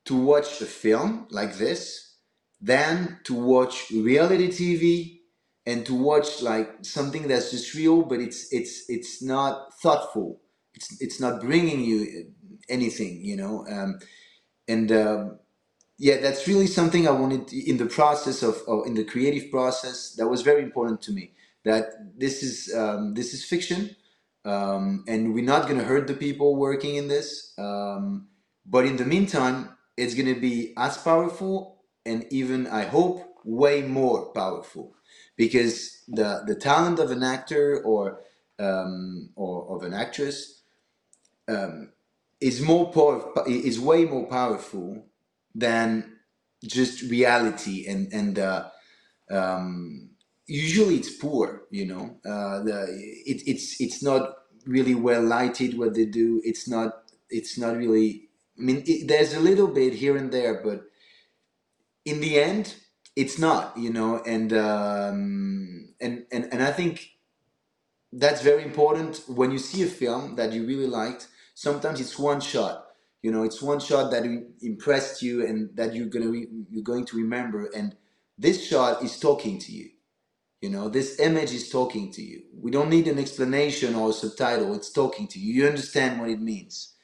to 0.06 0.16
watch 0.16 0.60
a 0.60 0.66
film 0.66 1.26
like 1.30 1.56
this 1.56 2.16
than 2.60 3.20
to 3.24 3.34
watch 3.34 3.90
reality 3.90 4.48
TV 4.48 5.18
and 5.66 5.86
to 5.86 5.94
watch 5.94 6.42
like 6.42 6.70
something 6.82 7.28
that's 7.28 7.50
just 7.50 7.74
real, 7.74 8.02
but 8.02 8.20
it's 8.20 8.52
it's 8.52 8.84
it's 8.88 9.22
not 9.22 9.74
thoughtful. 9.82 10.40
It's 10.76 11.02
it's 11.02 11.20
not 11.20 11.42
bringing 11.42 11.82
you 11.82 12.32
anything, 12.70 13.24
you 13.24 13.36
know. 13.36 13.66
Um, 13.68 14.00
and 14.68 14.92
um, 14.92 15.38
yeah, 15.98 16.18
that's 16.20 16.48
really 16.48 16.68
something 16.68 17.08
I 17.08 17.12
wanted 17.12 17.48
to- 17.48 17.70
in 17.70 17.78
the 17.78 17.86
process 17.86 18.42
of, 18.44 18.62
of 18.68 18.86
in 18.86 18.94
the 18.94 19.04
creative 19.04 19.50
process. 19.50 20.14
That 20.16 20.28
was 20.28 20.42
very 20.42 20.62
important 20.62 21.02
to 21.04 21.12
me. 21.12 21.32
That 21.64 21.86
this 22.18 22.42
is 22.44 22.74
um, 22.74 23.14
this 23.14 23.34
is 23.34 23.44
fiction, 23.44 23.96
um, 24.44 25.04
and 25.08 25.34
we're 25.34 25.44
not 25.44 25.68
gonna 25.68 25.84
hurt 25.84 26.06
the 26.08 26.14
people 26.14 26.56
working 26.56 26.96
in 26.96 27.08
this. 27.08 27.54
Um, 27.58 28.28
but 28.66 28.86
in 28.86 28.98
the 28.98 29.06
meantime, 29.06 29.70
it's 29.96 30.14
gonna 30.14 30.36
be 30.40 30.74
as 30.76 30.98
powerful 30.98 31.78
and 32.06 32.26
even 32.30 32.68
I 32.68 32.84
hope 32.84 33.22
way 33.44 33.82
more 33.82 34.32
powerful 34.34 34.94
because 35.38 36.02
the 36.08 36.42
the 36.46 36.56
talent 36.56 37.00
of 37.00 37.10
an 37.12 37.22
actor 37.24 37.82
or 37.84 38.20
um, 38.60 39.30
or 39.36 39.76
of 39.76 39.84
an 39.84 39.94
actress 39.94 40.55
um, 41.48 41.92
is 42.40 42.60
more 42.60 42.92
power, 42.92 43.32
is 43.46 43.80
way 43.80 44.04
more 44.04 44.26
powerful 44.26 45.06
than 45.54 46.18
just 46.64 47.02
reality 47.02 47.86
and 47.86 48.12
and 48.12 48.38
uh, 48.38 48.68
um, 49.30 50.10
usually 50.46 50.96
it's 50.96 51.10
poor 51.10 51.62
you 51.70 51.86
know? 51.86 52.16
Uh, 52.24 52.62
the 52.62 52.86
it, 53.26 53.42
it's 53.46 53.80
it's 53.80 54.02
not 54.02 54.34
really 54.66 54.94
well 54.94 55.22
lighted 55.22 55.78
what 55.78 55.94
they 55.94 56.04
do. 56.04 56.40
It's 56.44 56.68
not 56.68 57.04
it's 57.30 57.58
not 57.58 57.76
really 57.76 58.28
I 58.58 58.62
mean 58.62 58.82
it, 58.86 59.08
there's 59.08 59.34
a 59.34 59.40
little 59.40 59.68
bit 59.68 59.94
here 59.94 60.16
and 60.16 60.32
there 60.32 60.62
but 60.62 60.84
in 62.04 62.20
the 62.20 62.38
end 62.40 62.74
it's 63.14 63.38
not 63.38 63.76
you 63.76 63.92
know? 63.92 64.22
And 64.26 64.52
um, 64.52 65.94
and 66.00 66.26
and 66.32 66.48
and 66.52 66.62
I 66.62 66.72
think 66.72 67.10
that's 68.12 68.42
very 68.42 68.62
important. 68.62 69.22
When 69.28 69.50
you 69.50 69.58
see 69.58 69.82
a 69.82 69.86
film 69.86 70.36
that 70.36 70.52
you 70.52 70.66
really 70.66 70.86
liked 70.86 71.28
sometimes 71.56 72.00
it's 72.00 72.20
one 72.20 72.40
shot 72.40 72.86
you 73.24 73.32
know 73.32 73.44
it's 73.44 73.62
one 73.62 73.80
shot 73.80 74.12
that 74.12 74.24
impressed 74.62 75.22
you 75.22 75.46
and 75.46 75.76
that 75.76 75.94
you're 75.96 76.08
gonna 76.08 76.28
re- 76.30 76.48
you're 76.70 76.84
going 76.84 77.06
to 77.06 77.18
remember 77.18 77.70
and 77.76 77.96
this 78.38 78.68
shot 78.68 79.02
is 79.04 79.20
talking 79.20 79.58
to 79.60 79.72
you 79.72 79.90
You 80.60 80.70
know, 80.70 80.88
this 80.90 81.20
image 81.20 81.52
is 81.54 81.70
talking 81.70 82.12
to 82.12 82.22
you. 82.22 82.42
We 82.60 82.70
don't 82.72 82.90
need 82.90 83.08
an 83.08 83.18
explanation 83.18 83.94
or 83.94 84.10
a 84.10 84.12
subtitle. 84.12 84.74
It's 84.74 84.90
talking 84.92 85.28
to 85.28 85.38
you. 85.38 85.54
You 85.62 85.68
understand 85.68 86.20
what 86.20 86.30
it 86.30 86.40
means. 86.42 86.94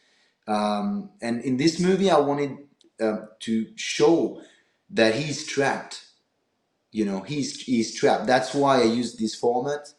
Um, 0.48 1.10
and 1.22 1.42
in 1.44 1.56
this 1.58 1.80
movie, 1.80 2.10
I 2.10 2.18
wanted 2.20 2.58
uh, 3.00 3.18
to 3.40 3.66
show 3.76 4.42
that 4.90 5.14
he's 5.16 5.46
trapped. 5.46 6.04
You 6.92 7.06
know, 7.06 7.20
he's 7.22 7.62
he's 7.62 7.94
trapped. 7.94 8.26
That's 8.26 8.54
why 8.54 8.80
I 8.82 8.84
used 8.84 9.18
this 9.20 9.34
format. 9.34 9.94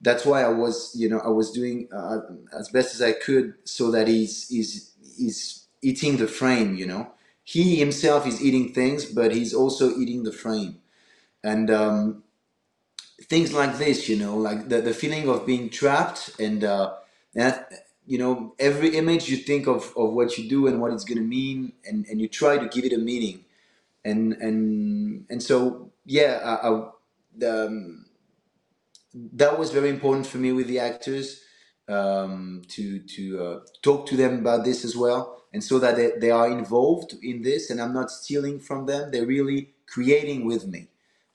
That's 0.00 0.24
why 0.26 0.42
I 0.44 0.48
was, 0.48 0.94
you 0.96 1.08
know, 1.08 1.20
I 1.20 1.28
was 1.28 1.50
doing 1.52 1.88
uh, 1.92 2.20
as 2.58 2.68
best 2.70 2.94
as 2.94 3.02
I 3.02 3.12
could 3.12 3.54
so 3.64 3.90
that 3.92 4.08
he's 4.08 4.48
he's 4.48 4.92
he's 5.16 5.66
eating 5.82 6.18
the 6.18 6.28
frame. 6.28 6.76
You 6.76 6.86
know, 6.86 7.12
he 7.44 7.76
himself 7.76 8.26
is 8.26 8.42
eating 8.42 8.72
things, 8.74 9.06
but 9.06 9.34
he's 9.34 9.54
also 9.54 9.96
eating 9.98 10.24
the 10.24 10.32
frame, 10.32 10.78
and 11.44 11.70
um, 11.70 12.24
things 13.24 13.52
like 13.52 13.78
this. 13.78 14.08
You 14.08 14.16
know, 14.18 14.36
like 14.36 14.68
the 14.68 14.80
the 14.82 14.94
feeling 14.94 15.28
of 15.28 15.46
being 15.46 15.70
trapped 15.70 16.38
and. 16.40 16.64
Uh, 16.64 16.94
and 17.36 17.64
you 18.06 18.18
know 18.18 18.54
every 18.58 18.96
image 18.96 19.28
you 19.28 19.36
think 19.38 19.66
of, 19.68 19.92
of 19.96 20.12
what 20.14 20.38
you 20.38 20.48
do 20.48 20.66
and 20.66 20.80
what 20.80 20.92
it's 20.92 21.04
going 21.04 21.18
to 21.18 21.24
mean 21.24 21.72
and, 21.86 22.06
and 22.06 22.20
you 22.20 22.28
try 22.28 22.58
to 22.58 22.68
give 22.68 22.84
it 22.84 22.92
a 22.92 22.98
meaning 22.98 23.44
and 24.04 24.34
and 24.34 25.26
and 25.30 25.42
so 25.42 25.90
yeah 26.06 26.40
I, 26.44 26.68
I, 26.68 27.46
um, 27.66 28.06
that 29.14 29.58
was 29.58 29.70
very 29.70 29.90
important 29.90 30.26
for 30.26 30.38
me 30.38 30.52
with 30.52 30.66
the 30.68 30.78
actors 30.78 31.42
um, 31.88 32.62
to 32.68 33.00
to 33.00 33.42
uh, 33.44 33.60
talk 33.82 34.06
to 34.06 34.16
them 34.16 34.40
about 34.40 34.64
this 34.64 34.84
as 34.84 34.96
well 34.96 35.44
and 35.52 35.64
so 35.64 35.78
that 35.78 35.96
they, 35.96 36.12
they 36.20 36.30
are 36.30 36.50
involved 36.50 37.14
in 37.22 37.42
this 37.42 37.70
and 37.70 37.80
i'm 37.80 37.94
not 37.94 38.10
stealing 38.10 38.60
from 38.60 38.86
them 38.86 39.10
they're 39.10 39.26
really 39.26 39.74
creating 39.86 40.46
with 40.46 40.66
me 40.66 40.88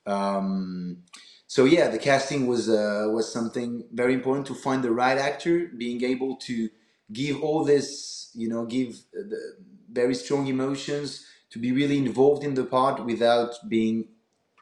um, 0.05 1.03
so 1.47 1.65
yeah, 1.65 1.87
the 1.87 1.99
casting 1.99 2.47
was 2.47 2.67
uh, 2.67 3.07
was 3.11 3.31
something 3.31 3.83
very 3.93 4.13
important 4.13 4.47
to 4.47 4.55
find 4.55 4.83
the 4.83 4.91
right 4.91 5.17
actor, 5.17 5.67
being 5.77 6.03
able 6.03 6.35
to 6.37 6.69
give 7.11 7.43
all 7.43 7.63
this, 7.63 8.31
you 8.33 8.49
know, 8.49 8.65
give 8.65 9.01
the 9.13 9.55
very 9.91 10.15
strong 10.15 10.47
emotions, 10.47 11.25
to 11.51 11.59
be 11.59 11.71
really 11.71 11.97
involved 11.99 12.43
in 12.43 12.55
the 12.55 12.63
part 12.63 13.05
without 13.05 13.53
being 13.69 14.07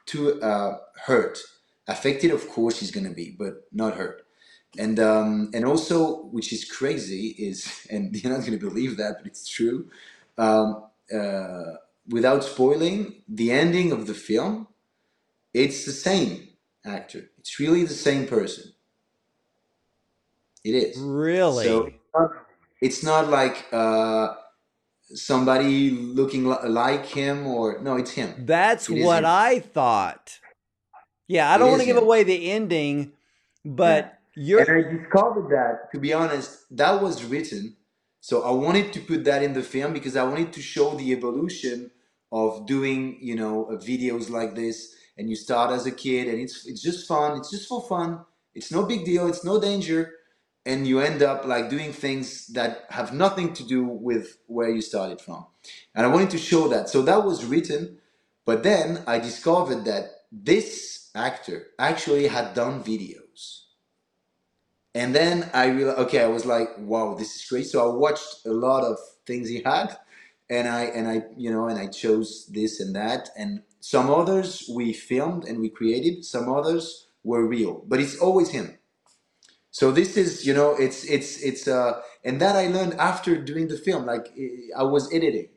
too 0.05 0.41
uh, 0.41 0.79
hurt. 1.05 1.39
Affected, 1.87 2.31
of 2.31 2.47
course, 2.49 2.79
he's 2.79 2.91
gonna 2.91 3.11
be, 3.13 3.35
but 3.37 3.65
not 3.73 3.95
hurt. 3.95 4.23
And 4.79 4.99
um, 4.99 5.51
and 5.53 5.65
also, 5.65 6.23
which 6.25 6.53
is 6.53 6.65
crazy, 6.65 7.35
is 7.39 7.87
and 7.91 8.15
you're 8.15 8.33
not 8.33 8.45
gonna 8.45 8.57
believe 8.57 8.97
that, 8.97 9.17
but 9.19 9.27
it's 9.27 9.47
true. 9.47 9.89
Um, 10.37 10.85
uh, 11.13 11.73
without 12.09 12.43
spoiling, 12.43 13.23
the 13.29 13.51
ending 13.51 13.91
of 13.91 14.07
the 14.07 14.13
film, 14.15 14.67
it's 15.53 15.85
the 15.85 15.93
same 15.93 16.49
actor. 16.85 17.29
It's 17.39 17.59
really 17.59 17.83
the 17.85 17.93
same 17.93 18.27
person. 18.27 18.73
It 20.65 20.71
is. 20.75 21.07
Really? 21.07 21.57
So 21.63 21.93
it's 22.81 23.03
not 23.03 23.29
like 23.29 23.67
uh, 23.73 24.35
somebody 25.15 25.91
looking 25.91 26.45
li- 26.49 26.69
like 26.69 27.05
him 27.07 27.47
or 27.47 27.81
no, 27.81 27.97
it's 27.97 28.11
him. 28.11 28.35
That's 28.37 28.89
It 28.89 28.97
what 28.97 29.25
him. 29.25 29.25
I 29.25 29.59
thought. 29.61 30.40
Yeah, 31.31 31.49
I 31.51 31.57
don't 31.57 31.69
want 31.71 31.81
to 31.81 31.85
give 31.87 31.97
away 31.97 32.23
the 32.23 32.51
ending, 32.51 33.13
but 33.65 34.03
And 34.05 34.11
you're 34.35 34.61
I 34.69 34.81
discovered 34.97 35.49
that, 35.51 35.91
to 35.93 35.99
be 35.99 36.13
honest, 36.13 36.65
that 36.71 37.01
was 37.01 37.23
written. 37.23 37.77
So 38.19 38.43
I 38.43 38.51
wanted 38.51 38.93
to 38.93 38.99
put 39.01 39.23
that 39.25 39.43
in 39.43 39.53
the 39.53 39.63
film 39.63 39.93
because 39.93 40.17
I 40.17 40.23
wanted 40.23 40.53
to 40.53 40.61
show 40.61 40.95
the 40.95 41.11
evolution 41.13 41.91
of 42.33 42.67
doing, 42.67 43.17
you 43.21 43.35
know, 43.35 43.65
uh, 43.67 43.77
videos 43.77 44.29
like 44.29 44.55
this. 44.55 44.95
And 45.17 45.29
you 45.29 45.37
start 45.37 45.71
as 45.71 45.85
a 45.85 45.91
kid, 45.91 46.27
and 46.27 46.39
it's 46.39 46.65
it's 46.67 46.81
just 46.81 47.07
fun. 47.07 47.37
It's 47.37 47.51
just 47.51 47.69
for 47.69 47.81
fun. 47.87 48.25
It's 48.55 48.71
no 48.71 48.85
big 48.85 49.05
deal. 49.05 49.27
It's 49.27 49.45
no 49.45 49.59
danger, 49.59 50.11
and 50.65 50.87
you 50.87 50.99
end 50.99 51.23
up 51.23 51.45
like 51.45 51.69
doing 51.69 51.93
things 51.93 52.47
that 52.47 52.85
have 52.89 53.13
nothing 53.13 53.53
to 53.53 53.63
do 53.63 53.83
with 53.85 54.37
where 54.47 54.69
you 54.69 54.81
started 54.81 55.21
from. 55.21 55.45
And 55.95 56.05
I 56.05 56.09
wanted 56.09 56.31
to 56.31 56.39
show 56.39 56.67
that. 56.69 56.89
So 56.89 57.03
that 57.03 57.23
was 57.25 57.45
written, 57.45 57.99
but 58.45 58.63
then 58.63 59.03
I 59.07 59.19
discovered 59.19 59.85
that 59.85 60.05
this 60.31 61.00
actor 61.15 61.67
actually 61.79 62.27
had 62.27 62.53
done 62.53 62.83
videos. 62.83 63.63
And 64.93 65.15
then 65.15 65.49
I 65.53 65.67
realized, 65.67 65.99
okay, 65.99 66.21
I 66.23 66.27
was 66.27 66.45
like, 66.45 66.69
wow, 66.79 67.15
this 67.15 67.35
is 67.35 67.45
great. 67.49 67.67
So 67.67 67.89
I 67.91 67.95
watched 67.95 68.45
a 68.45 68.51
lot 68.51 68.83
of 68.83 68.97
things 69.25 69.47
he 69.49 69.61
had, 69.63 69.97
and 70.49 70.67
I 70.67 70.83
and 70.85 71.07
I 71.07 71.23
you 71.37 71.49
know 71.51 71.67
and 71.67 71.79
I 71.79 71.87
chose 71.87 72.47
this 72.47 72.79
and 72.81 72.95
that, 72.95 73.29
and 73.37 73.63
some 73.79 74.09
others 74.09 74.69
we 74.73 74.91
filmed 74.93 75.45
and 75.45 75.59
we 75.61 75.69
created. 75.69 76.25
Some 76.25 76.49
others 76.53 77.07
were 77.23 77.47
real, 77.47 77.83
but 77.87 78.01
it's 78.01 78.19
always 78.19 78.49
him. 78.49 78.77
So 79.71 79.91
this 79.91 80.17
is 80.17 80.45
you 80.45 80.53
know 80.53 80.75
it's 80.75 81.05
it's 81.05 81.41
it's 81.41 81.67
uh 81.67 82.01
and 82.25 82.41
that 82.41 82.55
I 82.57 82.67
learned 82.67 82.95
after 82.95 83.37
doing 83.41 83.67
the 83.69 83.77
film. 83.77 84.05
Like 84.05 84.33
I 84.77 84.83
was 84.83 85.13
editing, 85.13 85.49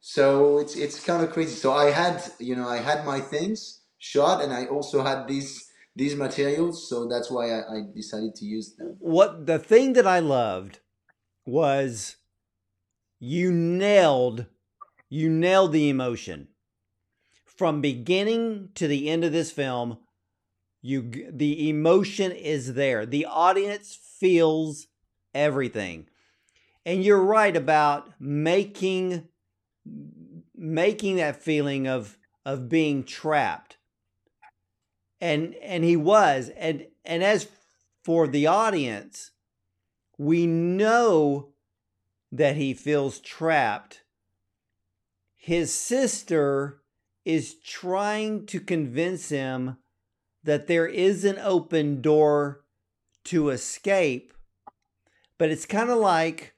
so 0.00 0.58
it's 0.58 0.76
it's 0.76 1.04
kind 1.04 1.24
of 1.24 1.32
crazy. 1.32 1.56
So 1.56 1.72
I 1.72 1.90
had 1.90 2.22
you 2.38 2.56
know 2.56 2.68
I 2.68 2.78
had 2.78 3.06
my 3.06 3.20
things 3.20 3.80
shot, 3.98 4.42
and 4.42 4.52
I 4.52 4.66
also 4.66 5.02
had 5.02 5.26
these 5.28 5.66
these 5.96 6.14
materials. 6.14 6.88
So 6.88 7.06
that's 7.08 7.30
why 7.30 7.50
I, 7.50 7.58
I 7.58 7.82
decided 7.94 8.34
to 8.36 8.44
use 8.44 8.74
them. 8.76 8.96
what 8.98 9.46
the 9.46 9.58
thing 9.58 9.94
that 9.94 10.06
I 10.06 10.20
loved 10.20 10.80
was 11.44 12.16
you 13.18 13.50
nailed 13.50 14.46
you 15.08 15.28
nailed 15.28 15.72
the 15.72 15.88
emotion 15.88 16.48
from 17.44 17.80
beginning 17.80 18.68
to 18.74 18.86
the 18.86 19.08
end 19.08 19.24
of 19.24 19.32
this 19.32 19.50
film 19.50 19.98
you 20.82 21.28
the 21.32 21.68
emotion 21.68 22.30
is 22.30 22.74
there 22.74 23.04
the 23.04 23.24
audience 23.24 23.98
feels 24.20 24.86
everything 25.34 26.06
and 26.86 27.02
you're 27.02 27.22
right 27.22 27.56
about 27.56 28.08
making 28.20 29.26
making 30.54 31.16
that 31.16 31.42
feeling 31.42 31.88
of 31.88 32.18
of 32.44 32.68
being 32.68 33.02
trapped 33.02 33.77
and 35.20 35.54
and 35.56 35.84
he 35.84 35.96
was. 35.96 36.50
And 36.56 36.86
and 37.04 37.22
as 37.22 37.48
for 38.04 38.26
the 38.26 38.46
audience 38.46 39.32
we 40.16 40.46
know 40.46 41.50
that 42.32 42.56
he 42.56 42.74
feels 42.74 43.20
trapped. 43.20 44.02
His 45.36 45.72
sister 45.72 46.82
is 47.24 47.54
trying 47.54 48.46
to 48.46 48.58
convince 48.58 49.28
him 49.28 49.76
that 50.42 50.66
there 50.66 50.86
is 50.86 51.24
an 51.24 51.38
open 51.38 52.00
door 52.00 52.64
to 53.24 53.50
escape 53.50 54.32
but 55.38 55.50
it's 55.50 55.64
kind 55.64 55.88
of 55.88 55.98
like 55.98 56.54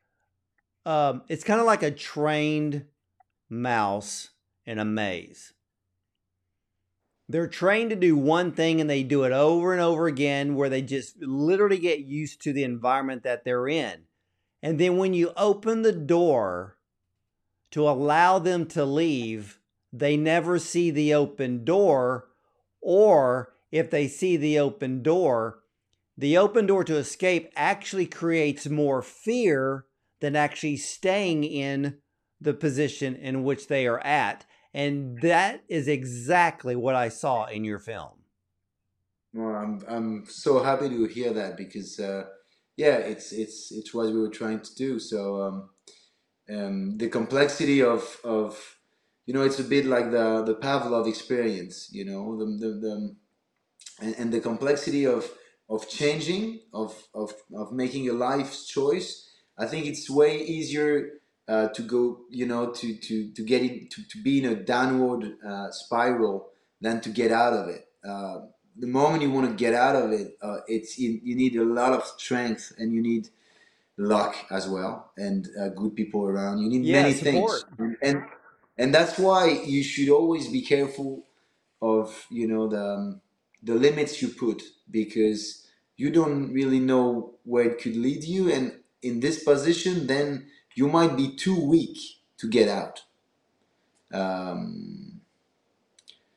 um, 0.86 1.22
it's 1.28 1.44
kind 1.44 1.60
of 1.60 1.66
like 1.66 1.82
a 1.82 1.90
trained 1.90 2.86
mouse 3.50 4.30
in 4.64 4.78
a 4.78 4.84
maze 4.84 5.52
they're 7.32 7.46
trained 7.46 7.90
to 7.90 7.96
do 7.96 8.16
one 8.16 8.52
thing 8.52 8.80
and 8.80 8.88
they 8.88 9.02
do 9.02 9.24
it 9.24 9.32
over 9.32 9.72
and 9.72 9.80
over 9.80 10.06
again 10.06 10.54
where 10.54 10.68
they 10.68 10.82
just 10.82 11.20
literally 11.22 11.78
get 11.78 12.00
used 12.00 12.42
to 12.42 12.52
the 12.52 12.64
environment 12.64 13.22
that 13.22 13.44
they're 13.44 13.68
in 13.68 14.02
and 14.62 14.78
then 14.78 14.96
when 14.96 15.14
you 15.14 15.32
open 15.36 15.82
the 15.82 15.92
door 15.92 16.76
to 17.70 17.88
allow 17.88 18.38
them 18.38 18.66
to 18.66 18.84
leave 18.84 19.60
they 19.92 20.16
never 20.16 20.58
see 20.58 20.90
the 20.90 21.12
open 21.14 21.64
door 21.64 22.28
or 22.80 23.52
if 23.70 23.90
they 23.90 24.08
see 24.08 24.36
the 24.36 24.58
open 24.58 25.02
door 25.02 25.60
the 26.16 26.36
open 26.36 26.66
door 26.66 26.84
to 26.84 26.96
escape 26.96 27.50
actually 27.56 28.06
creates 28.06 28.68
more 28.68 29.00
fear 29.00 29.86
than 30.20 30.36
actually 30.36 30.76
staying 30.76 31.44
in 31.44 31.96
the 32.40 32.52
position 32.54 33.16
in 33.16 33.42
which 33.42 33.68
they 33.68 33.86
are 33.86 34.00
at. 34.00 34.44
And 34.72 35.20
that 35.22 35.64
is 35.68 35.88
exactly 35.88 36.76
what 36.76 36.94
I 36.94 37.08
saw 37.08 37.46
in 37.46 37.64
your 37.64 37.78
film. 37.78 38.20
Well, 39.32 39.54
I'm 39.54 39.82
I'm 39.88 40.24
so 40.26 40.62
happy 40.62 40.88
to 40.88 41.04
hear 41.06 41.32
that 41.32 41.56
because 41.56 41.98
uh, 41.98 42.24
yeah, 42.76 42.96
it's 42.96 43.32
it's 43.32 43.72
it's 43.72 43.94
what 43.94 44.06
we 44.06 44.18
were 44.18 44.30
trying 44.30 44.60
to 44.60 44.74
do. 44.74 44.98
So 44.98 45.42
um, 45.42 45.70
um, 46.52 46.98
the 46.98 47.08
complexity 47.08 47.82
of 47.82 48.18
of 48.24 48.76
you 49.26 49.34
know 49.34 49.42
it's 49.42 49.60
a 49.60 49.64
bit 49.64 49.86
like 49.86 50.10
the 50.10 50.42
the 50.44 50.56
Pavlov 50.56 51.08
experience. 51.08 51.88
You 51.92 52.04
know 52.04 52.38
the 52.38 52.46
the, 52.46 52.74
the 52.80 53.16
and, 54.00 54.14
and 54.18 54.32
the 54.32 54.40
complexity 54.40 55.04
of 55.06 55.30
of 55.68 55.88
changing 55.88 56.60
of 56.72 56.92
of 57.14 57.32
of 57.54 57.72
making 57.72 58.08
a 58.08 58.12
life's 58.12 58.66
choice. 58.66 59.28
I 59.58 59.66
think 59.66 59.86
it's 59.86 60.10
way 60.10 60.42
easier 60.42 61.19
uh, 61.50 61.68
to 61.70 61.82
go 61.82 62.20
you 62.30 62.46
know 62.46 62.72
to 62.72 62.96
to 62.96 63.32
to 63.32 63.42
get 63.44 63.62
it 63.62 63.90
to, 63.92 64.04
to 64.08 64.22
be 64.22 64.40
in 64.40 64.46
a 64.52 64.56
downward 64.56 65.34
uh, 65.46 65.70
spiral 65.72 66.48
than 66.82 67.02
to 67.02 67.10
get 67.10 67.32
out 67.32 67.54
of 67.54 67.68
it. 67.68 67.88
Uh, 68.08 68.42
the 68.78 68.88
moment 68.88 69.22
you 69.22 69.32
want 69.32 69.48
to 69.50 69.56
get 69.56 69.74
out 69.74 69.96
of 69.96 70.12
it, 70.12 70.38
uh, 70.42 70.58
it's 70.68 70.98
you, 70.98 71.20
you 71.24 71.36
need 71.36 71.56
a 71.56 71.64
lot 71.64 71.92
of 71.94 72.04
strength 72.06 72.72
and 72.78 72.94
you 72.94 73.02
need 73.02 73.30
luck 73.98 74.36
as 74.50 74.68
well 74.68 75.12
and 75.18 75.48
uh, 75.60 75.68
good 75.70 75.96
people 75.96 76.26
around. 76.26 76.60
You 76.62 76.70
need 76.70 76.86
Yeah, 76.86 76.90
many 76.90 77.12
support. 77.12 77.24
things, 77.24 77.64
and 78.02 78.24
and 78.78 78.94
that's 78.94 79.18
why 79.18 79.48
you 79.66 79.84
should 79.84 80.10
always 80.10 80.48
be 80.48 80.62
careful 80.62 81.24
of 81.82 82.26
you 82.30 82.48
know 82.48 82.68
the 82.68 82.84
um, 82.84 83.22
the 83.62 83.74
limits 83.76 84.22
you 84.22 84.28
put 84.30 84.62
because 84.90 85.66
you 85.96 86.10
don't 86.10 86.52
really 86.52 86.80
know 86.80 87.34
where 87.44 87.64
it 87.70 87.80
could 87.80 87.96
lead 87.96 88.24
you 88.24 88.52
and 88.52 88.74
in 89.02 89.20
this 89.20 89.44
position 89.44 90.08
then 90.08 90.46
you 90.74 90.88
might 90.88 91.16
be 91.16 91.34
too 91.34 91.58
weak 91.58 91.98
to 92.38 92.48
get 92.48 92.68
out. 92.68 93.02
Um, 94.12 95.20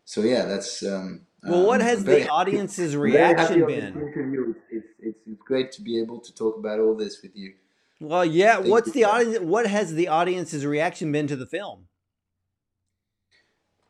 so 0.05 0.21
yeah 0.21 0.45
that's 0.45 0.83
um, 0.83 1.21
well 1.43 1.65
what 1.65 1.81
um, 1.81 1.87
has 1.87 2.03
very 2.03 2.23
the 2.23 2.29
audience's 2.29 2.95
reaction 3.07 3.65
been. 3.65 4.53
It's, 4.71 4.85
it's, 4.99 5.17
it's 5.25 5.41
great 5.43 5.71
to 5.73 5.81
be 5.81 5.99
able 5.99 6.19
to 6.19 6.33
talk 6.35 6.57
about 6.57 6.79
all 6.79 6.95
this 6.95 7.21
with 7.23 7.35
you. 7.35 7.53
Well 7.99 8.25
yeah 8.25 8.57
Thank 8.57 8.67
what's 8.67 8.91
the 8.91 9.05
audience 9.05 9.39
what 9.39 9.65
has 9.65 9.95
the 9.95 10.07
audience's 10.07 10.65
reaction 10.65 11.11
been 11.11 11.25
to 11.27 11.35
the 11.35 11.47
film? 11.47 11.87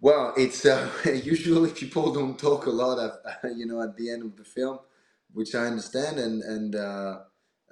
Well, 0.04 0.34
it's 0.36 0.66
uh, 0.66 0.90
usually 1.24 1.72
people 1.72 2.12
don't 2.12 2.38
talk 2.38 2.66
a 2.66 2.70
lot 2.70 3.00
of, 3.00 3.12
you 3.56 3.66
know, 3.66 3.82
at 3.82 3.96
the 3.96 4.12
end 4.12 4.24
of 4.24 4.36
the 4.36 4.44
film, 4.44 4.80
which 5.32 5.56
I 5.56 5.66
understand, 5.66 6.20
and 6.20 6.44
and 6.44 6.76
uh, 6.76 7.20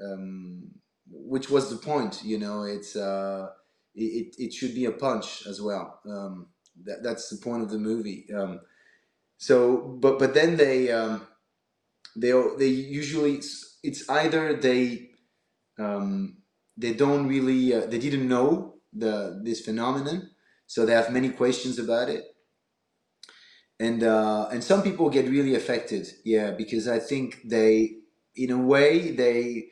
um, 0.02 0.72
which 1.12 1.50
was 1.50 1.70
the 1.70 1.78
point, 1.78 2.24
you 2.24 2.38
know, 2.38 2.64
it's 2.64 2.96
uh, 2.96 3.50
it 3.94 4.36
it 4.38 4.54
should 4.54 4.74
be 4.74 4.86
a 4.86 4.92
punch 4.92 5.46
as 5.48 5.62
well. 5.62 6.00
Um, 6.10 6.48
that 6.86 7.04
that's 7.04 7.30
the 7.30 7.38
point 7.38 7.64
of 7.64 7.70
the 7.70 7.78
movie. 7.78 8.28
Um, 8.36 8.62
so, 9.38 9.78
but 9.78 10.20
but 10.20 10.34
then 10.34 10.58
they 10.58 10.92
um, 10.92 11.28
they 12.16 12.32
they 12.58 12.68
usually 12.68 13.42
it's 13.84 14.10
either 14.10 14.54
they 14.56 15.10
um, 15.78 16.38
they 16.78 16.94
don't 16.94 17.28
really 17.28 17.74
uh, 17.74 17.86
they 17.86 18.00
didn't 18.00 18.28
know 18.28 18.76
the 18.94 19.40
this 19.44 19.62
phenomenon 19.62 20.32
so 20.68 20.86
they 20.86 20.94
have 20.94 21.12
many 21.12 21.30
questions 21.30 21.80
about 21.80 22.10
it 22.10 22.26
and 23.80 24.04
uh, 24.04 24.48
and 24.52 24.64
some 24.64 24.84
people 24.84 25.10
get 25.10 25.30
really 25.30 25.56
affected 25.56 26.08
yeah 26.26 26.52
because 26.52 26.88
i 26.88 27.00
think 27.00 27.40
they 27.46 27.96
in 28.36 28.52
a 28.52 28.58
way 28.58 29.12
they 29.12 29.68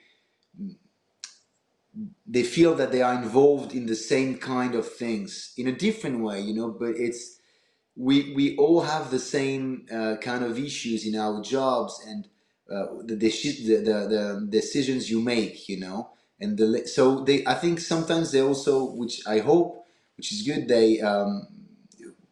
they 2.29 2.43
feel 2.43 2.75
that 2.75 2.91
they 2.93 3.01
are 3.01 3.15
involved 3.15 3.73
in 3.73 3.87
the 3.87 3.95
same 3.95 4.37
kind 4.37 4.75
of 4.75 4.87
things 4.87 5.53
in 5.57 5.67
a 5.67 5.73
different 5.73 6.21
way 6.21 6.39
you 6.41 6.53
know 6.55 6.69
but 6.71 6.91
it's 6.97 7.39
we 7.95 8.33
we 8.35 8.55
all 8.57 8.81
have 8.81 9.11
the 9.11 9.19
same 9.19 9.85
uh, 9.91 10.15
kind 10.21 10.43
of 10.45 10.59
issues 10.59 11.05
in 11.05 11.15
our 11.15 11.41
jobs 11.41 12.01
and 12.07 12.27
uh, 12.71 12.85
the, 13.05 13.15
the, 13.15 13.75
the 13.77 14.07
the 14.09 14.47
decisions 14.49 15.09
you 15.11 15.21
make 15.21 15.69
you 15.69 15.79
know 15.79 16.11
and 16.39 16.57
the 16.57 16.87
so 16.87 17.23
they 17.25 17.45
i 17.47 17.55
think 17.55 17.79
sometimes 17.79 18.31
they 18.31 18.41
also 18.41 18.91
which 18.93 19.21
i 19.27 19.39
hope 19.39 19.85
which 20.17 20.31
is 20.31 20.43
good 20.43 20.67
they 20.67 21.01
um, 21.01 21.47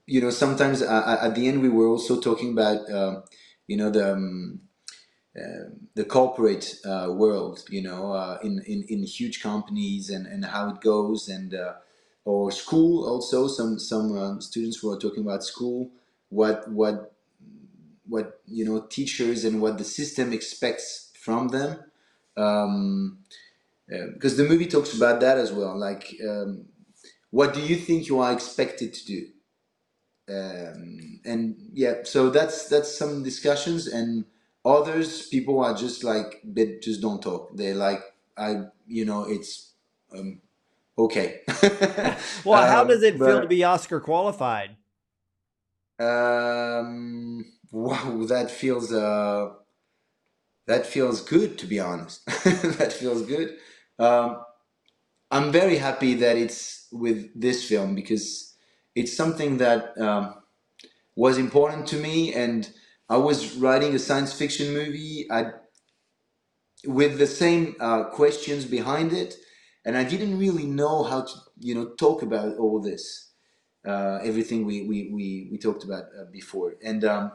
you 0.05 0.21
know 0.21 0.29
sometimes 0.31 0.81
uh, 0.81 1.19
at 1.21 1.35
the 1.35 1.47
end 1.47 1.61
we 1.61 1.69
were 1.69 1.87
also 1.87 2.19
talking 2.21 2.53
about 2.53 2.89
um, 2.91 3.23
you 3.67 3.77
know 3.77 3.89
the 3.89 4.13
um, 4.13 4.61
uh, 4.61 4.66
the 5.95 6.05
corporate 6.05 6.75
uh, 6.85 7.07
world 7.11 7.63
you 7.69 7.81
know 7.81 8.11
uh, 8.11 8.37
in, 8.43 8.61
in 8.65 8.83
in 8.89 9.03
huge 9.03 9.41
companies 9.41 10.09
and 10.09 10.25
and 10.27 10.45
how 10.45 10.69
it 10.69 10.81
goes 10.81 11.27
and 11.29 11.53
uh, 11.53 11.73
or 12.25 12.51
school 12.51 13.07
also 13.07 13.47
some 13.47 13.79
some 13.79 14.17
um, 14.17 14.41
students 14.41 14.81
were 14.83 14.97
talking 14.97 15.23
about 15.23 15.43
school 15.43 15.91
what 16.29 16.69
what 16.69 17.13
what 18.07 18.41
you 18.47 18.65
know 18.65 18.81
teachers 18.89 19.45
and 19.45 19.61
what 19.61 19.77
the 19.77 19.83
system 19.83 20.33
expects 20.33 21.11
from 21.19 21.49
them. 21.49 21.79
Um, 22.35 23.19
uh, 23.93 24.07
because 24.13 24.37
the 24.37 24.43
movie 24.43 24.67
talks 24.67 24.95
about 24.95 25.21
that 25.21 25.37
as 25.37 25.51
well 25.51 25.77
like 25.77 26.15
um, 26.27 26.65
what 27.31 27.53
do 27.53 27.61
you 27.61 27.75
think 27.75 28.07
you 28.07 28.19
are 28.19 28.31
expected 28.31 28.93
to 28.93 29.05
do? 29.05 29.27
Um, 30.29 31.21
and 31.25 31.55
yeah 31.73 32.03
so 32.03 32.29
that's 32.29 32.67
that's 32.67 32.97
some 32.97 33.23
discussions 33.23 33.87
and 33.87 34.25
others 34.67 35.27
people 35.29 35.59
are 35.63 35.75
just 35.75 36.03
like 36.03 36.41
they 36.43 36.79
just 36.81 37.01
don't 37.01 37.23
talk 37.23 37.49
they're 37.55 37.75
like 37.75 38.01
i 38.37 38.63
you 38.87 39.05
know 39.05 39.25
it's 39.25 39.73
um, 40.17 40.41
okay 40.97 41.41
well 42.45 42.65
how 42.65 42.83
Um, 42.83 42.89
does 42.89 43.03
it 43.03 43.19
feel 43.21 43.41
to 43.41 43.47
be 43.47 43.63
oscar 43.63 43.99
qualified 44.01 44.77
Um, 45.99 47.45
wow, 47.71 48.25
that 48.27 48.51
feels 48.51 48.93
uh, 48.93 49.49
that 50.67 50.85
feels 50.85 51.21
good 51.21 51.57
to 51.59 51.67
be 51.67 51.79
honest. 51.79 52.25
that 52.79 52.93
feels 52.93 53.23
good. 53.23 53.57
Um, 53.99 54.43
I'm 55.31 55.51
very 55.51 55.77
happy 55.77 56.15
that 56.15 56.37
it's 56.37 56.87
with 56.91 57.29
this 57.39 57.65
film 57.67 57.95
because 57.95 58.55
it's 58.95 59.15
something 59.15 59.57
that 59.57 59.97
um, 59.99 60.35
was 61.15 61.37
important 61.37 61.87
to 61.87 61.97
me, 61.97 62.33
and 62.33 62.69
I 63.09 63.17
was 63.17 63.55
writing 63.55 63.95
a 63.95 63.99
science 63.99 64.33
fiction 64.33 64.73
movie. 64.73 65.27
I 65.31 65.51
with 66.85 67.17
the 67.17 67.27
same 67.27 67.75
uh, 67.79 68.05
questions 68.05 68.65
behind 68.65 69.13
it, 69.13 69.35
and 69.85 69.97
I 69.97 70.03
didn't 70.03 70.37
really 70.37 70.65
know 70.65 71.03
how 71.03 71.21
to, 71.21 71.33
you 71.59 71.73
know, 71.75 71.89
talk 71.95 72.21
about 72.21 72.57
all 72.57 72.79
this 72.81 73.27
uh, 73.87 74.19
everything 74.21 74.65
we, 74.65 74.83
we, 74.83 75.09
we, 75.11 75.47
we 75.51 75.57
talked 75.57 75.83
about 75.83 76.05
uh, 76.19 76.25
before. 76.31 76.75
And, 76.83 77.05
um, 77.05 77.31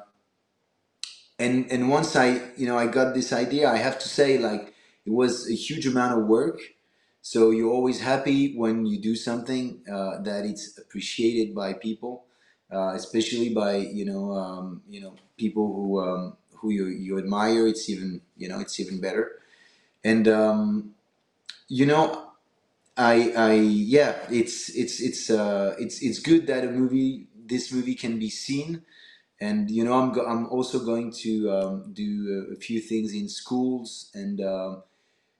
and, 1.38 1.70
and 1.72 1.88
once 1.88 2.14
I, 2.14 2.40
you 2.56 2.66
know, 2.66 2.76
I 2.78 2.86
got 2.86 3.14
this 3.14 3.32
idea, 3.32 3.70
I 3.70 3.78
have 3.78 3.98
to 4.00 4.08
say 4.08 4.38
like, 4.38 4.74
it 5.04 5.10
was 5.10 5.50
a 5.50 5.54
huge 5.54 5.86
amount 5.86 6.20
of 6.20 6.26
work. 6.26 6.60
So 7.22 7.50
you're 7.50 7.70
always 7.72 8.00
happy 8.00 8.54
when 8.56 8.84
you 8.84 9.00
do 9.00 9.16
something 9.16 9.82
uh, 9.90 10.20
that 10.22 10.44
it's 10.44 10.76
appreciated 10.78 11.54
by 11.54 11.72
people, 11.72 12.26
uh, 12.72 12.92
especially 12.94 13.50
by, 13.50 13.76
you 13.76 14.04
know, 14.04 14.32
um, 14.32 14.82
you 14.88 15.00
know, 15.00 15.14
people 15.36 15.66
who, 15.72 16.00
um, 16.00 16.36
who 16.54 16.70
you, 16.70 16.86
you 16.86 17.18
admire. 17.18 17.66
It's 17.66 17.88
even, 17.90 18.20
you 18.36 18.48
know, 18.48 18.60
it's 18.60 18.80
even 18.80 19.00
better. 19.00 19.32
And, 20.04 20.26
um, 20.28 20.94
you 21.68 21.86
know, 21.86 22.30
I, 22.96 23.32
I, 23.36 23.52
yeah, 23.54 24.16
it's, 24.30 24.70
it's, 24.70 25.00
it's, 25.00 25.30
uh, 25.30 25.74
it's, 25.78 26.02
it's 26.02 26.18
good 26.18 26.46
that 26.48 26.64
a 26.64 26.70
movie, 26.70 27.28
this 27.34 27.72
movie 27.72 27.94
can 27.94 28.18
be 28.18 28.30
seen. 28.30 28.82
And, 29.40 29.70
you 29.70 29.84
know, 29.84 29.94
I'm, 29.94 30.12
go- 30.12 30.26
I'm 30.26 30.46
also 30.48 30.84
going 30.84 31.12
to 31.22 31.50
um, 31.50 31.90
do 31.92 32.48
a, 32.52 32.56
few 32.60 32.80
things 32.80 33.12
in 33.12 33.28
schools 33.28 34.10
and, 34.14 34.40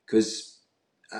because 0.07 0.59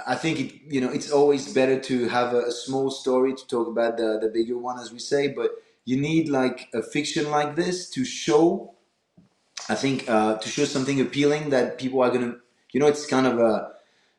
I 0.07 0.15
think 0.17 0.41
it, 0.41 0.53
you 0.69 0.81
know, 0.81 0.91
it's 0.91 1.11
always 1.11 1.53
better 1.53 1.79
to 1.81 2.09
have 2.09 2.35
a, 2.35 2.47
a 2.47 2.51
small 2.53 2.91
story 2.91 3.35
to 3.35 3.47
talk 3.47 3.69
about 3.69 3.97
the, 3.99 4.19
the 4.21 4.29
bigger 4.29 4.59
one, 4.59 4.79
as 4.79 4.93
we 4.93 4.99
say, 4.99 5.29
but 5.29 5.51
you 5.85 6.01
need 6.01 6.29
like 6.29 6.69
a 6.75 6.83
fiction 6.83 7.31
like 7.31 7.57
this 7.57 7.91
to 7.91 8.05
show, 8.05 8.75
I 9.69 9.75
think, 9.75 10.09
uh, 10.09 10.39
to 10.39 10.49
show 10.49 10.65
something 10.65 11.01
appealing 11.01 11.51
that 11.51 11.79
people 11.79 12.03
are 12.03 12.11
going 12.11 12.33
to, 12.33 12.39
you 12.73 12.81
know, 12.81 12.87
it's 12.87 13.07
kind 13.07 13.27
of 13.27 13.39
a, 13.39 13.73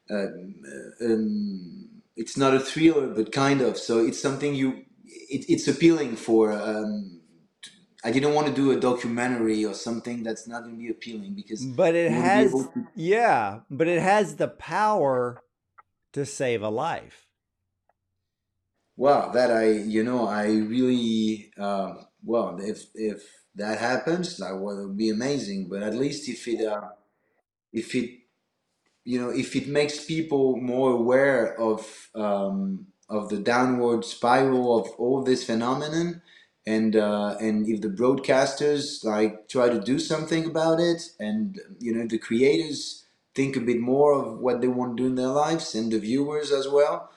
uh, 0.10 1.06
um, 1.06 1.90
it's 2.16 2.38
not 2.38 2.54
a 2.54 2.60
thriller, 2.60 3.08
but 3.08 3.32
kind 3.32 3.62
of. 3.62 3.78
So 3.78 4.06
it's 4.06 4.22
something 4.22 4.54
you, 4.54 4.86
it, 5.06 5.46
it's 5.50 5.68
appealing 5.68 6.16
for. 6.16 6.52
Um, 6.52 7.22
I 8.06 8.12
didn't 8.12 8.34
want 8.34 8.48
to 8.48 8.54
do 8.54 8.72
a 8.72 8.80
documentary 8.80 9.64
or 9.64 9.74
something 9.74 10.24
that's 10.24 10.46
not 10.46 10.64
going 10.64 10.76
to 10.76 10.78
be 10.78 10.90
appealing 10.90 11.36
because 11.36 11.64
but 11.66 11.96
it 11.96 12.12
has 12.12 12.54
yeah 12.96 13.62
but 13.70 13.88
it 13.88 14.02
has 14.02 14.36
the 14.36 14.50
power 14.50 15.42
to 16.12 16.26
save 16.26 16.62
a 16.62 16.70
life 16.70 17.28
Well, 18.96 19.32
that 19.32 19.52
I, 19.52 19.72
you 19.72 20.04
know, 20.04 20.28
I 20.28 20.46
really, 20.48 21.52
uh, 21.58 21.96
well, 22.24 22.60
if 22.62 22.86
if 22.94 23.24
that 23.56 23.80
happens, 23.80 24.40
it 24.40 24.56
would 24.60 24.96
be 24.98 25.10
amazing. 25.10 25.68
But 25.70 25.82
at 25.84 25.96
least 25.96 26.30
if 26.30 26.48
it, 26.48 26.66
uh, 26.66 26.90
if 27.74 27.96
it, 27.96 28.12
you 29.06 29.22
know, 29.22 29.30
if 29.30 29.56
it 29.56 29.68
makes 29.68 30.06
people 30.06 30.58
more 30.58 30.92
aware 30.92 31.60
of 31.60 32.10
um, 32.16 32.88
of 33.10 33.30
the 33.30 33.40
downward 33.40 34.06
spiral 34.06 34.80
of 34.80 34.90
all 35.00 35.24
this 35.24 35.44
phenomenon, 35.46 36.22
and 36.68 36.96
uh, 36.96 37.38
and 37.42 37.68
if 37.68 37.82
the 37.82 37.90
broadcasters 37.90 39.04
like 39.06 39.50
try 39.50 39.70
to 39.70 39.82
do 39.82 40.00
something 40.00 40.46
about 40.46 40.80
it, 40.80 41.02
and 41.20 41.60
you 41.80 41.94
know, 41.96 42.08
the 42.08 42.20
creators 42.20 43.06
think 43.36 43.56
a 43.58 43.62
bit 43.62 43.82
more 43.82 44.14
of 44.14 44.40
what 44.40 44.62
they 44.62 44.68
want 44.68 44.98
to 44.98 45.04
do 45.04 45.08
in 45.10 45.16
their 45.16 45.28
lives, 45.28 45.76
and 45.76 45.92
the 45.92 46.00
viewers 46.00 46.52
as 46.52 46.68
well 46.70 47.12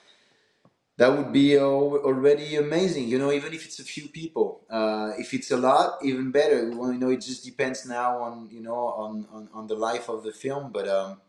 that 0.97 1.15
would 1.15 1.31
be 1.31 1.57
already 1.57 2.55
amazing 2.55 3.07
you 3.07 3.19
know 3.19 3.31
even 3.31 3.53
if 3.53 3.65
it's 3.65 3.79
a 3.79 3.83
few 3.83 4.07
people. 4.09 4.65
Uh, 4.69 5.11
if 5.17 5.33
it's 5.33 5.51
a 5.51 5.57
lot 5.57 5.99
even 6.03 6.31
better. 6.31 6.71
Well 6.75 6.91
you 6.91 6.99
know 6.99 7.09
it 7.09 7.21
just 7.21 7.45
depends 7.45 7.85
now 7.85 8.17
on 8.17 8.49
you 8.51 8.61
know 8.61 8.75
on, 8.75 9.27
on, 9.31 9.49
on 9.53 9.67
the 9.67 9.75
life 9.75 10.09
of 10.09 10.23
the 10.23 10.31
film. 10.31 10.71
But 10.71 10.87
um, 10.87 11.21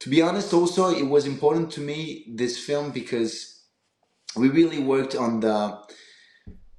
to 0.00 0.08
be 0.08 0.22
honest 0.22 0.52
also 0.52 0.90
it 0.90 1.06
was 1.06 1.26
important 1.26 1.70
to 1.72 1.80
me 1.80 2.24
this 2.28 2.58
film 2.58 2.90
because 2.90 3.60
we 4.36 4.48
really 4.48 4.78
worked 4.78 5.14
on 5.16 5.40
the 5.40 5.78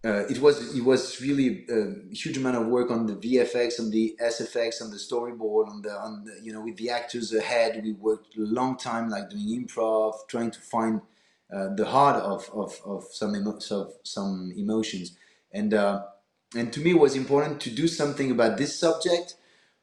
uh, 0.03 0.25
it 0.27 0.39
was 0.39 0.75
it 0.75 0.83
was 0.83 1.21
really 1.21 1.63
a 1.69 2.13
huge 2.13 2.35
amount 2.35 2.57
of 2.57 2.65
work 2.65 2.89
on 2.89 3.05
the 3.05 3.13
VFX, 3.13 3.79
on 3.79 3.91
the 3.91 4.17
SFX, 4.19 4.81
on 4.81 4.89
the 4.89 4.97
storyboard, 4.97 5.69
on 5.69 5.81
the 5.83 5.91
on 5.91 6.23
the 6.23 6.39
you 6.41 6.51
know 6.51 6.61
with 6.61 6.75
the 6.77 6.89
actors 6.89 7.31
ahead. 7.33 7.79
We 7.83 7.91
worked 7.91 8.35
a 8.35 8.41
long 8.41 8.77
time, 8.77 9.09
like 9.09 9.29
doing 9.29 9.67
improv, 9.67 10.13
trying 10.27 10.49
to 10.51 10.59
find 10.59 11.01
uh, 11.55 11.69
the 11.75 11.85
heart 11.85 12.17
of 12.23 12.49
of, 12.53 12.79
of 12.85 13.05
some 13.11 13.35
emo- 13.35 13.59
of 13.71 13.93
some 14.03 14.53
emotions, 14.57 15.17
and 15.53 15.73
uh, 15.73 16.03
and 16.55 16.73
to 16.73 16.81
me 16.81 16.91
it 16.91 16.99
was 16.99 17.15
important 17.15 17.61
to 17.61 17.71
do 17.71 17.87
something 17.87 18.31
about 18.31 18.57
this 18.57 18.79
subject 18.79 19.35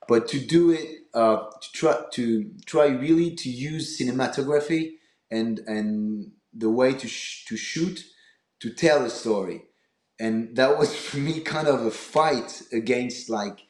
but 0.08 0.28
to 0.28 0.40
do 0.40 0.70
it, 0.72 1.04
uh, 1.14 1.36
to 1.62 1.72
try 1.72 1.96
to 2.12 2.50
try 2.66 2.86
really 2.88 3.34
to 3.36 3.50
use 3.50 3.98
cinematography 4.00 4.92
and 5.30 5.60
and 5.60 6.32
the 6.52 6.70
way 6.70 6.92
to 6.94 7.08
sh- 7.08 7.44
to 7.46 7.56
shoot 7.56 8.04
to 8.60 8.70
tell 8.70 9.04
a 9.04 9.10
story, 9.10 9.64
and 10.20 10.56
that 10.56 10.78
was 10.78 10.94
for 11.08 11.18
me 11.18 11.40
kind 11.40 11.68
of 11.68 11.86
a 11.86 11.90
fight 11.92 12.62
against 12.72 13.30
like 13.30 13.60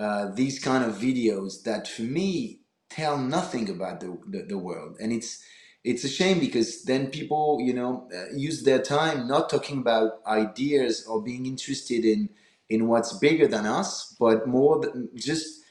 uh, 0.00 0.30
these 0.34 0.58
kind 0.58 0.84
of 0.84 0.96
videos 0.96 1.62
that 1.64 1.88
for 1.88 2.02
me 2.02 2.60
tell 2.90 3.18
nothing 3.18 3.70
about 3.70 4.00
the, 4.00 4.18
the, 4.28 4.44
the 4.48 4.58
world, 4.58 4.96
and 5.00 5.12
it's 5.12 5.42
it's 5.86 6.04
a 6.04 6.08
shame 6.08 6.38
because 6.40 6.82
then 6.84 7.06
people 7.18 7.58
you 7.60 7.72
know 7.72 8.08
uh, 8.14 8.26
use 8.34 8.64
their 8.64 8.82
time 8.82 9.26
not 9.28 9.48
talking 9.48 9.78
about 9.78 10.20
ideas 10.26 11.06
or 11.06 11.22
being 11.22 11.46
interested 11.46 12.04
in 12.04 12.28
in 12.68 12.88
what's 12.88 13.12
bigger 13.18 13.46
than 13.46 13.64
us, 13.64 14.16
but 14.18 14.46
more 14.46 14.74
just 15.14 15.62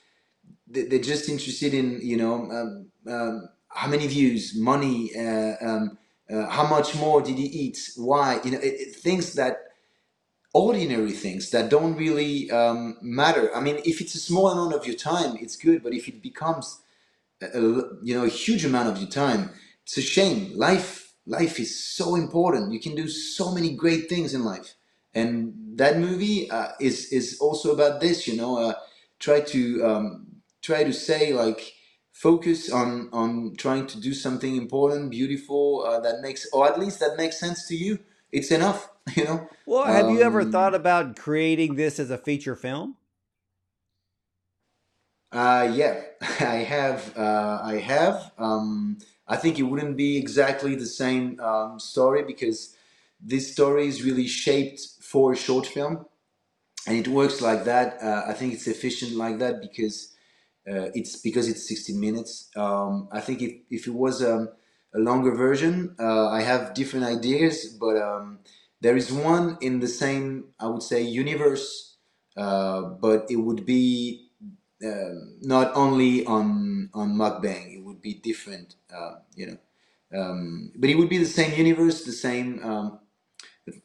they're 0.67 0.99
just 1.13 1.29
interested 1.29 1.73
in 1.73 1.99
you 2.01 2.17
know 2.17 2.35
um, 2.57 2.87
um, 3.07 3.49
how 3.75 3.87
many 3.87 4.07
views, 4.07 4.55
money, 4.55 5.11
uh, 5.15 5.53
um, 5.61 5.97
uh, 6.29 6.47
how 6.47 6.65
much 6.65 6.95
more 6.95 7.21
did 7.21 7.37
he 7.37 7.45
eat, 7.45 7.77
why, 7.97 8.39
you 8.43 8.51
know, 8.51 8.57
it, 8.59 8.73
it, 8.73 8.95
things 8.95 9.33
that 9.33 9.57
ordinary 10.53 11.11
things 11.11 11.49
that 11.49 11.69
don't 11.69 11.95
really 11.97 12.49
um, 12.49 12.97
matter. 13.01 13.53
I 13.53 13.59
mean, 13.59 13.79
if 13.83 13.99
it's 13.99 14.15
a 14.15 14.19
small 14.19 14.47
amount 14.47 14.73
of 14.73 14.87
your 14.87 14.95
time, 14.95 15.35
it's 15.41 15.57
good, 15.57 15.83
but 15.83 15.93
if 15.93 16.07
it 16.07 16.23
becomes 16.23 16.79
a, 17.41 17.47
a, 17.47 17.61
you 18.01 18.15
know 18.15 18.23
a 18.23 18.29
huge 18.29 18.63
amount 18.63 18.87
of 18.89 18.97
your 18.97 19.09
time, 19.09 19.51
it's 19.85 19.97
a 19.97 20.01
shame. 20.01 20.57
Life 20.57 21.13
life 21.27 21.59
is 21.59 21.79
so 21.83 22.15
important. 22.15 22.73
You 22.73 22.79
can 22.79 22.95
do 22.95 23.07
so 23.07 23.53
many 23.53 23.75
great 23.75 24.09
things 24.09 24.33
in 24.33 24.43
life, 24.43 24.73
and 25.13 25.53
that 25.75 25.99
movie 25.99 26.49
uh, 26.49 26.69
is 26.79 27.11
is 27.11 27.37
also 27.39 27.71
about 27.71 28.01
this. 28.01 28.27
You 28.27 28.35
know, 28.35 28.57
uh, 28.57 28.73
try 29.19 29.41
to 29.41 29.85
um, 29.85 30.27
try 30.61 30.83
to 30.83 30.91
say 30.91 31.33
like 31.33 31.73
focus 32.11 32.71
on 32.71 33.09
on 33.13 33.55
trying 33.57 33.85
to 33.87 34.01
do 34.01 34.13
something 34.13 34.55
important, 34.55 35.11
beautiful 35.11 35.85
uh, 35.85 35.99
that 35.99 36.21
makes 36.21 36.47
or 36.51 36.67
at 36.67 36.79
least 36.79 36.99
that 36.99 37.15
makes 37.15 37.39
sense 37.39 37.67
to 37.67 37.75
you. 37.75 37.99
It's 38.31 38.49
enough, 38.51 38.89
you 39.15 39.23
know. 39.23 39.47
Well, 39.67 39.85
have 39.85 40.07
um, 40.07 40.15
you 40.15 40.23
ever 40.23 40.41
um, 40.41 40.51
thought 40.51 40.73
about 40.73 41.15
creating 41.15 41.75
this 41.75 41.99
as 41.99 42.09
a 42.09 42.17
feature 42.17 42.55
film? 42.55 42.95
Uh, 45.31 45.69
yeah, 45.75 46.01
I 46.39 46.65
have. 46.65 47.15
Uh, 47.15 47.59
I 47.61 47.75
have. 47.75 48.31
Um, 48.39 48.97
I 49.27 49.37
think 49.37 49.57
it 49.59 49.63
wouldn't 49.63 49.97
be 49.97 50.17
exactly 50.17 50.75
the 50.75 50.85
same 50.85 51.39
um, 51.39 51.79
story 51.79 52.23
because 52.23 52.75
this 53.19 53.51
story 53.51 53.87
is 53.87 54.03
really 54.03 54.27
shaped 54.27 54.81
for 55.01 55.33
a 55.33 55.35
short 55.35 55.65
film, 55.65 56.05
and 56.87 56.97
it 56.97 57.07
works 57.07 57.41
like 57.41 57.65
that. 57.65 58.01
Uh, 58.01 58.23
I 58.27 58.33
think 58.33 58.53
it's 58.53 58.67
efficient 58.67 59.13
like 59.13 59.39
that 59.39 59.61
because 59.61 60.13
uh, 60.69 60.89
it's 60.93 61.17
because 61.17 61.47
it's 61.49 61.67
16 61.67 61.99
minutes. 61.99 62.49
Um, 62.55 63.07
I 63.11 63.21
think 63.21 63.41
if, 63.41 63.53
if 63.69 63.87
it 63.87 63.93
was 63.93 64.23
um, 64.23 64.49
a 64.93 64.99
longer 64.99 65.35
version, 65.35 65.95
uh, 65.99 66.29
I 66.29 66.41
have 66.41 66.73
different 66.73 67.05
ideas, 67.05 67.75
but 67.79 67.97
um, 67.97 68.39
there 68.81 68.95
is 68.97 69.11
one 69.11 69.57
in 69.61 69.79
the 69.79 69.87
same, 69.87 70.45
I 70.59 70.67
would 70.67 70.83
say, 70.83 71.01
universe, 71.01 71.97
uh, 72.37 72.81
but 72.81 73.25
it 73.29 73.37
would 73.37 73.65
be 73.65 74.24
um, 74.83 75.37
not 75.41 75.75
only 75.75 76.25
on 76.25 76.89
on 76.93 77.15
mukbang. 77.15 77.75
It 77.77 77.83
would 77.83 78.01
be 78.01 78.15
different, 78.15 78.75
uh, 78.95 79.15
you 79.35 79.47
know. 79.47 79.57
Um, 80.13 80.71
but 80.77 80.89
it 80.89 80.95
would 80.97 81.09
be 81.09 81.17
the 81.17 81.25
same 81.25 81.53
universe, 81.57 82.03
the 82.03 82.11
same. 82.13 82.63
Um, 82.63 82.99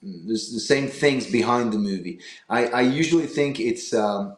there's 0.03 0.53
the 0.53 0.61
same 0.61 0.89
things 0.89 1.31
behind 1.31 1.73
the 1.73 1.79
movie. 1.79 2.21
I, 2.49 2.67
I 2.69 2.81
usually 2.83 3.27
think 3.27 3.61
it's 3.61 3.95
um, 3.95 4.37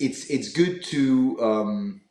it's 0.00 0.26
it's 0.30 0.50
good 0.52 0.82
to 0.84 1.38
um, 1.42 2.02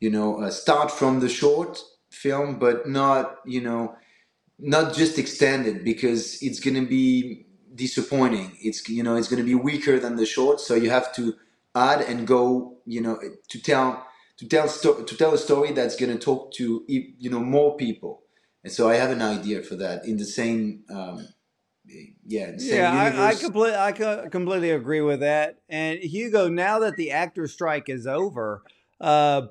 you 0.00 0.10
know 0.10 0.42
uh, 0.42 0.50
start 0.50 0.90
from 0.90 1.20
the 1.20 1.28
short 1.30 1.80
film, 2.12 2.58
but 2.58 2.88
not 2.88 3.38
you 3.46 3.60
know 3.62 3.96
not 4.58 4.94
just 4.94 5.18
extend 5.18 5.66
it 5.66 5.84
because 5.84 6.42
it's 6.42 6.60
going 6.60 6.76
to 6.76 6.86
be 6.88 7.46
disappointing. 7.74 8.56
It's 8.60 8.88
you 8.88 9.02
know 9.02 9.16
it's 9.16 9.28
going 9.28 9.42
to 9.42 9.46
be 9.46 9.54
weaker 9.54 9.98
than 9.98 10.16
the 10.16 10.26
short, 10.26 10.60
so 10.60 10.74
you 10.74 10.90
have 10.90 11.14
to 11.14 11.34
add 11.74 12.00
and 12.02 12.26
go 12.26 12.78
you 12.86 13.00
know 13.00 13.18
to 13.48 13.62
tell 13.62 14.06
to 14.38 14.48
tell 14.48 14.68
sto- 14.68 15.02
to 15.02 15.16
tell 15.16 15.34
a 15.34 15.38
story 15.38 15.72
that's 15.72 15.96
going 15.96 16.12
to 16.12 16.18
talk 16.18 16.52
to 16.54 16.84
you 16.88 17.30
know 17.30 17.40
more 17.40 17.76
people. 17.76 18.22
And 18.62 18.72
so 18.72 18.90
I 18.90 18.96
have 18.96 19.10
an 19.10 19.22
idea 19.22 19.62
for 19.62 19.76
that 19.76 20.04
in 20.04 20.16
the 20.16 20.24
same. 20.24 20.84
Um, 20.90 21.26
yeah, 22.24 22.52
yeah, 22.58 22.92
I, 22.92 23.30
I 23.30 23.34
completely, 23.34 23.76
I 23.76 24.28
completely 24.30 24.70
agree 24.70 25.00
with 25.00 25.20
that. 25.20 25.58
And 25.68 25.98
Hugo, 25.98 26.48
now 26.48 26.78
that 26.80 26.96
the 26.96 27.10
actor 27.10 27.48
strike 27.48 27.88
is 27.88 28.06
over, 28.06 28.62
uh, 29.00 29.48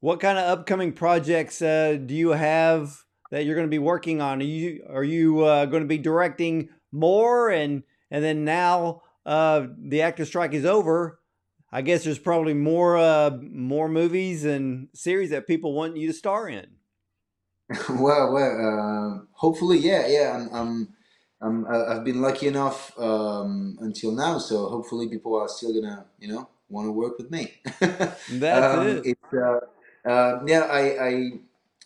what 0.00 0.20
kind 0.20 0.38
of 0.38 0.44
upcoming 0.44 0.92
projects 0.92 1.62
uh, 1.62 1.96
do 2.04 2.14
you 2.14 2.30
have 2.30 3.04
that 3.30 3.44
you're 3.44 3.54
going 3.54 3.66
to 3.66 3.70
be 3.70 3.78
working 3.78 4.20
on? 4.20 4.40
Are 4.40 4.44
you 4.44 4.84
are 4.90 5.04
you 5.04 5.44
uh, 5.44 5.66
going 5.66 5.82
to 5.82 5.88
be 5.88 5.98
directing 5.98 6.68
more? 6.92 7.50
And 7.50 7.82
and 8.10 8.24
then 8.24 8.44
now 8.44 9.02
uh, 9.26 9.66
the 9.76 10.02
actor 10.02 10.24
strike 10.24 10.54
is 10.54 10.64
over. 10.64 11.20
I 11.70 11.82
guess 11.82 12.04
there's 12.04 12.18
probably 12.18 12.54
more 12.54 12.96
uh, 12.96 13.38
more 13.42 13.88
movies 13.88 14.44
and 14.44 14.88
series 14.94 15.30
that 15.30 15.46
people 15.46 15.74
want 15.74 15.96
you 15.96 16.06
to 16.06 16.14
star 16.14 16.48
in. 16.48 16.66
well, 17.90 18.32
well, 18.32 19.20
uh, 19.20 19.24
hopefully, 19.32 19.78
yeah, 19.78 20.06
yeah. 20.06 20.34
I'm, 20.34 20.54
I'm 20.54 20.88
um, 21.40 21.66
I've 21.70 22.04
been 22.04 22.20
lucky 22.20 22.48
enough 22.48 22.98
um, 22.98 23.78
until 23.80 24.12
now, 24.12 24.38
so 24.38 24.68
hopefully 24.68 25.08
people 25.08 25.36
are 25.36 25.48
still 25.48 25.72
gonna, 25.72 26.06
you 26.18 26.28
know, 26.28 26.48
want 26.68 26.86
to 26.86 26.92
work 26.92 27.16
with 27.18 27.30
me. 27.30 27.54
That's 27.80 28.78
um, 28.78 28.86
it. 28.86 29.06
It's, 29.06 29.34
uh, 29.34 29.60
uh, 30.08 30.42
yeah, 30.46 30.62
I, 30.62 31.06
I, 31.06 31.30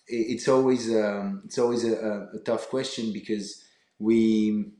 it's 0.07 0.48
always, 0.48 0.90
um, 0.90 1.42
it's 1.44 1.59
always 1.59 1.84
a, 1.84 2.28
a, 2.34 2.38
tough 2.38 2.68
question 2.68 3.12
because 3.12 3.64
we, 3.98 4.70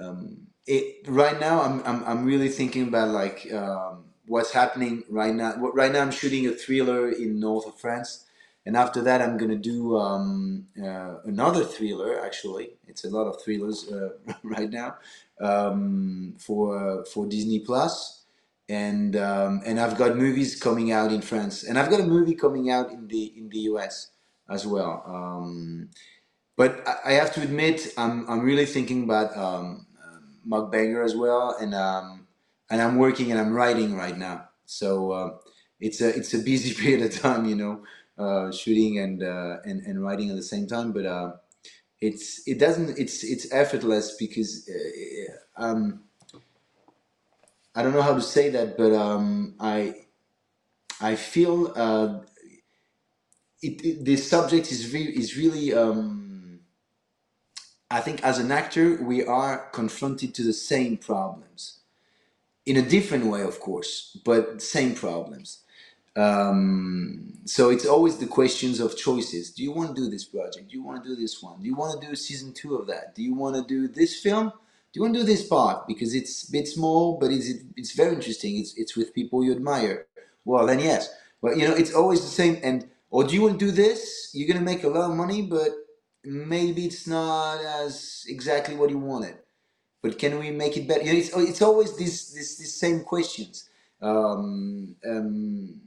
um, 0.00 0.46
it 0.66 1.08
right 1.08 1.38
now, 1.40 1.62
I'm, 1.62 1.82
I'm, 1.84 2.04
I'm 2.04 2.24
really 2.24 2.48
thinking 2.48 2.88
about 2.88 3.08
like 3.08 3.52
um, 3.52 4.04
what's 4.26 4.52
happening 4.52 5.04
right 5.08 5.34
now. 5.34 5.54
Right 5.56 5.90
now, 5.90 6.02
I'm 6.02 6.10
shooting 6.10 6.46
a 6.46 6.52
thriller 6.52 7.10
in 7.10 7.40
north 7.40 7.66
of 7.66 7.78
France 7.80 8.26
and 8.68 8.76
after 8.76 9.00
that 9.00 9.22
i'm 9.22 9.38
to 9.38 9.56
do 9.56 9.96
um, 9.96 10.66
uh, 10.80 11.14
another 11.24 11.64
thriller 11.64 12.20
actually. 12.24 12.76
It's 12.86 13.04
a 13.04 13.08
lot 13.08 13.26
of 13.26 13.40
thrillers 13.42 13.90
uh, 13.90 14.10
right 14.42 14.70
now 14.70 14.96
um, 15.40 16.34
for 16.38 17.04
for 17.06 17.26
disney 17.26 17.60
plus. 17.60 18.24
And 18.68 19.16
um, 19.16 19.62
and 19.64 19.80
i've 19.80 19.96
got 19.96 20.16
movies 20.16 20.60
coming 20.60 20.92
out 20.92 21.10
in 21.12 21.22
france. 21.22 21.64
And 21.64 21.78
i've 21.78 21.90
got 21.90 22.00
a 22.00 22.04
movie 22.16 22.34
coming 22.34 22.70
out 22.70 22.92
in 22.92 23.08
the 23.08 23.32
in 23.38 23.48
the 23.48 23.60
us 23.80 24.10
as 24.50 24.66
well. 24.66 25.02
Um, 25.06 25.88
but 26.56 26.86
I, 27.06 27.12
have 27.12 27.32
to 27.34 27.40
admit 27.42 27.94
i'm, 27.96 28.28
I'm 28.28 28.40
really 28.40 28.66
thinking 28.66 29.04
about 29.04 29.34
um, 29.34 29.86
mukbanger 30.48 31.04
as 31.04 31.16
well 31.16 31.56
and 31.60 31.74
um, 31.74 32.26
and 32.70 32.82
i'm 32.82 32.96
working 32.98 33.30
and 33.30 33.40
i'm 33.40 33.52
writing 33.52 33.96
right 33.96 34.18
now 34.18 34.48
so 34.66 35.12
uh, 35.12 35.30
it's 35.80 36.00
a 36.00 36.08
it's 36.16 36.34
a 36.34 36.38
busy 36.38 36.74
period 36.82 37.02
of 37.02 37.20
time 37.20 37.46
you 37.46 37.56
know 37.56 37.82
uh, 38.18 38.50
shooting 38.52 38.98
and, 38.98 39.22
uh, 39.22 39.58
and 39.64 39.82
and 39.86 40.02
writing 40.02 40.30
at 40.30 40.36
the 40.36 40.42
same 40.42 40.66
time. 40.66 40.92
But 40.92 41.06
uh, 41.06 41.32
it's 42.00 42.46
it 42.46 42.58
doesn't 42.58 42.98
it's 42.98 43.24
it's 43.24 43.52
effortless 43.52 44.16
because 44.16 44.68
uh, 44.68 45.62
um, 45.62 46.04
I 47.74 47.82
don't 47.82 47.92
know 47.94 48.02
how 48.02 48.14
to 48.14 48.22
say 48.22 48.50
that, 48.50 48.76
but 48.76 48.92
um, 48.92 49.54
I 49.60 49.94
I 51.00 51.16
feel 51.16 51.72
uh, 51.76 52.20
it, 53.62 54.08
it, 54.08 54.18
subject 54.18 54.72
is 54.72 54.92
re- 54.92 55.14
is 55.16 55.36
really. 55.36 55.74
Um, 55.74 56.27
I 57.90 58.00
think 58.00 58.22
as 58.22 58.38
an 58.38 58.52
actor, 58.52 59.02
we 59.02 59.24
are 59.24 59.68
confronted 59.72 60.34
to 60.34 60.42
the 60.42 60.52
same 60.52 60.98
problems 60.98 61.80
in 62.66 62.76
a 62.76 62.82
different 62.82 63.26
way, 63.26 63.42
of 63.42 63.60
course, 63.60 64.16
but 64.24 64.60
same 64.60 64.94
problems. 64.94 65.60
Um, 66.16 67.34
so 67.46 67.70
it's 67.70 67.86
always 67.86 68.18
the 68.18 68.26
questions 68.26 68.80
of 68.80 68.96
choices. 68.96 69.52
Do 69.52 69.62
you 69.62 69.72
want 69.72 69.96
to 69.96 70.02
do 70.02 70.10
this 70.10 70.24
project? 70.24 70.68
Do 70.68 70.76
you 70.76 70.82
want 70.82 71.02
to 71.02 71.08
do 71.08 71.16
this 71.16 71.42
one? 71.42 71.60
Do 71.60 71.66
you 71.66 71.76
want 71.76 72.00
to 72.00 72.06
do 72.08 72.14
season 72.16 72.52
two 72.52 72.76
of 72.76 72.86
that? 72.88 73.14
Do 73.14 73.22
you 73.22 73.34
want 73.34 73.56
to 73.56 73.62
do 73.62 73.88
this 73.88 74.20
film? 74.20 74.48
Do 74.48 74.98
you 74.98 75.02
want 75.02 75.14
to 75.14 75.20
do 75.20 75.26
this 75.26 75.46
part 75.46 75.86
because 75.86 76.14
it's 76.14 76.48
a 76.48 76.52
bit 76.52 76.68
small, 76.68 77.18
but 77.18 77.30
it's 77.30 77.48
it's 77.76 77.92
very 77.92 78.14
interesting. 78.14 78.58
It's 78.58 78.76
it's 78.76 78.96
with 78.96 79.14
people 79.14 79.44
you 79.44 79.52
admire. 79.52 80.06
Well, 80.44 80.66
then 80.66 80.80
yes, 80.80 81.08
but 81.40 81.56
you 81.56 81.68
know 81.68 81.74
it's 81.74 81.94
always 81.94 82.20
the 82.22 82.26
same. 82.26 82.58
And 82.62 82.88
or 83.10 83.24
do 83.24 83.34
you 83.34 83.42
want 83.42 83.60
to 83.60 83.66
do 83.66 83.70
this? 83.70 84.30
You're 84.34 84.48
gonna 84.48 84.64
make 84.64 84.84
a 84.84 84.88
lot 84.88 85.10
of 85.10 85.16
money, 85.16 85.42
but 85.42 85.70
maybe 86.24 86.86
it's 86.86 87.06
not 87.06 87.60
as 87.64 88.24
exactly 88.28 88.76
what 88.76 88.90
you 88.90 88.98
wanted. 88.98 89.38
But 90.02 90.18
can 90.18 90.38
we 90.38 90.50
make 90.52 90.76
it 90.76 90.88
better? 90.88 91.04
You 91.04 91.14
know, 91.14 91.18
it's 91.20 91.36
it's 91.36 91.62
always 91.62 91.96
these 91.96 92.32
these, 92.34 92.58
these 92.58 92.74
same 92.80 93.04
questions. 93.04 93.68
Um, 94.02 94.96
um, 95.08 95.82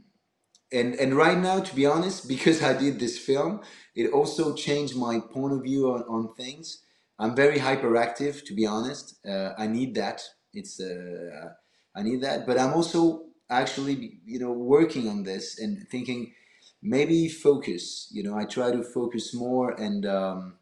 and 0.73 0.95
and 0.95 1.15
right 1.15 1.37
now 1.39 1.61
to 1.61 1.75
be 1.75 1.85
honest 1.87 2.27
because 2.35 2.63
i 2.63 2.73
did 2.73 2.99
this 2.99 3.17
film 3.19 3.61
it 3.95 4.11
also 4.13 4.55
changed 4.55 4.95
my 4.97 5.19
point 5.33 5.53
of 5.53 5.63
view 5.63 5.91
on, 5.91 6.03
on 6.03 6.33
things 6.35 6.83
i'm 7.19 7.35
very 7.35 7.59
hyperactive 7.59 8.45
to 8.45 8.55
be 8.55 8.65
honest 8.67 9.17
uh, 9.27 9.51
i 9.57 9.67
need 9.67 9.95
that 9.95 10.23
it's 10.53 10.79
uh, 10.81 11.49
I 11.95 12.03
need 12.03 12.21
that. 12.21 12.45
But 12.47 12.59
I'm 12.59 12.73
also 12.73 13.25
actually, 13.49 14.19
you 14.25 14.39
know, 14.39 14.51
working 14.51 15.09
on 15.09 15.23
this 15.23 15.59
and 15.59 15.87
thinking 15.89 16.33
maybe 16.81 17.27
focus. 17.27 18.07
You 18.11 18.23
know, 18.23 18.37
I 18.37 18.45
try 18.45 18.71
to 18.71 18.83
focus 18.83 19.33
more 19.33 19.71
and 19.71 20.05
um, 20.05 20.55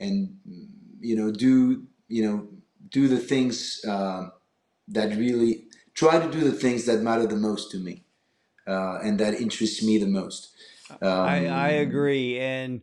and 0.00 0.36
you 1.00 1.16
know 1.16 1.30
do 1.30 1.86
you 2.08 2.26
know 2.26 2.48
do 2.88 3.08
the 3.08 3.18
things 3.18 3.84
uh, 3.88 4.28
that 4.88 5.16
really 5.16 5.64
try 5.94 6.18
to 6.18 6.30
do 6.30 6.40
the 6.40 6.52
things 6.52 6.86
that 6.86 7.02
matter 7.02 7.26
the 7.26 7.36
most 7.36 7.70
to 7.70 7.78
me 7.78 8.04
uh, 8.66 8.98
and 9.02 9.18
that 9.20 9.34
interest 9.34 9.82
me 9.82 9.98
the 9.98 10.06
most. 10.06 10.50
Um, 11.00 11.10
I, 11.10 11.46
I 11.46 11.68
agree, 11.68 12.38
and 12.38 12.82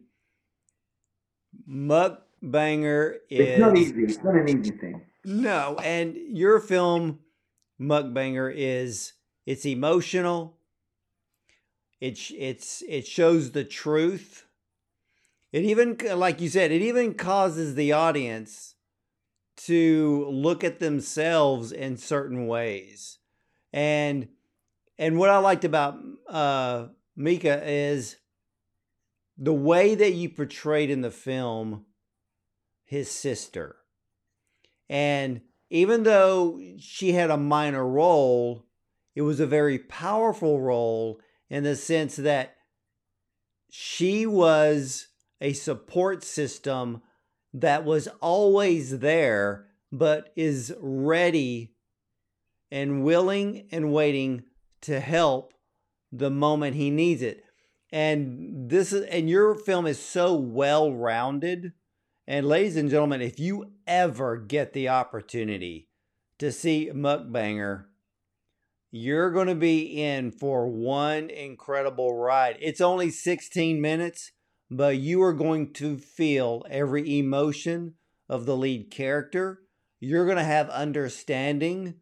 Mukbanger 1.70 3.18
is 3.30 3.50
it's 3.50 3.60
not 3.60 3.78
easy. 3.78 4.04
It's 4.04 4.24
not 4.24 4.36
an 4.36 4.50
easy 4.50 4.72
thing. 4.72 5.02
No, 5.26 5.78
and 5.84 6.16
your 6.16 6.60
film 6.60 7.20
Mukbanger 7.80 8.52
is 8.56 9.14
it's 9.46 9.66
emotional. 9.66 10.58
It 12.00 12.32
it's 12.32 12.82
it 12.88 13.06
shows 13.06 13.52
the 13.52 13.64
truth. 13.64 14.45
It 15.52 15.64
even 15.64 15.97
like 16.16 16.39
you 16.39 16.50
said, 16.50 16.72
it 16.72 16.82
even 16.82 17.14
causes 17.14 17.76
the 17.76 17.91
audience 17.91 18.76
to 19.58 20.26
look 20.30 20.64
at 20.64 20.80
themselves 20.80 21.72
in 21.72 21.97
certain 21.97 22.47
ways. 22.47 23.18
And 23.74 24.30
and 24.97 25.18
what 25.18 25.30
I 25.30 25.38
liked 25.39 25.66
about 25.66 25.97
uh, 26.28 26.88
Mika 27.16 27.62
is 27.66 28.18
the 29.38 29.54
way 29.54 29.95
that 29.95 30.14
you 30.14 30.30
portrayed 30.30 30.89
in 30.89 31.02
the 31.02 31.12
film 31.12 31.86
his 32.84 33.10
sister. 33.12 33.78
And 34.89 35.41
even 35.70 36.04
though 36.04 36.60
she 36.80 37.12
had 37.12 37.30
a 37.30 37.38
minor 37.38 37.86
role, 37.88 38.66
it 39.16 39.22
was 39.22 39.39
a 39.39 39.45
very 39.45 39.78
powerful 39.78 40.60
role 40.60 41.20
in 41.50 41.64
the 41.64 41.76
sense 41.76 42.16
that 42.18 42.56
she 43.70 44.26
was 44.26 45.08
a 45.41 45.54
support 45.54 46.24
system 46.24 47.02
that 47.54 47.84
was 47.86 48.08
always 48.22 49.00
there, 49.00 49.68
but 49.91 50.32
is 50.36 50.74
ready 50.80 51.74
and 52.72 53.04
willing 53.04 53.68
and 53.72 53.91
waiting 53.91 54.43
to 54.82 55.00
help 55.00 55.54
the 56.12 56.30
moment 56.30 56.76
he 56.76 56.89
needs 56.89 57.22
it. 57.22 57.43
And 57.91 58.70
this 58.70 58.93
is 58.93 59.06
and 59.06 59.30
your 59.30 59.56
film 59.56 59.88
is 59.88 60.00
so 60.00 60.36
well 60.36 60.93
rounded. 60.93 61.74
And 62.28 62.47
ladies 62.47 62.78
and 62.78 62.89
gentlemen, 62.89 63.22
if 63.22 63.39
you 63.39 63.72
ever 63.88 64.38
get 64.38 64.74
the 64.74 64.89
opportunity 64.89 65.89
to 66.38 66.52
see 66.52 66.91
Mukbanger, 66.93 67.86
you're 68.92 69.32
going 69.32 69.48
to 69.48 69.56
be 69.56 70.02
in 70.02 70.32
for 70.32 70.68
one 70.68 71.30
incredible 71.30 72.16
ride. 72.16 72.58
It's 72.60 72.82
only 72.82 73.12
16 73.12 73.80
minutes, 73.80 74.32
but 74.70 74.98
you 74.98 75.22
are 75.22 75.34
going 75.34 75.74
to 75.74 75.98
feel 75.98 76.66
every 76.70 77.20
emotion 77.20 77.96
of 78.28 78.46
the 78.46 78.58
lead 78.58 78.92
character. 78.92 79.62
You're 80.00 80.26
going 80.26 80.38
to 80.38 80.44
have 80.44 80.70
understanding 80.70 81.96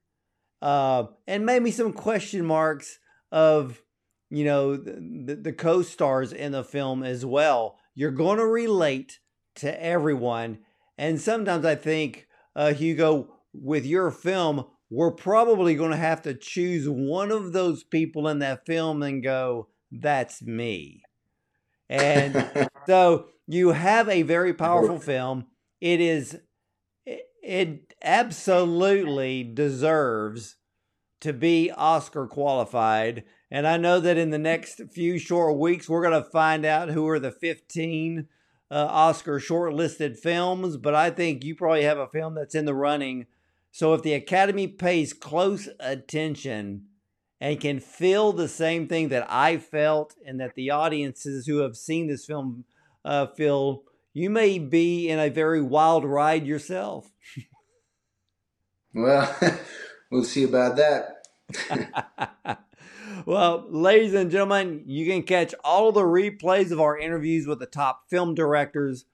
uh, 0.62 1.06
and 1.28 1.46
maybe 1.46 1.72
some 1.72 1.94
question 1.94 2.46
marks 2.46 3.00
of 3.32 3.82
you 4.30 4.44
know 4.44 4.76
the, 4.76 5.40
the 5.42 5.54
co-stars 5.54 6.34
in 6.34 6.52
the 6.52 6.64
film 6.64 7.04
as 7.04 7.26
well 7.26 7.78
you're 7.94 8.12
going 8.12 8.38
to 8.38 8.46
relate 8.46 9.20
to 9.56 9.84
everyone 9.84 10.60
and 10.98 11.20
sometimes 11.20 11.66
i 11.66 11.76
think 11.76 12.28
uh, 12.56 12.74
hugo 12.74 13.34
with 13.54 13.86
your 13.86 14.12
film 14.12 14.66
we're 14.90 15.12
probably 15.12 15.76
going 15.76 15.92
to 15.92 15.98
have 15.98 16.22
to 16.22 16.34
choose 16.34 16.88
one 16.88 17.32
of 17.32 17.54
those 17.54 17.84
people 17.84 18.28
in 18.28 18.40
that 18.40 18.66
film 18.66 19.02
and 19.04 19.24
go 19.24 19.68
that's 19.92 20.42
me 20.42 21.02
and 21.90 22.70
so 22.88 23.28
you 23.48 23.70
have 23.70 24.10
a 24.10 24.22
very 24.22 24.54
powerful 24.54 25.00
film 25.00 25.46
it 25.82 26.02
is 26.02 26.38
it 27.48 27.94
absolutely 28.04 29.42
deserves 29.42 30.58
to 31.22 31.32
be 31.32 31.72
Oscar 31.72 32.28
qualified. 32.28 33.24
And 33.50 33.66
I 33.66 33.78
know 33.78 34.02
that 34.02 34.18
in 34.18 34.32
the 34.32 34.38
next 34.38 34.82
few 34.92 35.18
short 35.18 35.58
weeks, 35.58 35.88
we're 35.88 36.02
going 36.02 36.22
to 36.22 36.30
find 36.30 36.66
out 36.66 36.90
who 36.90 37.08
are 37.08 37.20
the 37.20 37.32
15 37.32 38.28
uh, 38.70 38.76
Oscar 38.76 39.40
shortlisted 39.40 40.18
films. 40.18 40.76
But 40.76 40.94
I 40.94 41.10
think 41.10 41.46
you 41.46 41.56
probably 41.56 41.84
have 41.84 41.98
a 41.98 42.10
film 42.10 42.36
that's 42.36 42.54
in 42.54 42.66
the 42.66 42.76
running. 42.76 43.28
So 43.72 43.94
if 43.94 44.02
the 44.02 44.14
Academy 44.14 44.68
pays 44.68 45.14
close 45.14 45.70
attention 45.80 46.86
and 47.40 47.60
can 47.60 47.80
feel 47.80 48.34
the 48.34 48.48
same 48.48 48.88
thing 48.88 49.10
that 49.10 49.28
I 49.30 49.58
felt 49.58 50.16
and 50.26 50.40
that 50.40 50.56
the 50.56 50.72
audiences 50.72 51.46
who 51.46 51.60
have 51.60 51.78
seen 51.78 52.08
this 52.08 52.26
film 52.26 52.66
uh, 53.06 53.28
feel, 53.28 53.84
you 54.14 54.30
may 54.30 54.58
be 54.60 55.10
in 55.10 55.20
a 55.20 55.30
very 55.30 55.62
wild 55.62 56.04
ride 56.06 56.48
yourself. 56.48 57.12
well, 58.94 59.36
we'll 60.12 60.24
see 60.24 60.44
about 60.44 60.78
that. 60.78 61.18
well, 63.26 63.66
ladies 63.70 64.14
and 64.14 64.32
gentlemen, 64.32 64.84
you 64.86 65.06
can 65.06 65.24
catch 65.24 65.54
all 65.64 65.92
the 65.92 66.02
replays 66.02 66.72
of 66.72 66.82
our 66.82 66.98
interviews 66.98 67.48
with 67.48 67.60
the 67.60 67.66
top 67.66 68.10
film 68.10 68.36
directors, 68.36 69.06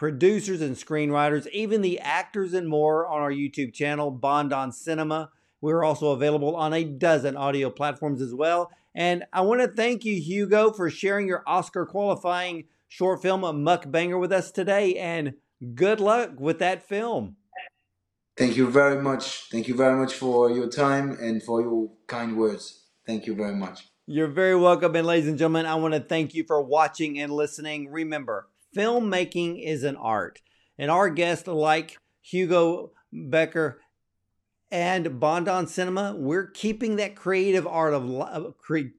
producers, 0.00 0.62
and 0.62 0.76
screenwriters, 0.76 1.46
even 1.48 1.82
the 1.82 2.00
actors 2.00 2.54
and 2.54 2.66
more 2.66 3.06
on 3.06 3.20
our 3.20 3.30
YouTube 3.30 3.74
channel, 3.74 4.10
Bond 4.10 4.50
on 4.50 4.72
Cinema. 4.72 5.28
We're 5.60 5.84
also 5.84 6.12
available 6.12 6.56
on 6.56 6.72
a 6.72 6.84
dozen 6.84 7.36
audio 7.36 7.68
platforms 7.68 8.22
as 8.22 8.34
well. 8.34 8.70
And 8.94 9.24
I 9.30 9.42
want 9.42 9.60
to 9.60 9.68
thank 9.68 10.06
you, 10.06 10.18
Hugo, 10.18 10.72
for 10.72 10.88
sharing 10.88 11.28
your 11.28 11.42
Oscar 11.46 11.84
qualifying 11.84 12.64
short 12.88 13.20
film, 13.20 13.42
Mukbanger, 13.42 14.18
with 14.18 14.32
us 14.32 14.50
today. 14.50 14.94
And 14.94 15.34
good 15.74 16.00
luck 16.00 16.40
with 16.40 16.60
that 16.60 16.88
film. 16.88 17.36
Thank 18.38 18.56
you 18.56 18.70
very 18.70 19.02
much. 19.02 19.50
Thank 19.50 19.68
you 19.68 19.74
very 19.74 20.00
much 20.00 20.14
for 20.14 20.50
your 20.50 20.70
time 20.70 21.10
and 21.20 21.42
for 21.42 21.60
your 21.60 21.90
kind 22.06 22.38
words. 22.38 22.86
Thank 23.06 23.26
you 23.26 23.34
very 23.34 23.54
much. 23.54 23.86
You're 24.06 24.28
very 24.28 24.56
welcome. 24.56 24.96
And 24.96 25.06
ladies 25.06 25.28
and 25.28 25.36
gentlemen, 25.36 25.66
I 25.66 25.74
want 25.74 25.92
to 25.92 26.00
thank 26.00 26.32
you 26.32 26.44
for 26.44 26.62
watching 26.62 27.20
and 27.20 27.30
listening. 27.30 27.92
Remember, 27.92 28.48
filmmaking 28.76 29.64
is 29.64 29.84
an 29.84 29.96
art. 29.96 30.40
And 30.78 30.90
our 30.90 31.10
guests, 31.10 31.46
like 31.46 31.98
Hugo 32.22 32.92
Becker 33.12 33.80
and 34.70 35.18
Bond 35.18 35.48
on 35.48 35.66
Cinema, 35.66 36.14
we're 36.16 36.46
keeping 36.46 36.96
that 36.96 37.16
creative 37.16 37.66
art 37.66 37.92
of 37.92 38.10
uh, 38.10 38.50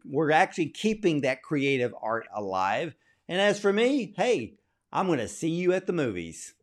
we're 0.06 0.32
actually 0.32 0.70
keeping 0.70 1.22
that 1.22 1.42
creative 1.42 1.94
art 2.02 2.28
alive. 2.34 2.96
And 3.28 3.40
as 3.40 3.60
for 3.60 3.72
me, 3.72 4.14
hey, 4.18 4.56
I'm 4.92 5.08
going 5.08 5.20
to 5.20 5.28
see 5.28 5.50
you 5.50 5.74
at 5.74 5.88
the 5.88 5.94
movies. 5.94 6.54